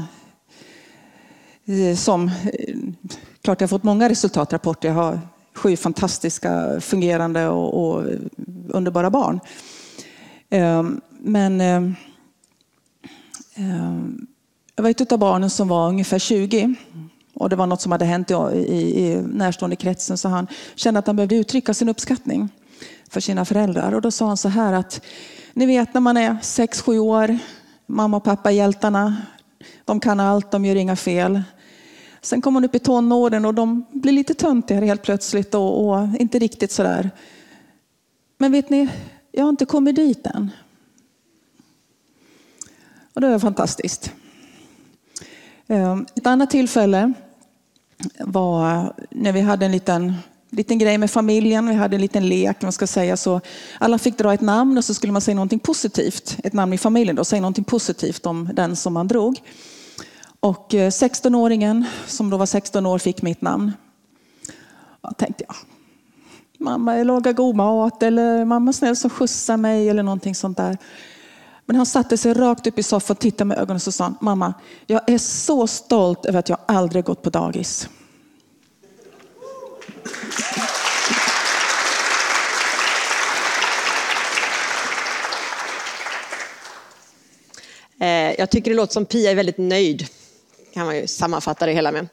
eh, 1.65 1.97
som, 1.97 2.31
klart 3.43 3.61
jag 3.61 3.67
har 3.67 3.69
fått 3.69 3.83
många 3.83 4.09
resultatrapporter. 4.09 4.89
Jag 4.89 4.95
har 4.95 5.21
sju 5.55 5.77
fantastiska, 5.77 6.81
fungerande 6.81 7.49
och, 7.49 7.85
och 7.85 8.05
underbara 8.69 9.11
barn. 9.11 9.41
Ehm, 10.51 11.01
men 11.23 11.61
eh, 11.61 11.83
eh, 13.55 13.95
jag 14.77 14.83
var 14.83 14.91
ett 14.91 15.13
av 15.13 15.19
barnen 15.19 15.51
som 15.51 15.69
var 15.69 15.89
ungefär 15.89 16.19
20 16.19 16.75
och 17.35 17.49
det 17.49 17.57
var 17.57 17.67
något 17.67 17.81
som 17.81 17.93
hade 17.93 18.05
hänt 18.05 18.31
i, 18.31 18.35
i, 18.35 19.07
i 19.07 19.23
närstående 19.23 19.77
kretsen 19.77 20.19
så 20.19 20.29
han 20.29 20.47
kände 20.75 21.01
att 21.01 21.07
han 21.07 21.17
behövde 21.17 21.37
uttrycka 21.37 21.75
sin 21.75 21.89
uppskattning 21.89 22.49
för 23.11 23.21
sina 23.21 23.45
föräldrar. 23.45 23.93
Och 23.93 24.03
då 24.03 24.11
sa 24.11 24.27
han 24.27 24.37
så 24.37 24.49
här 24.49 24.73
att 24.73 25.01
ni 25.53 25.67
vet 25.67 25.95
när 25.95 26.01
man 26.01 26.17
är 26.17 26.35
6-7 26.35 26.99
år, 26.99 27.39
mamma 27.87 28.17
och 28.17 28.25
pappa 28.25 28.51
är 28.51 28.55
hjältarna, 28.55 29.17
de 29.85 30.01
kan 30.01 30.21
allt, 30.21 30.51
de 30.51 30.65
gör 30.65 30.77
inga 30.77 30.97
fel. 30.97 31.43
Sen 32.23 32.43
kommer 32.43 32.57
hon 32.57 32.65
upp 32.65 32.75
i 32.75 32.79
tonåren 32.79 33.45
och 33.45 33.55
de 33.55 33.85
blir 33.93 34.13
lite 34.13 34.35
töntigare 34.35 34.85
helt 34.85 35.03
plötsligt 35.03 35.55
och, 35.55 35.89
och 35.89 36.09
inte 36.19 36.39
riktigt 36.39 36.73
sådär. 36.73 37.11
Men 38.39 38.53
vet 38.53 38.71
ni, 38.71 38.89
jag 39.33 39.43
har 39.43 39.49
inte 39.49 39.65
kommit 39.65 39.97
dit 39.97 40.27
än. 40.27 40.51
Och 43.15 43.21
det 43.21 43.29
var 43.29 43.39
fantastiskt. 43.39 44.13
Ehm, 45.69 46.07
ett 46.15 46.27
annat 46.27 46.51
tillfälle 46.51 47.13
var 48.19 48.93
när 49.11 49.33
vi 49.33 49.41
hade 49.41 49.67
en 49.67 49.73
liten, 49.73 50.15
liten 50.51 50.79
grej 50.79 50.99
med 50.99 51.11
familjen. 51.11 51.69
Vi 51.69 51.75
hade 51.75 51.97
en 51.97 52.03
liten 52.03 52.29
lek, 52.29 52.63
man 52.63 52.73
ska 52.73 52.87
säga 52.87 53.17
så. 53.17 53.41
Alla 53.79 53.99
fick 53.99 54.19
dra 54.19 54.35
ett 54.35 54.41
namn 54.41 54.79
och 54.79 54.85
så 54.85 54.95
skulle 54.95 55.13
man 55.13 55.23
säga 55.23 55.35
någonting 55.35 55.59
positivt. 55.59 56.37
Ett 56.45 56.53
namn 56.53 56.73
i 56.73 56.79
familjen 56.79 57.17
då, 57.17 57.25
säga 57.25 57.41
någonting 57.41 57.65
positivt 57.65 58.27
om 58.27 58.51
den 58.53 58.77
som 58.77 58.93
man 58.93 59.09
drog. 59.09 59.41
Och 60.41 60.75
eh, 60.75 60.89
16-åringen, 60.89 61.85
som 62.07 62.31
då 62.31 62.37
var 62.37 62.47
16 62.47 62.87
år, 62.87 62.99
fick 62.99 63.23
mitt 63.23 63.43
namn. 63.43 63.73
Jag 65.03 65.17
tänkte 65.17 65.45
jag, 65.49 65.57
mamma 66.59 66.99
jag 66.99 67.07
lagar 67.07 67.33
god 67.33 67.57
mat 67.57 68.03
eller 68.03 68.45
mamma 68.45 68.73
snäll 68.73 68.97
som 68.97 69.11
skjutsar 69.11 69.57
mig 69.57 69.89
eller 69.89 70.03
någonting 70.03 70.35
sånt 70.35 70.57
där. 70.57 70.79
Men 71.71 71.77
han 71.77 71.87
satte 71.87 72.17
sig 72.17 72.35
rakt 72.35 72.67
upp 72.67 72.79
i 72.79 72.83
soffan, 72.83 73.17
tittade 73.17 73.45
med 73.45 73.59
ögonen 73.59 73.77
och 73.77 73.83
så 73.83 73.93
sa 73.93 74.05
han, 74.05 74.17
mamma, 74.21 74.55
jag 74.87 75.11
är 75.11 75.19
så 75.19 75.67
stolt 75.67 76.27
över 76.27 76.39
att 76.39 76.49
jag 76.49 76.59
aldrig 76.69 77.05
gått 77.05 77.23
på 77.23 77.31
dagis. 77.31 77.89
Eh, 88.01 88.09
jag 88.39 88.51
tycker 88.51 88.71
det 88.71 88.77
låter 88.77 88.93
som 88.93 89.07
Pia 89.07 89.31
är 89.31 89.35
väldigt 89.35 89.59
nöjd 89.59 90.07
kan 90.75 90.87
man 90.87 90.97
ju 90.97 91.07
sammanfatta 91.07 91.67
det 91.67 91.73
hela 91.73 91.93
med. 91.93 92.09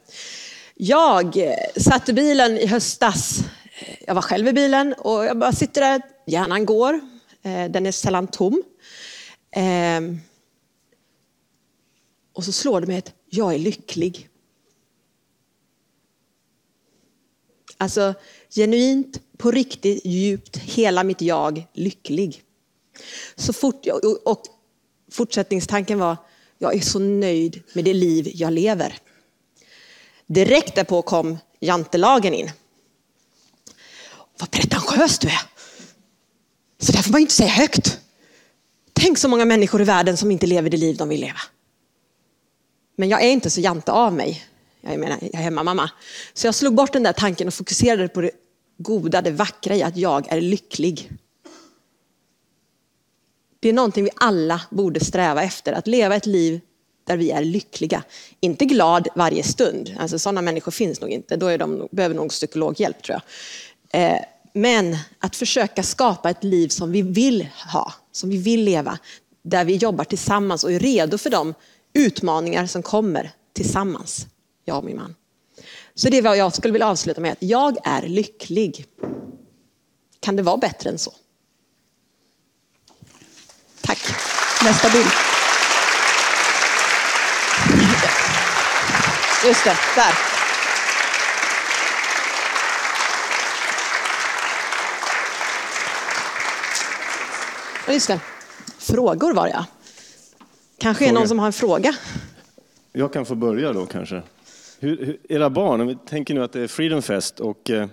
Jag 0.74 1.36
eh, 1.36 1.54
satt 1.76 2.08
i 2.08 2.12
bilen 2.12 2.58
i 2.58 2.66
höstas. 2.66 3.40
Eh, 3.80 3.94
jag 4.06 4.14
var 4.14 4.22
själv 4.22 4.48
i 4.48 4.52
bilen 4.52 4.94
och 4.98 5.24
jag 5.24 5.38
bara 5.38 5.52
sitter 5.52 5.80
där, 5.80 6.02
hjärnan 6.26 6.66
går. 6.66 7.00
Den 7.68 7.86
är 7.86 7.92
sällan 7.92 8.26
tom. 8.26 8.62
Ehm, 9.60 10.20
och 12.32 12.44
så 12.44 12.52
slår 12.52 12.80
det 12.80 12.86
mig 12.86 12.98
att 12.98 13.12
jag 13.28 13.54
är 13.54 13.58
lycklig. 13.58 14.28
Alltså 17.76 18.14
genuint, 18.50 19.20
på 19.36 19.50
riktigt, 19.50 20.04
djupt, 20.04 20.56
hela 20.56 21.04
mitt 21.04 21.20
jag 21.20 21.66
lycklig. 21.72 22.42
Så 23.36 23.52
fort, 23.52 23.86
och 24.24 24.42
fortsättningstanken 25.10 25.98
var, 25.98 26.16
jag 26.58 26.74
är 26.74 26.80
så 26.80 26.98
nöjd 26.98 27.62
med 27.72 27.84
det 27.84 27.94
liv 27.94 28.30
jag 28.34 28.52
lever. 28.52 28.98
Direkt 30.26 30.74
därpå 30.74 31.02
kom 31.02 31.38
jantelagen 31.60 32.34
in. 32.34 32.50
Vad 34.38 34.50
pretentiös 34.50 35.18
du 35.18 35.28
är! 35.28 35.42
Så 36.78 36.92
där 36.92 37.02
får 37.02 37.10
man 37.10 37.20
ju 37.20 37.22
inte 37.22 37.34
säga 37.34 37.50
högt. 37.50 38.00
Tänk 39.00 39.18
så 39.18 39.28
många 39.28 39.44
människor 39.44 39.80
i 39.80 39.84
världen 39.84 40.16
som 40.16 40.30
inte 40.30 40.46
lever 40.46 40.70
det 40.70 40.76
liv 40.76 40.96
de 40.96 41.08
vill 41.08 41.20
leva. 41.20 41.40
Men 42.96 43.08
jag 43.08 43.24
är 43.24 43.30
inte 43.30 43.50
så 43.50 43.60
jante 43.60 43.92
av 43.92 44.12
mig. 44.12 44.44
Jag 44.80 44.98
menar, 44.98 45.18
jag 45.20 45.34
är 45.34 45.38
hemmamamma. 45.38 45.90
Så 46.34 46.46
jag 46.46 46.54
slog 46.54 46.74
bort 46.74 46.92
den 46.92 47.02
där 47.02 47.12
tanken 47.12 47.46
och 47.46 47.54
fokuserade 47.54 48.08
på 48.08 48.20
det 48.20 48.30
goda, 48.78 49.22
det 49.22 49.30
vackra 49.30 49.74
i 49.74 49.82
att 49.82 49.96
jag 49.96 50.32
är 50.32 50.40
lycklig. 50.40 51.10
Det 53.60 53.68
är 53.68 53.72
någonting 53.72 54.04
vi 54.04 54.10
alla 54.14 54.62
borde 54.70 55.04
sträva 55.04 55.42
efter, 55.42 55.72
att 55.72 55.86
leva 55.86 56.16
ett 56.16 56.26
liv 56.26 56.60
där 57.04 57.16
vi 57.16 57.30
är 57.30 57.44
lyckliga. 57.44 58.02
Inte 58.40 58.64
glad 58.64 59.08
varje 59.14 59.42
stund, 59.42 59.96
alltså 59.98 60.18
sådana 60.18 60.42
människor 60.42 60.72
finns 60.72 61.00
nog 61.00 61.10
inte, 61.10 61.36
då 61.36 61.46
är 61.46 61.58
de, 61.58 61.88
behöver 61.90 62.14
nog 62.14 62.30
psykologhjälp 62.30 63.02
tror 63.02 63.20
jag. 63.90 64.02
Eh, 64.02 64.20
men 64.60 64.96
att 65.18 65.36
försöka 65.36 65.82
skapa 65.82 66.30
ett 66.30 66.44
liv 66.44 66.68
som 66.68 66.92
vi 66.92 67.02
vill 67.02 67.48
ha, 67.72 67.92
som 68.12 68.30
vi 68.30 68.38
vill 68.38 68.64
leva, 68.64 68.98
där 69.42 69.64
vi 69.64 69.76
jobbar 69.76 70.04
tillsammans 70.04 70.64
och 70.64 70.72
är 70.72 70.80
redo 70.80 71.18
för 71.18 71.30
de 71.30 71.54
utmaningar 71.92 72.66
som 72.66 72.82
kommer 72.82 73.30
tillsammans, 73.52 74.26
jag 74.64 74.76
och 74.76 74.84
min 74.84 74.96
man. 74.96 75.14
Så 75.94 76.08
det 76.08 76.18
är 76.18 76.22
vad 76.22 76.36
jag 76.36 76.54
skulle 76.54 76.72
vilja 76.72 76.88
avsluta 76.88 77.20
med, 77.20 77.32
att 77.32 77.42
jag 77.42 77.76
är 77.84 78.02
lycklig. 78.02 78.86
Kan 80.20 80.36
det 80.36 80.42
vara 80.42 80.56
bättre 80.56 80.90
än 80.90 80.98
så? 80.98 81.12
Tack. 83.80 84.00
Nästa 84.64 84.90
bild. 84.90 85.10
Just 89.44 89.64
det, 89.64 89.76
där. 89.94 90.37
Just 97.92 98.08
det. 98.08 98.20
Frågor 98.78 99.34
var 99.34 99.46
det 99.46 99.66
Kanske 100.78 101.08
är 101.08 101.12
någon 101.12 101.28
som 101.28 101.38
har 101.38 101.46
en 101.46 101.52
fråga. 101.52 101.94
Jag 102.92 103.12
kan 103.12 103.26
få 103.26 103.34
börja 103.34 103.72
då 103.72 103.86
kanske. 103.86 104.22
Hur, 104.78 105.06
hur, 105.06 105.18
era 105.28 105.50
barn, 105.50 105.86
vi 105.86 105.96
tänker 106.06 106.34
nu 106.34 106.42
att 106.42 106.52
det 106.52 106.60
är 106.60 106.68
Freedom 106.68 107.02
Fest 107.02 107.40
och 107.40 107.70
eh, 107.70 107.88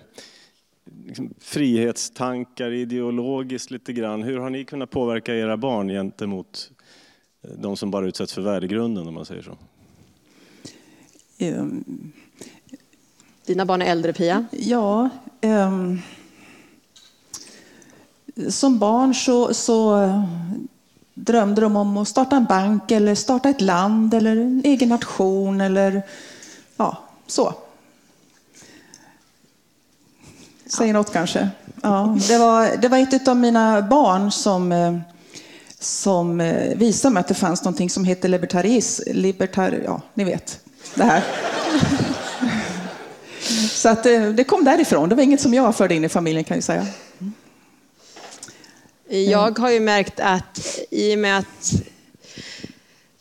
liksom, 1.05 1.33
frihetstankar 1.39 2.71
ideologiskt 2.71 3.71
lite 3.71 3.93
grann. 3.93 4.23
Hur 4.23 4.37
har 4.37 4.49
ni 4.49 4.65
kunnat 4.65 4.89
påverka 4.89 5.35
era 5.35 5.57
barn 5.57 5.87
gentemot 5.87 6.71
eh, 7.43 7.49
de 7.57 7.77
som 7.77 7.91
bara 7.91 8.07
utsätts 8.07 8.33
för 8.33 8.41
värdegrunden 8.41 9.07
om 9.07 9.13
man 9.13 9.25
säger 9.25 9.41
så? 9.41 9.57
Um, 11.39 12.11
Dina 13.45 13.65
barn 13.65 13.81
är 13.81 13.85
äldre 13.85 14.13
Pia? 14.13 14.45
Ja. 14.51 15.09
Um, 15.41 16.01
som 18.49 18.79
barn 18.79 19.13
så, 19.13 19.53
så 19.53 20.01
eh, 20.03 20.23
drömde 21.13 21.61
de 21.61 21.75
om 21.75 21.97
att 21.97 22.07
starta 22.07 22.36
en 22.36 22.45
bank 22.45 22.91
eller 22.91 23.15
starta 23.15 23.49
ett 23.49 23.61
land 23.61 24.13
eller 24.13 24.31
en 24.31 24.61
egen 24.65 24.89
nation 24.89 25.61
eller 25.61 26.01
ja, 26.77 26.97
så. 27.27 27.53
Säger 30.77 30.93
något 30.93 31.13
kanske. 31.13 31.49
Ja, 31.81 32.17
det, 32.27 32.38
var, 32.38 32.77
det 32.77 32.88
var 32.88 32.97
ett 32.97 33.27
av 33.27 33.38
mina 33.38 33.81
barn 33.81 34.31
som, 34.31 34.71
eh, 34.71 34.97
som 35.79 36.41
eh, 36.41 36.77
visade 36.77 37.13
mig 37.13 37.21
att 37.21 37.27
det 37.27 37.33
fanns 37.33 37.63
något 37.63 37.91
som 37.91 38.05
hette 38.05 38.27
libertarism. 38.27 39.03
Libertar, 39.07 39.81
ja, 39.86 40.01
ni 40.13 40.23
vet 40.23 40.59
det 40.95 41.03
här. 41.03 41.23
Så 43.69 43.89
att 43.89 44.03
det, 44.03 44.33
det 44.33 44.43
kom 44.43 44.63
därifrån. 44.63 45.09
Det 45.09 45.15
var 45.15 45.23
inget 45.23 45.41
som 45.41 45.53
jag 45.53 45.75
förde 45.75 45.95
in 45.95 46.05
i 46.05 46.09
familjen 46.09 46.43
kan 46.43 46.57
jag 46.57 46.63
säga. 46.63 46.86
Mm. 49.09 49.31
Jag 49.31 49.59
har 49.59 49.71
ju 49.71 49.79
märkt 49.79 50.19
att 50.19 50.79
i 50.91 51.15
och 51.15 51.19
med 51.19 51.37
att 51.37 51.73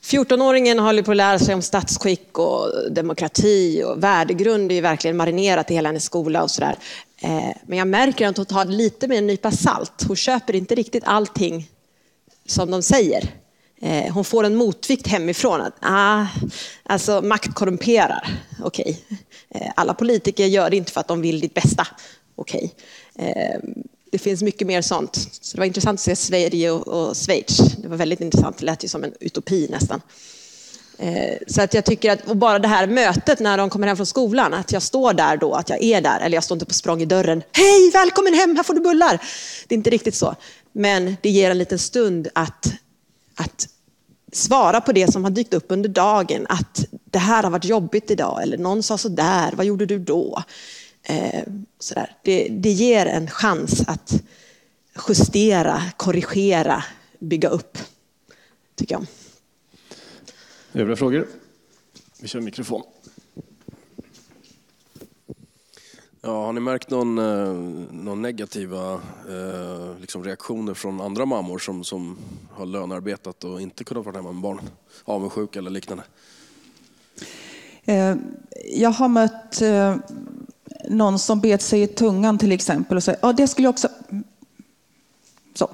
14-åringen 0.03 0.79
håller 0.79 1.03
på 1.03 1.11
att 1.11 1.17
lära 1.17 1.39
sig 1.39 1.55
om 1.55 1.63
statsskick 1.63 2.39
och 2.39 2.93
demokrati 2.93 3.83
och 3.87 4.05
värdegrund 4.05 4.71
är 4.71 4.75
ju 4.75 4.81
verkligen 4.81 5.17
marinerat 5.17 5.71
i 5.71 5.75
hela 5.75 5.89
hennes 5.89 6.05
skola 6.05 6.43
och 6.43 6.51
sådär. 6.51 6.77
Eh, 7.21 7.57
men 7.67 7.79
jag 7.79 7.89
märker 7.89 8.29
att 8.29 8.37
hon 8.37 8.47
tar 8.47 8.65
lite 8.65 9.09
med 9.09 9.19
en 9.19 9.27
nypa 9.27 9.51
salt. 9.51 10.05
Hon 10.07 10.17
köper 10.17 10.55
inte 10.55 10.75
riktigt 10.75 11.05
allting 11.07 11.71
som 12.47 12.71
de 12.71 12.83
säger. 12.83 13.31
Eh, 13.81 14.15
hon 14.15 14.25
får 14.25 14.45
en 14.45 14.57
motvikt 14.57 15.07
hemifrån. 15.07 15.61
Att, 15.61 15.75
ah, 15.81 16.27
alltså 16.83 17.23
makt 17.23 17.55
korrumperar. 17.55 18.29
Okej. 18.63 19.01
Okay. 19.51 19.69
Alla 19.77 19.95
politiker 19.95 20.47
gör 20.47 20.71
det 20.71 20.77
inte 20.77 20.93
för 20.93 21.01
att 21.01 21.09
de 21.09 21.21
vill 21.21 21.41
ditt 21.41 21.55
bästa. 21.55 21.87
Okej. 22.37 22.75
Okay 23.15 23.65
det 24.15 24.19
finns 24.19 24.43
mycket 24.43 24.67
mer 24.67 24.83
sånt. 24.83 25.29
Så 25.41 25.57
det 25.57 25.61
var 25.61 25.67
intressant 25.67 25.97
att 25.97 26.05
se 26.05 26.17
Sverige 26.17 26.71
och, 26.71 26.89
och 26.89 27.17
Schweiz. 27.17 27.57
Det 27.57 27.89
var 27.89 27.97
väldigt 27.97 28.21
intressant, 28.21 28.59
det 28.59 28.65
lät 28.65 28.85
ju 28.85 28.89
som 28.89 29.05
en 29.05 29.13
utopi 29.21 29.69
nästan. 29.71 30.01
Eh, 30.99 31.37
så 31.47 31.63
att 31.63 31.75
jag 31.75 31.85
tycker 31.85 32.13
att, 32.13 32.29
och 32.29 32.37
bara 32.37 32.59
det 32.59 32.69
här 32.69 32.87
mötet 32.87 33.41
när 33.41 33.59
de 33.59 33.71
kommer 33.71 33.87
hem 33.87 33.97
från 33.97 34.07
skolan, 34.07 34.55
att 34.55 34.73
jag 34.73 34.83
står 34.83 35.13
där 35.13 35.37
då, 35.37 35.55
att 35.55 35.69
jag 35.69 35.83
är 35.83 36.01
där, 36.01 36.21
eller 36.21 36.37
jag 36.37 36.45
står 36.45 36.55
inte 36.55 36.67
på 36.67 36.75
språng 36.75 37.03
i 37.03 37.05
dörren. 37.05 37.43
Hej, 37.53 37.91
välkommen 37.93 38.35
hem, 38.35 38.57
här 38.57 38.63
får 38.63 38.75
du 38.75 38.81
bullar. 38.81 39.21
Det 39.69 39.75
är 39.75 39.77
inte 39.77 39.91
riktigt 39.91 40.15
så. 40.15 40.35
Men 40.73 41.17
det 41.23 41.31
ger 41.31 41.51
en 41.51 41.59
liten 41.59 41.79
stund 41.79 42.29
att, 42.35 42.73
att 43.35 43.69
svara 44.33 44.81
på 44.81 44.93
det 44.93 45.13
som 45.13 45.25
har 45.25 45.31
dykt 45.31 45.55
upp 45.55 45.67
under 45.69 45.89
dagen. 45.89 46.47
Att 46.49 46.85
det 47.11 47.19
här 47.19 47.43
har 47.43 47.51
varit 47.51 47.65
jobbigt 47.65 48.11
idag, 48.11 48.43
eller 48.43 48.59
någon 48.59 48.83
sa 48.83 48.99
så 48.99 49.09
där, 49.09 49.53
vad 49.53 49.67
gjorde 49.67 49.87
du 49.87 49.99
då? 49.99 50.43
Eh, 51.07 51.45
sådär. 51.79 52.17
Det, 52.23 52.49
det 52.49 52.71
ger 52.71 53.07
en 53.07 53.31
chans 53.31 53.85
att 53.87 54.23
justera, 55.09 55.83
korrigera, 55.97 56.85
bygga 57.19 57.49
upp, 57.49 57.79
tycker 58.75 58.95
jag. 58.95 59.07
Övriga 60.73 60.97
frågor? 60.97 61.29
Vi 62.21 62.29
kör 62.29 62.41
mikrofon. 62.41 62.83
Ja, 66.21 66.45
har 66.47 66.53
ni 66.53 66.61
märkt 66.61 66.91
någon, 66.91 67.19
eh, 67.19 67.53
någon 67.93 68.23
negativa 68.23 68.93
eh, 69.29 69.99
liksom 70.01 70.25
reaktioner 70.25 70.75
från 70.75 71.01
andra 71.01 71.27
mammor 71.27 71.59
som, 71.59 71.85
som 71.85 72.19
har 72.51 72.67
lönearbetat 72.67 73.45
och 73.45 73.61
inte 73.61 73.85
kunnat 73.85 74.05
vara 74.05 74.17
hemma 74.17 74.33
med 74.33 74.43
barnen? 74.43 74.65
Avundsjuka 75.05 75.59
eller 75.59 75.71
liknande? 75.71 76.05
Eh, 77.85 78.17
jag 78.75 78.91
har 78.91 79.09
mött 79.09 79.63
eh, 79.63 79.97
någon 80.89 81.19
som 81.19 81.41
bet 81.41 81.63
sig 81.63 81.83
i 81.83 81.87
tungan 81.87 82.39
till 82.39 82.53
exempel 82.53 82.97
och 82.97 83.03
säger 83.03 83.19
ja 83.23 83.33
det 83.33 83.49
skulle 83.49 83.67
jag 83.67 83.73
också... 83.73 83.89
Så. 85.55 85.71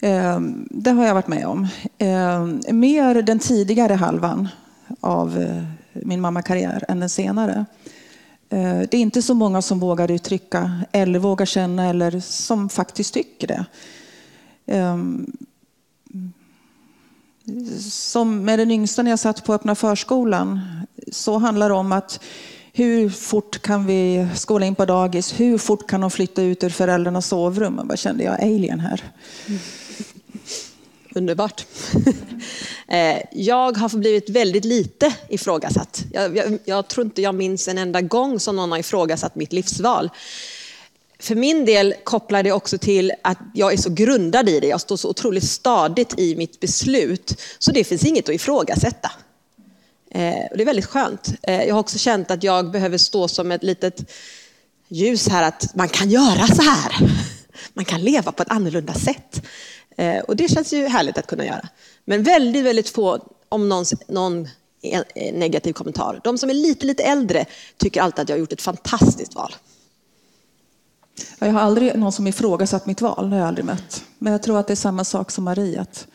Ehm, 0.00 0.68
det 0.70 0.90
har 0.90 1.06
jag 1.06 1.14
varit 1.14 1.28
med 1.28 1.46
om. 1.46 1.68
Ehm, 1.98 2.60
mer 2.72 3.22
den 3.22 3.38
tidigare 3.38 3.94
halvan 3.94 4.48
av 5.00 5.38
eh, 5.38 5.62
min 5.92 6.20
mammakarriär 6.20 6.84
än 6.88 7.00
den 7.00 7.08
senare. 7.08 7.66
Ehm, 8.50 8.86
det 8.90 8.96
är 8.96 9.00
inte 9.00 9.22
så 9.22 9.34
många 9.34 9.62
som 9.62 9.80
vågar 9.80 10.10
uttrycka 10.10 10.80
eller 10.92 11.18
vågar 11.18 11.46
känna 11.46 11.88
eller 11.88 12.20
som 12.20 12.68
faktiskt 12.68 13.14
tycker 13.14 13.46
det. 13.46 13.64
Som 17.80 18.44
med 18.44 18.58
den 18.58 18.70
yngsta 18.70 19.02
när 19.02 19.10
jag 19.10 19.18
satt 19.18 19.44
på 19.44 19.54
öppna 19.54 19.74
förskolan 19.74 20.60
så 21.12 21.38
handlar 21.38 21.68
det 21.68 21.74
om 21.74 21.92
att 21.92 22.20
hur 22.76 23.08
fort 23.08 23.62
kan 23.62 23.86
vi 23.86 24.26
skola 24.34 24.66
in 24.66 24.74
på 24.74 24.84
dagis? 24.84 25.40
Hur 25.40 25.58
fort 25.58 25.90
kan 25.90 26.00
de 26.00 26.10
flytta 26.10 26.42
ut 26.42 26.64
ur 26.64 26.70
föräldrarnas 26.70 27.26
sovrum? 27.26 27.74
Jag 27.78 27.86
bara 27.86 27.96
kände 27.96 28.24
jag 28.24 28.42
alien 28.42 28.80
här. 28.80 29.02
Mm. 29.46 29.60
Underbart. 31.14 31.66
Eh, 32.88 33.18
jag 33.32 33.76
har 33.76 33.98
blivit 33.98 34.30
väldigt 34.30 34.64
lite 34.64 35.14
ifrågasatt. 35.28 36.04
Jag, 36.12 36.36
jag, 36.36 36.58
jag 36.64 36.88
tror 36.88 37.06
inte 37.06 37.22
jag 37.22 37.34
minns 37.34 37.68
en 37.68 37.78
enda 37.78 38.00
gång 38.00 38.40
som 38.40 38.56
någon 38.56 38.70
har 38.70 38.78
ifrågasatt 38.78 39.34
mitt 39.34 39.52
livsval. 39.52 40.10
För 41.18 41.34
min 41.34 41.64
del 41.64 41.94
kopplar 42.04 42.42
det 42.42 42.52
också 42.52 42.78
till 42.78 43.12
att 43.22 43.38
jag 43.54 43.72
är 43.72 43.76
så 43.76 43.90
grundad 43.90 44.48
i 44.48 44.60
det. 44.60 44.66
Jag 44.66 44.80
står 44.80 44.96
så 44.96 45.10
otroligt 45.10 45.44
stadigt 45.44 46.18
i 46.18 46.36
mitt 46.36 46.60
beslut. 46.60 47.40
Så 47.58 47.72
det 47.72 47.84
finns 47.84 48.04
inget 48.04 48.28
att 48.28 48.34
ifrågasätta. 48.34 49.10
Eh, 50.16 50.46
och 50.50 50.56
det 50.56 50.62
är 50.62 50.66
väldigt 50.66 50.86
skönt. 50.86 51.32
Eh, 51.42 51.64
jag 51.64 51.74
har 51.74 51.80
också 51.80 51.98
känt 51.98 52.30
att 52.30 52.42
jag 52.42 52.70
behöver 52.70 52.98
stå 52.98 53.28
som 53.28 53.52
ett 53.52 53.62
litet 53.62 54.12
ljus 54.88 55.28
här, 55.28 55.42
att 55.42 55.74
man 55.74 55.88
kan 55.88 56.10
göra 56.10 56.46
så 56.46 56.62
här. 56.62 56.92
Man 57.74 57.84
kan 57.84 58.00
leva 58.00 58.32
på 58.32 58.42
ett 58.42 58.50
annorlunda 58.50 58.94
sätt. 58.94 59.46
Eh, 59.96 60.18
och 60.18 60.36
det 60.36 60.48
känns 60.48 60.72
ju 60.72 60.86
härligt 60.86 61.18
att 61.18 61.26
kunna 61.26 61.46
göra. 61.46 61.68
Men 62.04 62.22
väldigt, 62.22 62.64
väldigt 62.64 62.88
få, 62.88 63.18
om 63.48 63.68
någon, 63.68 63.84
någon 64.08 64.48
e, 64.82 65.02
e, 65.14 65.32
negativ 65.32 65.72
kommentar. 65.72 66.20
De 66.24 66.38
som 66.38 66.50
är 66.50 66.54
lite, 66.54 66.86
lite 66.86 67.02
äldre 67.02 67.44
tycker 67.76 68.02
alltid 68.02 68.22
att 68.22 68.28
jag 68.28 68.36
har 68.36 68.40
gjort 68.40 68.52
ett 68.52 68.62
fantastiskt 68.62 69.34
val. 69.34 69.54
Jag 71.38 71.52
har 71.52 71.60
aldrig 71.60 71.98
någon 71.98 72.12
som 72.12 72.26
ifrågasatt 72.26 72.86
mitt 72.86 73.00
val, 73.00 73.30
det 73.30 73.36
har 73.36 73.40
jag 73.40 73.48
aldrig 73.48 73.64
mött. 73.64 74.04
Men 74.18 74.32
jag 74.32 74.42
tror 74.42 74.58
att 74.58 74.66
det 74.66 74.72
är 74.72 74.76
samma 74.76 75.04
sak 75.04 75.30
som 75.30 75.44
Marie. 75.44 75.80
Att, 75.80 76.06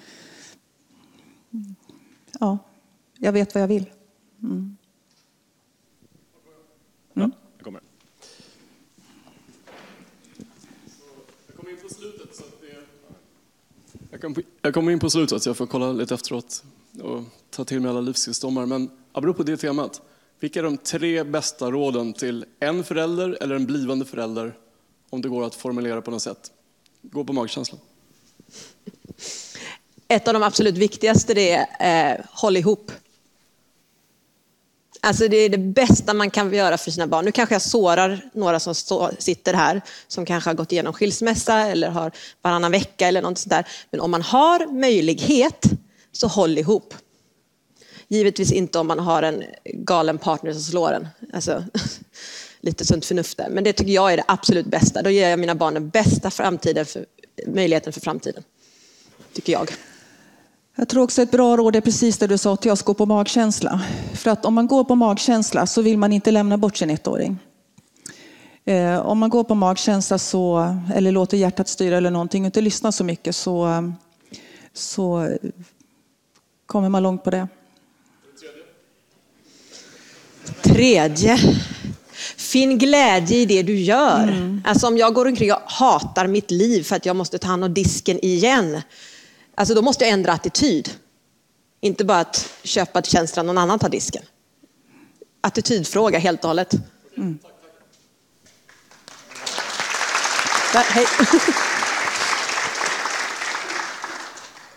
ja, 2.39 2.57
jag 3.23 3.31
vet 3.31 3.55
vad 3.55 3.63
jag 3.63 3.67
vill. 3.67 3.89
Mm. 4.43 4.77
Mm. 7.15 7.31
Jag 7.57 7.65
kommer. 7.65 7.81
Jag 14.61 14.73
kommer 14.73 14.91
in 14.91 14.99
på 14.99 15.09
slutet 15.09 15.43
så 15.43 15.49
jag 15.49 15.57
får 15.57 15.67
kolla 15.67 15.91
lite 15.91 16.13
efteråt 16.13 16.63
och 17.01 17.23
ta 17.49 17.63
till 17.63 17.81
mig 17.81 17.89
alla 17.89 18.01
livsvisdomar. 18.01 18.65
Men 18.65 18.89
apropå 19.11 19.43
det 19.43 19.57
temat, 19.57 20.01
vilka 20.39 20.59
är 20.59 20.63
de 20.63 20.77
tre 20.77 21.23
bästa 21.23 21.71
råden 21.71 22.13
till 22.13 22.45
en 22.59 22.83
förälder 22.83 23.37
eller 23.41 23.55
en 23.55 23.65
blivande 23.65 24.05
förälder 24.05 24.57
om 25.09 25.21
det 25.21 25.29
går 25.29 25.43
att 25.43 25.55
formulera 25.55 26.01
på 26.01 26.11
något 26.11 26.21
sätt? 26.21 26.51
Gå 27.01 27.23
på 27.23 27.33
magkänslan. 27.33 27.79
Ett 30.07 30.27
av 30.27 30.33
de 30.33 30.43
absolut 30.43 30.77
viktigaste 30.77 31.33
är 31.33 32.15
eh, 32.15 32.25
håll 32.29 32.57
ihop. 32.57 32.91
Alltså 35.03 35.27
det 35.27 35.37
är 35.37 35.49
det 35.49 35.57
bästa 35.57 36.13
man 36.13 36.29
kan 36.29 36.53
göra 36.53 36.77
för 36.77 36.91
sina 36.91 37.07
barn. 37.07 37.25
Nu 37.25 37.31
kanske 37.31 37.55
jag 37.55 37.61
sårar 37.61 38.29
några 38.33 38.59
som 38.59 38.75
stå, 38.75 39.11
sitter 39.19 39.53
här 39.53 39.81
som 40.07 40.25
kanske 40.25 40.49
har 40.49 40.55
gått 40.55 40.71
igenom 40.71 40.93
skilsmässa 40.93 41.59
eller 41.59 41.89
har 41.89 42.11
varannan 42.41 42.71
vecka 42.71 43.07
eller 43.07 43.21
något 43.21 43.37
sånt 43.37 43.49
där. 43.49 43.67
Men 43.91 43.99
om 43.99 44.11
man 44.11 44.21
har 44.21 44.73
möjlighet 44.73 45.65
så 46.11 46.27
håll 46.27 46.57
ihop. 46.57 46.93
Givetvis 48.07 48.51
inte 48.51 48.79
om 48.79 48.87
man 48.87 48.99
har 48.99 49.23
en 49.23 49.43
galen 49.65 50.17
partner 50.17 50.53
som 50.53 50.61
slår 50.61 50.93
en. 50.93 51.07
Alltså, 51.33 51.63
lite 52.61 52.85
sunt 52.85 53.05
förnuft 53.05 53.37
där. 53.37 53.49
Men 53.49 53.63
det 53.63 53.73
tycker 53.73 53.91
jag 53.91 54.13
är 54.13 54.17
det 54.17 54.25
absolut 54.27 54.65
bästa. 54.65 55.01
Då 55.01 55.09
ger 55.09 55.29
jag 55.29 55.39
mina 55.39 55.55
barn 55.55 55.73
den 55.73 55.89
bästa 55.89 56.31
framtiden 56.31 56.85
för, 56.85 57.05
möjligheten 57.47 57.93
för 57.93 58.01
framtiden. 58.01 58.43
Tycker 59.33 59.53
jag. 59.53 59.71
Jag 60.75 60.89
tror 60.89 61.03
också 61.03 61.21
ett 61.21 61.31
bra 61.31 61.57
råd 61.57 61.75
är 61.75 61.81
precis 61.81 62.17
det 62.17 62.27
du 62.27 62.37
sa 62.37 62.55
till 62.55 62.71
oss, 62.71 62.81
gå 62.81 62.93
på 62.93 63.05
magkänsla. 63.05 63.81
För 64.13 64.31
att 64.31 64.45
om 64.45 64.53
man 64.53 64.67
går 64.67 64.83
på 64.83 64.95
magkänsla 64.95 65.67
så 65.67 65.81
vill 65.81 65.97
man 65.97 66.13
inte 66.13 66.31
lämna 66.31 66.57
bort 66.57 66.77
sin 66.77 66.89
ettåring. 66.89 67.37
Eh, 68.65 68.99
om 68.99 69.19
man 69.19 69.29
går 69.29 69.43
på 69.43 69.55
magkänsla 69.55 70.17
så, 70.17 70.75
eller 70.95 71.11
låter 71.11 71.37
hjärtat 71.37 71.67
styra 71.67 71.97
eller 71.97 72.11
någonting 72.11 72.43
och 72.43 72.45
inte 72.45 72.61
lyssnar 72.61 72.91
så 72.91 73.03
mycket 73.03 73.35
så, 73.35 73.91
så 74.73 75.29
kommer 76.65 76.89
man 76.89 77.03
långt 77.03 77.23
på 77.23 77.29
det. 77.29 77.47
Tredje. 80.61 81.37
Finn 82.37 82.77
glädje 82.77 83.37
i 83.37 83.45
det 83.45 83.63
du 83.63 83.75
gör. 83.75 84.23
Mm. 84.23 84.63
Alltså 84.65 84.87
om 84.87 84.97
jag 84.97 85.13
går 85.13 85.27
omkring 85.27 85.53
och 85.53 85.61
hatar 85.65 86.27
mitt 86.27 86.51
liv 86.51 86.83
för 86.83 86.95
att 86.95 87.05
jag 87.05 87.15
måste 87.15 87.37
ta 87.37 87.47
hand 87.47 87.63
om 87.63 87.73
disken 87.73 88.25
igen. 88.25 88.81
Alltså 89.55 89.75
då 89.75 89.81
måste 89.81 90.03
jag 90.03 90.13
ändra 90.13 90.31
attityd. 90.31 90.89
Inte 91.81 92.05
bara 92.05 92.19
att 92.19 92.49
köpa 92.63 93.01
tjänsten 93.01 93.45
någon 93.45 93.57
annan 93.57 93.79
tar 93.79 93.89
disken. 93.89 94.23
Attitydfråga 95.41 96.19
helt 96.19 96.43
och 96.43 96.47
hållet. 96.47 96.73
Mm. 97.17 97.39
Där, 100.73 100.83
hej. 100.83 101.05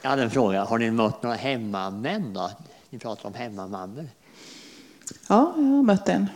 Jag 0.02 0.10
hade 0.10 0.22
en 0.22 0.30
fråga. 0.30 0.64
Har 0.64 0.78
ni 0.78 0.90
mött 0.90 1.22
några 1.22 1.36
hemmamän? 1.36 2.34
Då? 2.34 2.50
Ni 2.90 2.98
pratar 2.98 3.28
om 3.28 3.34
hemmamammor. 3.34 4.08
Ja, 5.28 5.54
jag 5.56 5.62
har 5.62 5.82
mött 5.82 6.08
en. 6.08 6.26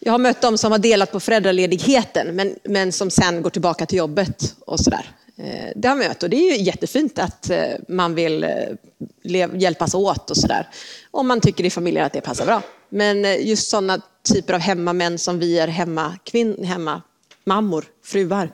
Jag 0.00 0.12
har 0.12 0.18
mött 0.18 0.40
dem 0.40 0.58
som 0.58 0.72
har 0.72 0.78
delat 0.78 1.12
på 1.12 1.20
föräldraledigheten 1.20 2.36
men, 2.36 2.56
men 2.64 2.92
som 2.92 3.10
sen 3.10 3.42
går 3.42 3.50
tillbaka 3.50 3.86
till 3.86 3.98
jobbet 3.98 4.56
och 4.60 4.80
sådär. 4.80 5.10
Eh, 5.38 5.72
det 5.76 5.88
har 5.88 5.96
jag 5.96 6.08
mött 6.08 6.22
och 6.22 6.30
det 6.30 6.36
är 6.36 6.56
ju 6.56 6.62
jättefint 6.62 7.18
att 7.18 7.50
eh, 7.50 7.72
man 7.88 8.14
vill 8.14 8.44
eh, 8.44 9.48
hjälpas 9.54 9.94
åt 9.94 10.30
och 10.30 10.36
sådär. 10.36 10.68
Om 11.10 11.28
man 11.28 11.40
tycker 11.40 11.64
i 11.64 11.70
familjen 11.70 12.06
att 12.06 12.12
det 12.12 12.20
passar 12.20 12.46
bra. 12.46 12.62
Men 12.88 13.46
just 13.46 13.70
sådana 13.70 14.00
typer 14.32 14.54
av 14.54 14.60
hemmamän 14.60 15.18
som 15.18 15.38
vi 15.38 15.58
är 15.58 15.68
hemmakvinn, 15.68 16.64
hemmamammor, 16.64 17.84
fruar. 18.04 18.50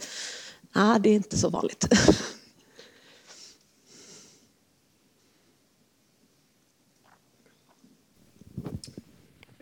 Ah, 0.72 0.98
det 0.98 1.10
är 1.10 1.14
inte 1.14 1.38
så 1.38 1.48
vanligt. 1.48 1.86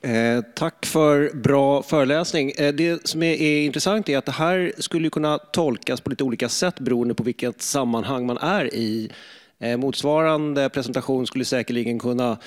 Eh, 0.04 0.44
tack 0.54 0.86
för 0.86 1.30
bra 1.34 1.82
föreläsning. 1.82 2.52
Eh, 2.58 2.74
det 2.74 3.08
som 3.08 3.22
är, 3.22 3.34
är, 3.34 3.64
intressant 3.64 4.08
är 4.08 4.18
att 4.18 4.26
det 4.26 4.32
här 4.32 4.72
skulle 4.78 5.10
kunna 5.10 5.38
tolkas 5.38 6.00
på 6.00 6.10
lite 6.10 6.24
olika 6.24 6.48
sätt 6.48 6.80
beroende 6.80 7.14
på 7.14 7.22
vilket 7.22 7.62
sammanhang 7.62 8.26
man 8.26 8.38
är 8.38 8.74
i. 8.74 9.10
Eh, 9.58 9.76
motsvarande 9.76 10.68
presentation 10.68 11.26
skulle 11.26 11.44
säkerligen 11.44 11.98
kunna 11.98 12.38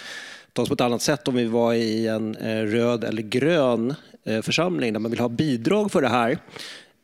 tas 0.53 0.67
på 0.67 0.73
ett 0.73 0.81
annat 0.81 1.01
sätt 1.01 1.27
om 1.27 1.35
vi 1.35 1.45
var 1.45 1.73
i 1.73 2.07
en 2.07 2.35
eh, 2.35 2.61
röd 2.61 3.03
eller 3.03 3.21
grön 3.21 3.93
eh, 4.23 4.41
församling 4.41 4.93
där 4.93 4.99
man 4.99 5.11
vill 5.11 5.19
ha 5.19 5.29
bidrag 5.29 5.91
för 5.91 6.01
det 6.01 6.09
här. 6.09 6.37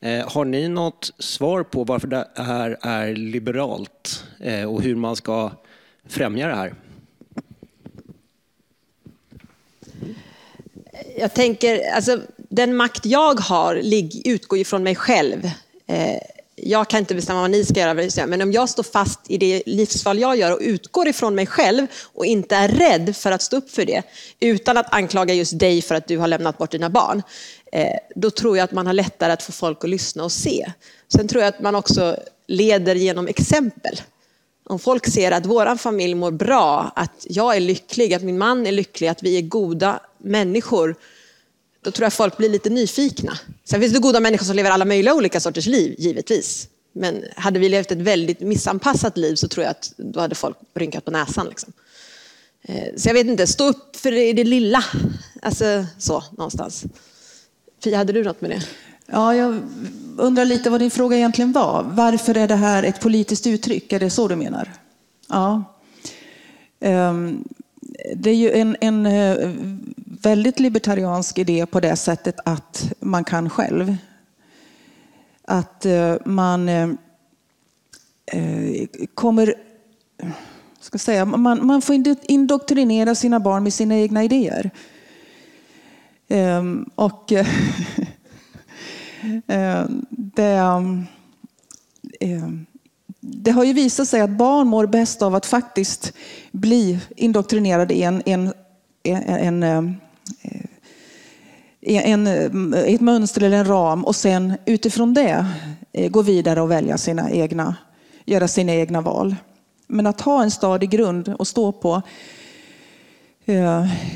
Eh, 0.00 0.28
har 0.28 0.44
ni 0.44 0.68
något 0.68 1.10
svar 1.18 1.62
på 1.62 1.84
varför 1.84 2.08
det 2.08 2.28
här 2.36 2.76
är 2.82 3.14
liberalt 3.14 4.24
och 4.68 4.82
hur 4.82 4.94
man 4.94 5.16
ska 5.16 5.50
främja 6.08 6.46
det 6.48 6.54
här? 6.54 6.74
Jag 11.22 11.34
tänker, 11.34 11.90
alltså, 11.94 12.20
den 12.36 12.76
makt 12.76 13.06
jag 13.06 13.40
har 13.40 13.74
utgår 14.24 14.58
ju 14.58 14.64
från 14.64 14.82
mig 14.82 14.94
själv. 14.94 15.50
Eh, 15.86 16.18
jag 16.56 16.88
kan 16.88 17.00
inte 17.00 17.14
bestämma 17.14 17.40
vad 17.40 17.50
ni 17.50 17.64
ska 17.64 17.80
göra, 17.80 18.26
men 18.26 18.42
om 18.42 18.52
jag 18.52 18.68
står 18.68 18.82
fast 18.82 19.20
i 19.28 19.38
det 19.38 19.62
livsval 19.66 20.18
jag 20.18 20.36
gör 20.36 20.52
och 20.52 20.58
utgår 20.60 21.08
ifrån 21.08 21.34
mig 21.34 21.46
själv 21.46 21.86
och 22.14 22.26
inte 22.26 22.56
är 22.56 22.68
rädd 22.68 23.16
för 23.16 23.32
att 23.32 23.42
stå 23.42 23.56
upp 23.56 23.70
för 23.70 23.84
det, 23.84 24.02
utan 24.40 24.76
att 24.76 24.94
anklaga 24.94 25.34
just 25.34 25.58
dig 25.58 25.82
för 25.82 25.94
att 25.94 26.08
du 26.08 26.18
har 26.18 26.28
lämnat 26.28 26.58
bort 26.58 26.70
dina 26.70 26.90
barn, 26.90 27.22
eh, 27.72 27.98
då 28.14 28.30
tror 28.30 28.56
jag 28.56 28.64
att 28.64 28.72
man 28.72 28.86
har 28.86 28.94
lättare 28.94 29.32
att 29.32 29.42
få 29.42 29.52
folk 29.52 29.84
att 29.84 29.90
lyssna 29.90 30.24
och 30.24 30.32
se. 30.32 30.72
Sen 31.12 31.28
tror 31.28 31.42
jag 31.42 31.48
att 31.48 31.60
man 31.60 31.74
också 31.74 32.16
leder 32.46 32.94
genom 32.94 33.28
exempel. 33.28 34.00
Om 34.64 34.78
folk 34.78 35.06
ser 35.06 35.32
att 35.32 35.46
vår 35.46 35.76
familj 35.76 36.14
mår 36.14 36.30
bra, 36.30 36.92
att 36.96 37.26
jag 37.28 37.56
är 37.56 37.60
lycklig, 37.60 38.14
att 38.14 38.22
min 38.22 38.38
man 38.38 38.66
är 38.66 38.72
lycklig, 38.72 39.08
att 39.08 39.22
vi 39.22 39.38
är 39.38 39.42
goda 39.42 40.00
människor, 40.18 40.94
då 41.80 41.90
tror 41.90 42.04
jag 42.04 42.12
folk 42.12 42.36
blir 42.36 42.48
lite 42.48 42.70
nyfikna. 42.70 43.38
Sen 43.64 43.80
finns 43.80 43.92
det 43.92 43.98
goda 43.98 44.20
människor 44.20 44.44
som 44.44 44.56
lever 44.56 44.70
alla 44.70 44.84
möjliga 44.84 45.14
olika 45.14 45.40
sorters 45.40 45.66
liv, 45.66 45.94
givetvis. 45.98 46.68
Men 46.92 47.24
hade 47.36 47.58
vi 47.58 47.68
levt 47.68 47.92
ett 47.92 47.98
väldigt 47.98 48.40
missanpassat 48.40 49.16
liv 49.16 49.34
så 49.34 49.48
tror 49.48 49.64
jag 49.64 49.70
att 49.70 49.92
då 49.96 50.20
hade 50.20 50.34
folk 50.34 50.56
rynkat 50.74 51.04
på 51.04 51.10
näsan. 51.10 51.46
Liksom. 51.48 51.72
Eh, 52.62 52.88
så 52.96 53.08
jag 53.08 53.14
vet 53.14 53.26
inte, 53.26 53.46
stå 53.46 53.68
upp 53.68 53.96
för 53.96 54.10
det, 54.10 54.32
det 54.32 54.44
lilla. 54.44 54.84
Alltså 55.42 55.84
så, 55.98 56.24
någonstans. 56.30 56.84
Fia, 57.84 57.96
hade 57.96 58.12
du 58.12 58.24
något 58.24 58.40
med 58.40 58.50
det? 58.50 58.62
Ja, 59.14 59.34
jag 59.34 59.60
undrar 60.16 60.44
lite 60.44 60.70
vad 60.70 60.80
din 60.80 60.90
fråga 60.90 61.16
egentligen 61.16 61.52
var. 61.52 61.82
Varför 61.82 62.36
är 62.36 62.48
det 62.48 62.56
här 62.56 62.82
ett 62.82 63.00
politiskt 63.00 63.46
uttryck? 63.46 63.92
Är 63.92 64.00
det 64.00 64.10
så 64.10 64.28
du 64.28 64.36
menar? 64.36 64.68
Ja. 65.28 65.64
Ehm, 66.80 67.44
det 68.16 68.30
är 68.30 68.34
ju 68.34 68.50
en, 68.50 68.76
en 68.80 69.06
eh, 69.06 69.50
väldigt 70.22 70.60
libertariansk 70.60 71.38
idé 71.38 71.66
på 71.66 71.80
det 71.80 71.96
sättet 71.96 72.36
att 72.44 72.92
man 73.00 73.24
kan 73.24 73.50
själv. 73.50 73.96
Att 75.44 75.86
eh, 75.86 76.16
man 76.24 76.68
eh, 76.68 76.88
kommer... 79.14 79.54
Ska 80.80 80.98
säga, 80.98 81.24
man, 81.24 81.66
man 81.66 81.82
får 81.82 81.96
indoktrinera 82.22 83.14
sina 83.14 83.40
barn 83.40 83.62
med 83.62 83.72
sina 83.72 83.96
egna 83.96 84.24
idéer. 84.24 84.70
Ehm, 86.28 86.90
och 86.94 87.32
Eh, 89.46 89.84
det, 90.10 90.52
eh, 92.20 92.48
det 93.20 93.50
har 93.50 93.64
ju 93.64 93.72
visat 93.72 94.08
sig 94.08 94.20
att 94.20 94.30
barn 94.30 94.68
mår 94.68 94.86
bäst 94.86 95.22
av 95.22 95.34
att 95.34 95.46
faktiskt 95.46 96.12
bli 96.52 97.00
indoktrinerade 97.16 97.94
i 97.94 98.02
en, 98.02 98.22
en, 98.26 98.52
en, 99.02 99.62
eh, 99.62 99.82
en 101.80 102.26
en, 102.26 102.74
ett 102.74 103.00
mönster 103.00 103.42
eller 103.42 103.56
en 103.56 103.68
ram 103.68 104.04
och 104.04 104.16
sen 104.16 104.52
utifrån 104.64 105.14
det 105.14 105.46
gå 106.10 106.22
vidare 106.22 106.60
och 106.60 106.70
välja 106.70 106.98
sina 106.98 107.30
egna, 107.30 107.76
göra 108.24 108.48
sina 108.48 108.72
egna 108.72 109.00
val. 109.00 109.36
Men 109.86 110.06
att 110.06 110.20
ha 110.20 110.42
en 110.42 110.50
stadig 110.50 110.90
grund 110.90 111.34
att 111.38 111.48
stå 111.48 111.72
på 111.72 112.02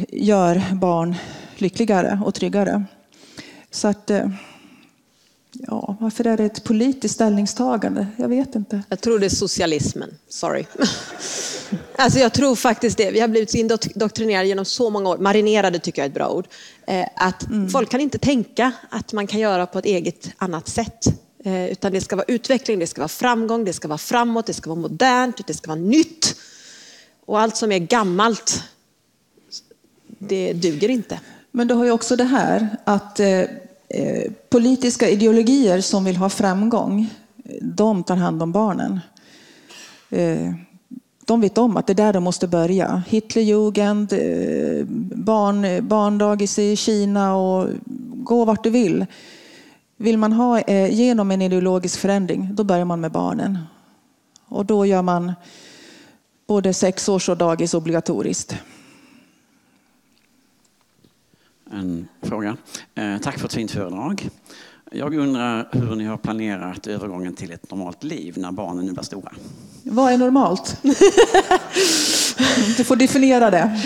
gör 0.09 0.75
barn 0.75 1.15
lyckligare 1.57 2.21
och 2.25 2.35
tryggare. 2.35 2.85
Så 3.71 3.89
att, 3.89 4.11
ja, 5.59 5.97
varför 6.01 6.27
är 6.27 6.37
det 6.37 6.45
ett 6.45 6.65
politiskt 6.65 7.15
ställningstagande? 7.15 8.07
Jag 8.17 8.29
vet 8.29 8.55
inte. 8.55 8.83
Jag 8.89 9.01
tror 9.01 9.19
det 9.19 9.27
är 9.27 9.31
socialismen. 9.31 10.15
Sorry. 10.29 10.65
Alltså 11.99 12.19
jag 12.19 12.33
tror 12.33 12.57
faktiskt 12.57 12.99
det. 12.99 13.11
Vi 13.11 13.21
har 13.21 13.29
blivit 13.29 13.51
så 13.51 13.57
indoktrinerade 13.57 14.49
genom 14.49 14.65
så 14.65 14.91
många 14.91 15.11
år. 15.11 15.19
Marinerade 15.19 15.79
tycker 15.79 16.03
jag 16.03 16.05
är 16.05 16.09
ett 16.09 16.15
bra 16.15 16.29
ord. 16.29 16.47
Eh, 16.87 17.07
att 17.17 17.47
mm. 17.47 17.69
folk 17.69 17.89
kan 17.89 18.01
inte 18.01 18.19
tänka 18.19 18.73
att 18.91 19.13
man 19.13 19.27
kan 19.27 19.41
göra 19.41 19.67
på 19.67 19.79
ett 19.79 19.85
eget 19.85 20.31
annat 20.37 20.69
sätt. 20.69 21.07
Eh, 21.45 21.67
utan 21.67 21.93
det 21.93 22.01
ska 22.01 22.17
vara 22.17 22.27
utveckling, 22.29 22.79
det 22.79 22.87
ska 22.87 23.01
vara 23.01 23.09
framgång, 23.09 23.65
det 23.65 23.73
ska 23.73 23.89
vara 23.89 23.99
framåt, 23.99 24.47
det 24.47 24.53
ska 24.53 24.71
vara 24.71 24.81
modernt, 24.81 25.47
det 25.47 25.55
ska 25.55 25.69
vara 25.69 25.81
nytt. 25.81 26.37
Och 27.27 27.41
allt 27.41 27.57
som 27.57 27.73
är 27.73 27.79
gammalt, 27.79 28.63
det 30.19 30.53
duger 30.53 30.89
inte. 30.89 31.21
Men 31.51 31.69
du 31.69 31.75
har 31.75 31.85
ju 31.85 31.91
också 31.91 32.17
det 32.17 32.25
här 32.25 32.77
att 32.85 33.21
eh, 33.89 34.33
politiska 34.49 35.09
ideologier 35.09 35.81
som 35.81 36.05
vill 36.05 36.17
ha 36.17 36.29
framgång, 36.29 37.11
de 37.63 38.05
tar 38.05 38.17
hand 38.17 38.43
om 38.43 38.53
barnen. 38.53 39.01
Eh, 40.11 40.53
de 41.27 41.41
vet 41.41 41.59
om 41.59 41.77
att 41.77 41.87
det 41.87 41.93
är 41.93 41.95
där 41.95 42.13
de 42.13 42.25
måste 42.25 42.49
börja. 42.49 43.03
Hitlerjugend, 43.09 44.13
eh, 44.13 44.85
barn, 45.15 45.89
barndagis 45.89 46.59
i 46.59 46.77
Kina 46.77 47.37
och 47.37 47.69
gå 48.15 48.45
vart 48.45 48.65
du 48.65 48.71
vill. 48.71 49.07
Vill 49.97 50.19
man 50.19 50.33
ha 50.33 50.61
eh, 50.61 50.95
genom 50.95 51.31
en 51.31 51.43
ideologisk 51.43 51.99
förändring, 51.99 52.55
då 52.55 52.65
börjar 52.65 52.85
man 52.85 53.01
med 53.01 53.13
barnen. 53.13 53.59
Och 54.49 54.67
då 54.67 54.87
gör 54.87 55.03
man 55.03 55.33
både 56.47 56.75
sexårs 56.75 57.29
och 57.29 57.37
dagis 57.37 57.75
obligatoriskt. 57.75 58.57
En 61.77 62.09
fråga. 62.23 62.57
Eh, 62.95 63.19
tack 63.19 63.39
för 63.39 63.47
ett 63.47 63.55
fint 63.55 63.71
föredrag. 63.71 64.29
Jag 64.93 65.15
undrar 65.15 65.69
hur 65.73 65.97
ni 65.97 66.05
har 66.05 66.17
planerat 66.17 66.87
övergången 66.87 67.35
till 67.35 67.53
ett 67.53 67.71
normalt 67.71 68.05
liv 68.05 68.35
när 68.39 68.53
barnen 68.53 68.87
nu 68.87 68.93
blir 68.93 69.03
stora. 69.03 69.33
Vad 69.83 70.13
är 70.13 70.19
normalt? 70.19 70.77
du 72.77 72.85
får 72.85 72.97
definiera 72.97 73.51
det. 73.51 73.81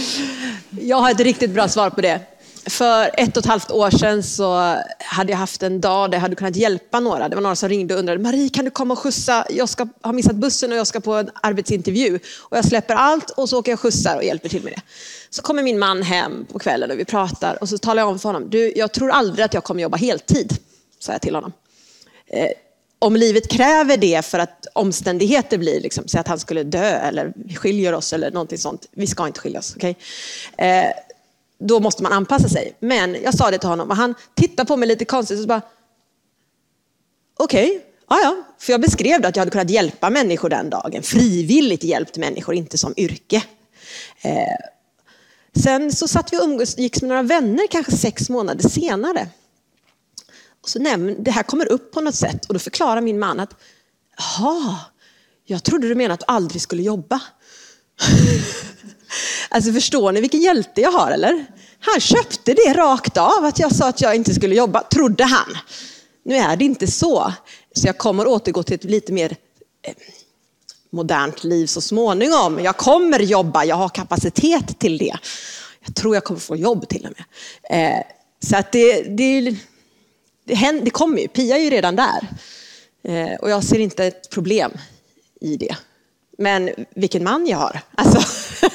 Jag 0.71 0.97
har 0.97 1.11
ett 1.11 1.21
riktigt 1.21 1.51
bra 1.51 1.69
svar 1.69 1.91
på 1.91 2.01
det. 2.01 2.21
För 2.67 3.11
ett 3.15 3.37
och 3.37 3.43
ett 3.43 3.47
halvt 3.47 3.71
år 3.71 3.91
sedan 3.91 4.23
så 4.23 4.77
hade 4.99 5.33
jag 5.33 5.39
haft 5.39 5.63
en 5.63 5.81
dag 5.81 6.11
där 6.11 6.17
jag 6.17 6.23
hade 6.23 6.37
kunnat 6.37 6.57
hjälpa 6.57 7.01
några. 7.01 7.29
Det 7.29 7.37
var 7.37 7.43
några 7.43 7.57
som 7.57 7.69
ringde 7.69 7.95
och 7.95 8.01
undrade, 8.01 8.23
Marie 8.23 8.49
kan 8.49 8.65
du 8.65 8.71
komma 8.71 8.95
och 8.95 8.99
skjutsa? 8.99 9.47
Jag 9.51 9.69
ska, 9.69 9.89
har 10.01 10.13
missat 10.13 10.37
bussen 10.37 10.73
och 10.73 10.79
jag 10.79 10.87
ska 10.87 11.01
på 11.01 11.15
en 11.15 11.31
arbetsintervju. 11.43 12.19
Och 12.39 12.57
jag 12.57 12.65
släpper 12.65 12.95
allt 12.95 13.31
och 13.31 13.49
så 13.49 13.59
åker 13.59 13.73
jag 13.73 13.77
och 13.77 13.81
skjutsar 13.81 14.17
och 14.17 14.25
hjälper 14.25 14.49
till 14.49 14.63
med 14.63 14.73
det. 14.73 14.83
Så 15.31 15.43
kommer 15.43 15.63
min 15.63 15.79
man 15.79 16.03
hem 16.03 16.47
på 16.53 16.59
kvällen 16.59 16.91
och 16.91 16.99
vi 16.99 17.05
pratar 17.05 17.59
och 17.61 17.69
så 17.69 17.79
talar 17.79 18.03
jag 18.03 18.09
om 18.09 18.19
för 18.19 18.29
honom, 18.29 18.51
du 18.51 18.73
jag 18.77 18.93
tror 18.93 19.11
aldrig 19.11 19.45
att 19.45 19.55
jag 19.55 19.65
kommer 19.65 19.83
jobba 19.83 19.97
heltid 19.97 20.59
sa 20.99 21.13
jag 21.13 21.23
till 21.23 21.35
honom. 21.35 21.53
Eh, 22.27 22.51
om 22.99 23.17
livet 23.17 23.49
kräver 23.49 23.97
det 23.97 24.27
för 24.27 24.39
att 24.39 24.67
omständigheter 24.73 25.59
blir, 25.59 25.81
liksom, 25.81 26.09
säg 26.09 26.21
att 26.21 26.29
han 26.29 26.39
skulle 26.39 26.63
dö 26.63 26.99
eller 26.99 27.33
vi 27.35 27.57
skiljer 27.57 27.93
oss 27.93 28.13
eller 28.13 28.31
någonting 28.31 28.59
sånt. 28.59 28.87
Vi 28.91 29.07
ska 29.07 29.27
inte 29.27 29.41
skiljas, 29.41 29.73
okej? 29.77 29.97
Okay? 30.57 30.69
Eh, 30.69 30.93
då 31.61 31.81
måste 31.81 32.03
man 32.03 32.13
anpassa 32.13 32.49
sig. 32.49 32.77
Men 32.81 33.17
jag 33.23 33.35
sa 33.35 33.51
det 33.51 33.59
till 33.59 33.69
honom 33.69 33.91
och 33.91 33.97
han 33.97 34.15
tittade 34.35 34.67
på 34.67 34.77
mig 34.77 34.89
lite 34.89 35.05
konstigt 35.05 35.37
och 35.37 35.43
så 35.43 35.49
bara, 35.49 35.63
okej, 37.39 37.71
okay, 37.71 37.81
ja, 38.09 38.21
ja. 38.23 38.37
För 38.59 38.73
jag 38.73 38.81
beskrev 38.81 39.21
då 39.21 39.29
att 39.29 39.37
jag 39.37 39.41
hade 39.41 39.51
kunnat 39.51 39.71
hjälpa 39.71 40.11
människor 40.11 40.49
den 40.49 40.71
dagen, 40.71 41.03
frivilligt 41.03 41.85
hjälpt 41.85 42.17
människor, 42.17 42.55
inte 42.55 42.79
som 42.79 42.95
yrke. 42.97 43.43
Eh, 44.23 44.57
sen 45.63 45.93
så 45.93 46.09
satt 46.09 46.33
vi 46.33 46.39
och 46.39 46.45
umgicks 46.45 47.03
med 47.03 47.09
några 47.09 47.23
vänner 47.23 47.67
kanske 47.71 47.93
sex 47.93 48.31
månader 48.31 48.69
senare. 48.69 49.29
Och 50.63 50.69
så 50.69 50.79
nämn, 50.79 51.25
det 51.25 51.31
här 51.31 51.43
kommer 51.43 51.73
upp 51.73 51.93
på 51.93 52.01
något 52.01 52.15
sätt 52.15 52.45
och 52.45 52.55
då 52.55 52.61
förklarar 52.61 53.01
min 53.01 53.19
man 53.19 53.41
att 53.41 53.55
jaha, 54.17 54.77
jag 55.45 55.65
trodde 55.65 55.89
du 55.89 55.95
menade 55.95 56.15
att 56.15 56.21
du 56.21 56.27
aldrig 56.29 56.63
skulle 56.63 56.83
jobba. 56.83 57.21
alltså 59.49 59.73
förstår 59.73 60.13
ni 60.13 60.21
vilken 60.21 60.41
hjälte 60.41 60.81
jag 60.81 60.93
har 60.93 61.11
eller? 61.11 61.47
Han 61.81 62.01
köpte 62.01 62.55
det 62.55 62.75
rakt 62.75 63.17
av 63.17 63.45
att 63.45 63.59
jag 63.59 63.75
sa 63.77 63.89
att 63.89 64.01
jag 64.01 64.15
inte 64.15 64.35
skulle 64.35 64.55
jobba, 64.55 64.83
trodde 64.83 65.25
han. 65.25 65.57
Nu 66.25 66.37
är 66.37 66.57
det 66.57 66.65
inte 66.65 66.87
så. 66.87 67.33
Så 67.75 67.87
jag 67.87 67.99
kommer 67.99 68.27
återgå 68.27 68.63
till 68.63 68.75
ett 68.75 68.85
lite 68.85 69.13
mer 69.13 69.37
eh, 69.83 69.95
modernt 70.91 71.45
liv 71.45 71.67
så 71.67 71.81
småningom. 71.81 72.59
Jag 72.65 72.77
kommer 72.77 73.19
jobba, 73.19 73.65
jag 73.65 73.77
har 73.77 73.89
kapacitet 73.89 74.79
till 74.79 74.99
det. 74.99 75.17
Jag 75.85 75.95
tror 75.95 76.15
jag 76.15 76.25
kommer 76.25 76.41
få 76.41 76.57
jobb 76.57 76.89
till 76.89 77.07
och 77.07 77.13
med. 77.17 77.95
Eh, 77.97 78.05
så 78.43 78.57
att 78.57 78.73
det, 78.73 79.03
det, 79.03 79.57
det, 80.45 80.55
händer, 80.55 80.85
det 80.85 80.91
kommer 80.91 81.19
ju, 81.19 81.29
Pia 81.29 81.57
är 81.57 81.61
ju 81.61 81.71
redan 81.71 81.97
där. 81.97 82.29
Eh, 83.05 83.41
och 83.41 83.51
jag 83.51 83.65
ser 83.65 83.79
inte 83.79 84.05
ett 84.05 84.31
problem 84.31 84.73
i 85.41 85.57
det. 85.57 85.77
Men 86.39 86.71
vilken 86.95 87.25
man 87.25 87.47
jag 87.47 87.59
har. 87.59 87.81
Alltså. 87.95 88.21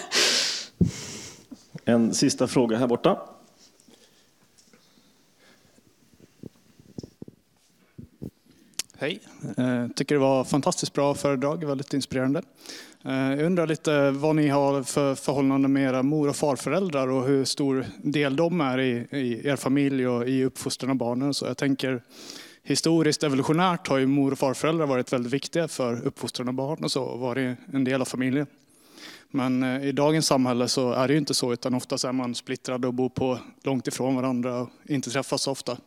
en 1.85 2.13
sista 2.13 2.47
fråga 2.47 2.77
här 2.77 2.87
borta. 2.87 3.19
Hej. 8.97 9.19
Jag 9.57 9.95
tycker 9.95 10.15
det 10.15 10.21
var 10.21 10.43
fantastiskt 10.43 10.93
bra 10.93 11.15
föredrag, 11.15 11.63
väldigt 11.63 11.93
inspirerande. 11.93 12.41
Eh, 13.05 13.13
jag 13.13 13.41
undrar 13.41 13.67
lite 13.67 14.11
vad 14.11 14.35
ni 14.35 14.47
har 14.47 14.83
för 14.83 15.15
förhållande 15.15 15.67
med 15.67 15.83
era 15.83 16.03
mor 16.03 16.29
och 16.29 16.35
farföräldrar 16.35 17.07
och 17.07 17.27
hur 17.27 17.45
stor 17.45 17.85
del 17.97 18.35
de 18.35 18.61
är 18.61 18.79
i, 18.79 19.07
i 19.11 19.47
er 19.47 19.55
familj 19.55 20.07
och 20.07 20.27
i 20.27 20.43
uppfostran 20.43 20.89
av 20.89 20.95
barnen. 20.95 21.33
Så 21.33 21.45
jag 21.45 21.57
tänker 21.57 22.01
historiskt, 22.63 23.23
evolutionärt 23.23 23.87
har 23.87 23.97
ju 23.97 24.05
mor 24.05 24.31
och 24.31 24.39
farföräldrar 24.39 24.85
varit 24.85 25.13
väldigt 25.13 25.33
viktiga 25.33 25.67
för 25.67 26.05
uppfostran 26.05 26.47
av 26.47 26.53
barn 26.53 26.83
och 26.83 26.91
så, 26.91 27.17
varit 27.17 27.57
en 27.73 27.83
del 27.83 28.01
av 28.01 28.05
familjen. 28.05 28.47
Men 29.35 29.63
eh, 29.63 29.87
i 29.87 29.91
dagens 29.91 30.27
samhälle 30.27 30.67
så 30.67 30.91
är 30.91 31.07
det 31.07 31.13
ju 31.13 31.19
inte 31.19 31.33
så, 31.33 31.53
utan 31.53 31.73
oftast 31.73 32.03
är 32.03 32.11
man 32.11 32.35
splittrad 32.35 32.85
och 32.85 32.93
bor 32.93 33.09
på 33.09 33.39
långt 33.63 33.87
ifrån 33.87 34.15
varandra 34.15 34.61
och 34.61 34.69
inte 34.85 35.09
träffas 35.09 35.41
så 35.41 35.51
ofta. 35.51 35.77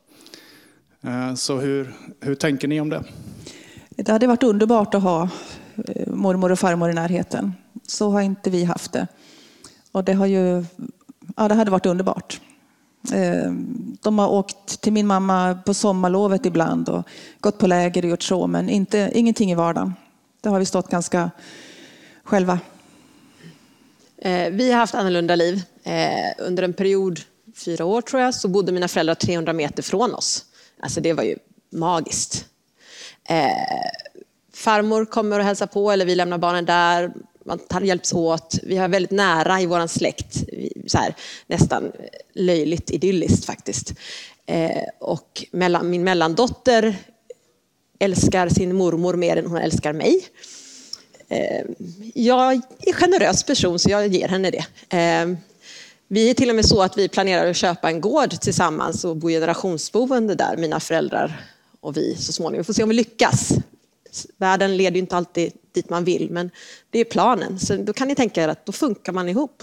Eh, 1.01 1.35
så 1.35 1.57
hur, 1.57 1.95
hur 2.21 2.35
tänker 2.35 2.69
ni 2.69 2.81
om 2.81 2.89
det? 2.89 3.05
Det 3.91 4.13
hade 4.13 4.27
varit 4.27 4.43
underbart 4.43 4.95
att 4.95 5.03
ha 5.03 5.29
eh, 5.89 6.13
mormor 6.13 6.53
och 6.53 6.59
farmor 6.59 6.91
i 6.91 6.95
närheten. 6.95 7.53
Så 7.87 8.11
har 8.11 8.21
inte 8.21 8.51
vi 8.51 8.65
haft 8.65 8.93
det. 8.93 9.07
Och 9.93 10.05
det, 10.05 10.13
har 10.13 10.27
ju, 10.27 10.65
ja, 11.37 11.49
det 11.49 11.55
hade 11.55 11.71
varit 11.71 11.87
underbart. 11.87 12.41
De 14.03 14.19
har 14.19 14.29
åkt 14.29 14.81
till 14.81 14.93
min 14.93 15.07
mamma 15.07 15.59
på 15.67 15.75
sommarlovet 15.75 16.47
ibland 16.47 16.89
och 16.89 17.09
gått 17.41 17.59
på 17.59 17.67
läger 17.67 18.03
och 18.05 18.11
gjort 18.11 18.23
så, 18.23 18.47
men 18.47 18.69
inte, 18.69 19.11
ingenting 19.15 19.51
i 19.51 19.55
vardagen. 19.55 19.95
Det 20.41 20.49
har 20.49 20.59
vi 20.59 20.65
stått 20.65 20.91
ganska 20.91 21.31
själva. 22.25 22.59
Eh, 24.23 24.51
vi 24.51 24.73
har 24.73 24.79
haft 24.79 24.95
annorlunda 24.95 25.35
liv. 25.35 25.63
Eh, 25.85 26.35
under 26.39 26.63
en 26.63 26.73
period, 26.73 27.21
fyra 27.57 27.85
år 27.85 28.03
tror 28.03 28.23
jag, 28.23 28.35
så 28.35 28.49
bodde 28.49 28.73
mina 28.73 28.89
föräldrar 28.89 29.15
300 29.15 29.53
meter 29.53 29.83
från 29.83 30.15
oss. 30.15 30.45
Alltså 30.81 31.01
det 31.01 31.13
var 31.13 31.23
ju 31.23 31.37
magiskt. 31.73 32.47
Eh, 33.29 33.51
farmor 34.55 35.05
kommer 35.05 35.39
och 35.39 35.45
hälsar 35.45 35.67
på 35.67 35.91
eller 35.91 36.07
vi 36.07 36.15
lämnar 36.15 36.39
barnen 36.39 36.65
där. 36.65 37.13
Man 37.45 37.87
hjälps 37.87 38.13
åt. 38.13 38.59
Vi 38.63 38.77
har 38.77 38.89
väldigt 38.89 39.11
nära 39.11 39.61
i 39.61 39.67
vår 39.67 39.87
släkt. 39.87 40.37
Så 40.87 40.99
här, 40.99 41.15
nästan 41.47 41.93
löjligt 42.35 42.91
idylliskt 42.91 43.45
faktiskt. 43.45 43.95
Och 44.99 45.45
mellan, 45.51 45.91
min 45.91 46.05
mellandotter 46.05 46.97
älskar 47.99 48.49
sin 48.49 48.77
mormor 48.77 49.15
mer 49.15 49.37
än 49.37 49.47
hon 49.47 49.59
älskar 49.59 49.93
mig. 49.93 50.27
Eh, 51.29 51.65
jag 52.15 52.53
är 52.53 52.61
en 52.87 52.93
generös 52.93 53.43
person 53.43 53.79
så 53.79 53.91
jag 53.91 54.07
ger 54.07 54.29
henne 54.29 54.51
det. 54.51 54.97
Eh, 54.97 55.37
vi 56.09 56.31
är 56.31 56.35
till 56.35 56.51
och 56.51 56.57
med 56.57 56.67
så 56.67 56.83
att 56.83 56.99
vi 56.99 57.09
planerar 57.09 57.51
att 57.51 57.57
köpa 57.57 57.91
en 57.91 58.01
gård 58.01 58.41
tillsammans 58.41 59.05
och 59.05 59.17
bo 59.17 59.29
generationsboende 59.29 60.35
där, 60.35 60.57
mina 60.57 60.81
föräldrar 60.81 61.41
och 61.81 61.97
vi 61.97 62.17
så 62.17 62.33
småningom. 62.33 62.61
Vi 62.61 62.65
får 62.65 62.73
se 62.73 62.83
om 62.83 62.89
vi 62.89 62.95
lyckas. 62.95 63.53
Världen 64.37 64.77
leder 64.77 64.95
ju 64.95 65.01
inte 65.01 65.17
alltid 65.17 65.53
dit 65.75 65.91
man 65.91 66.05
vill, 66.05 66.31
men 66.31 66.51
det 66.91 66.99
är 66.99 67.05
planen. 67.05 67.59
Så 67.59 67.77
då 67.77 67.93
kan 67.93 68.09
ni 68.09 68.15
tänka 68.15 68.43
er 68.43 68.49
att 68.49 68.67
då 68.67 68.73
funkar 68.73 69.13
man 69.13 69.29
ihop. 69.29 69.63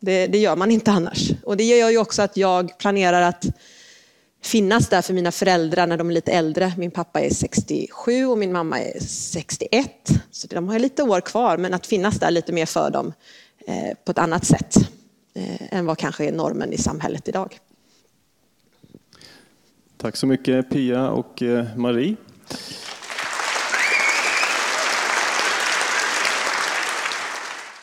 Det, 0.00 0.26
det 0.26 0.38
gör 0.38 0.56
man 0.56 0.70
inte 0.70 0.90
annars. 0.90 1.30
Och 1.44 1.56
det 1.56 1.64
gör 1.64 1.90
ju 1.90 1.98
också 1.98 2.22
att 2.22 2.36
jag 2.36 2.78
planerar 2.78 3.22
att 3.22 3.46
finnas 4.42 4.88
där 4.88 5.02
för 5.02 5.14
mina 5.14 5.32
föräldrar 5.32 5.86
när 5.86 5.96
de 5.96 6.08
är 6.08 6.14
lite 6.14 6.32
äldre. 6.32 6.72
Min 6.78 6.90
pappa 6.90 7.20
är 7.20 7.30
67 7.30 8.26
och 8.26 8.38
min 8.38 8.52
mamma 8.52 8.80
är 8.80 9.00
61. 9.00 10.08
Så 10.30 10.46
de 10.46 10.68
har 10.68 10.78
lite 10.78 11.02
år 11.02 11.20
kvar, 11.20 11.56
men 11.56 11.74
att 11.74 11.86
finnas 11.86 12.18
där 12.18 12.30
lite 12.30 12.52
mer 12.52 12.66
för 12.66 12.90
dem 12.90 13.12
eh, 13.66 13.96
på 14.04 14.10
ett 14.10 14.18
annat 14.18 14.44
sätt 14.44 14.76
eh, 15.34 15.74
än 15.74 15.86
vad 15.86 15.98
kanske 15.98 16.24
är 16.24 16.32
normen 16.32 16.72
i 16.72 16.78
samhället 16.78 17.28
idag. 17.28 17.58
Tack 19.96 20.16
så 20.16 20.26
mycket 20.26 20.70
Pia 20.70 21.10
och 21.10 21.42
eh, 21.42 21.76
Marie. 21.76 22.16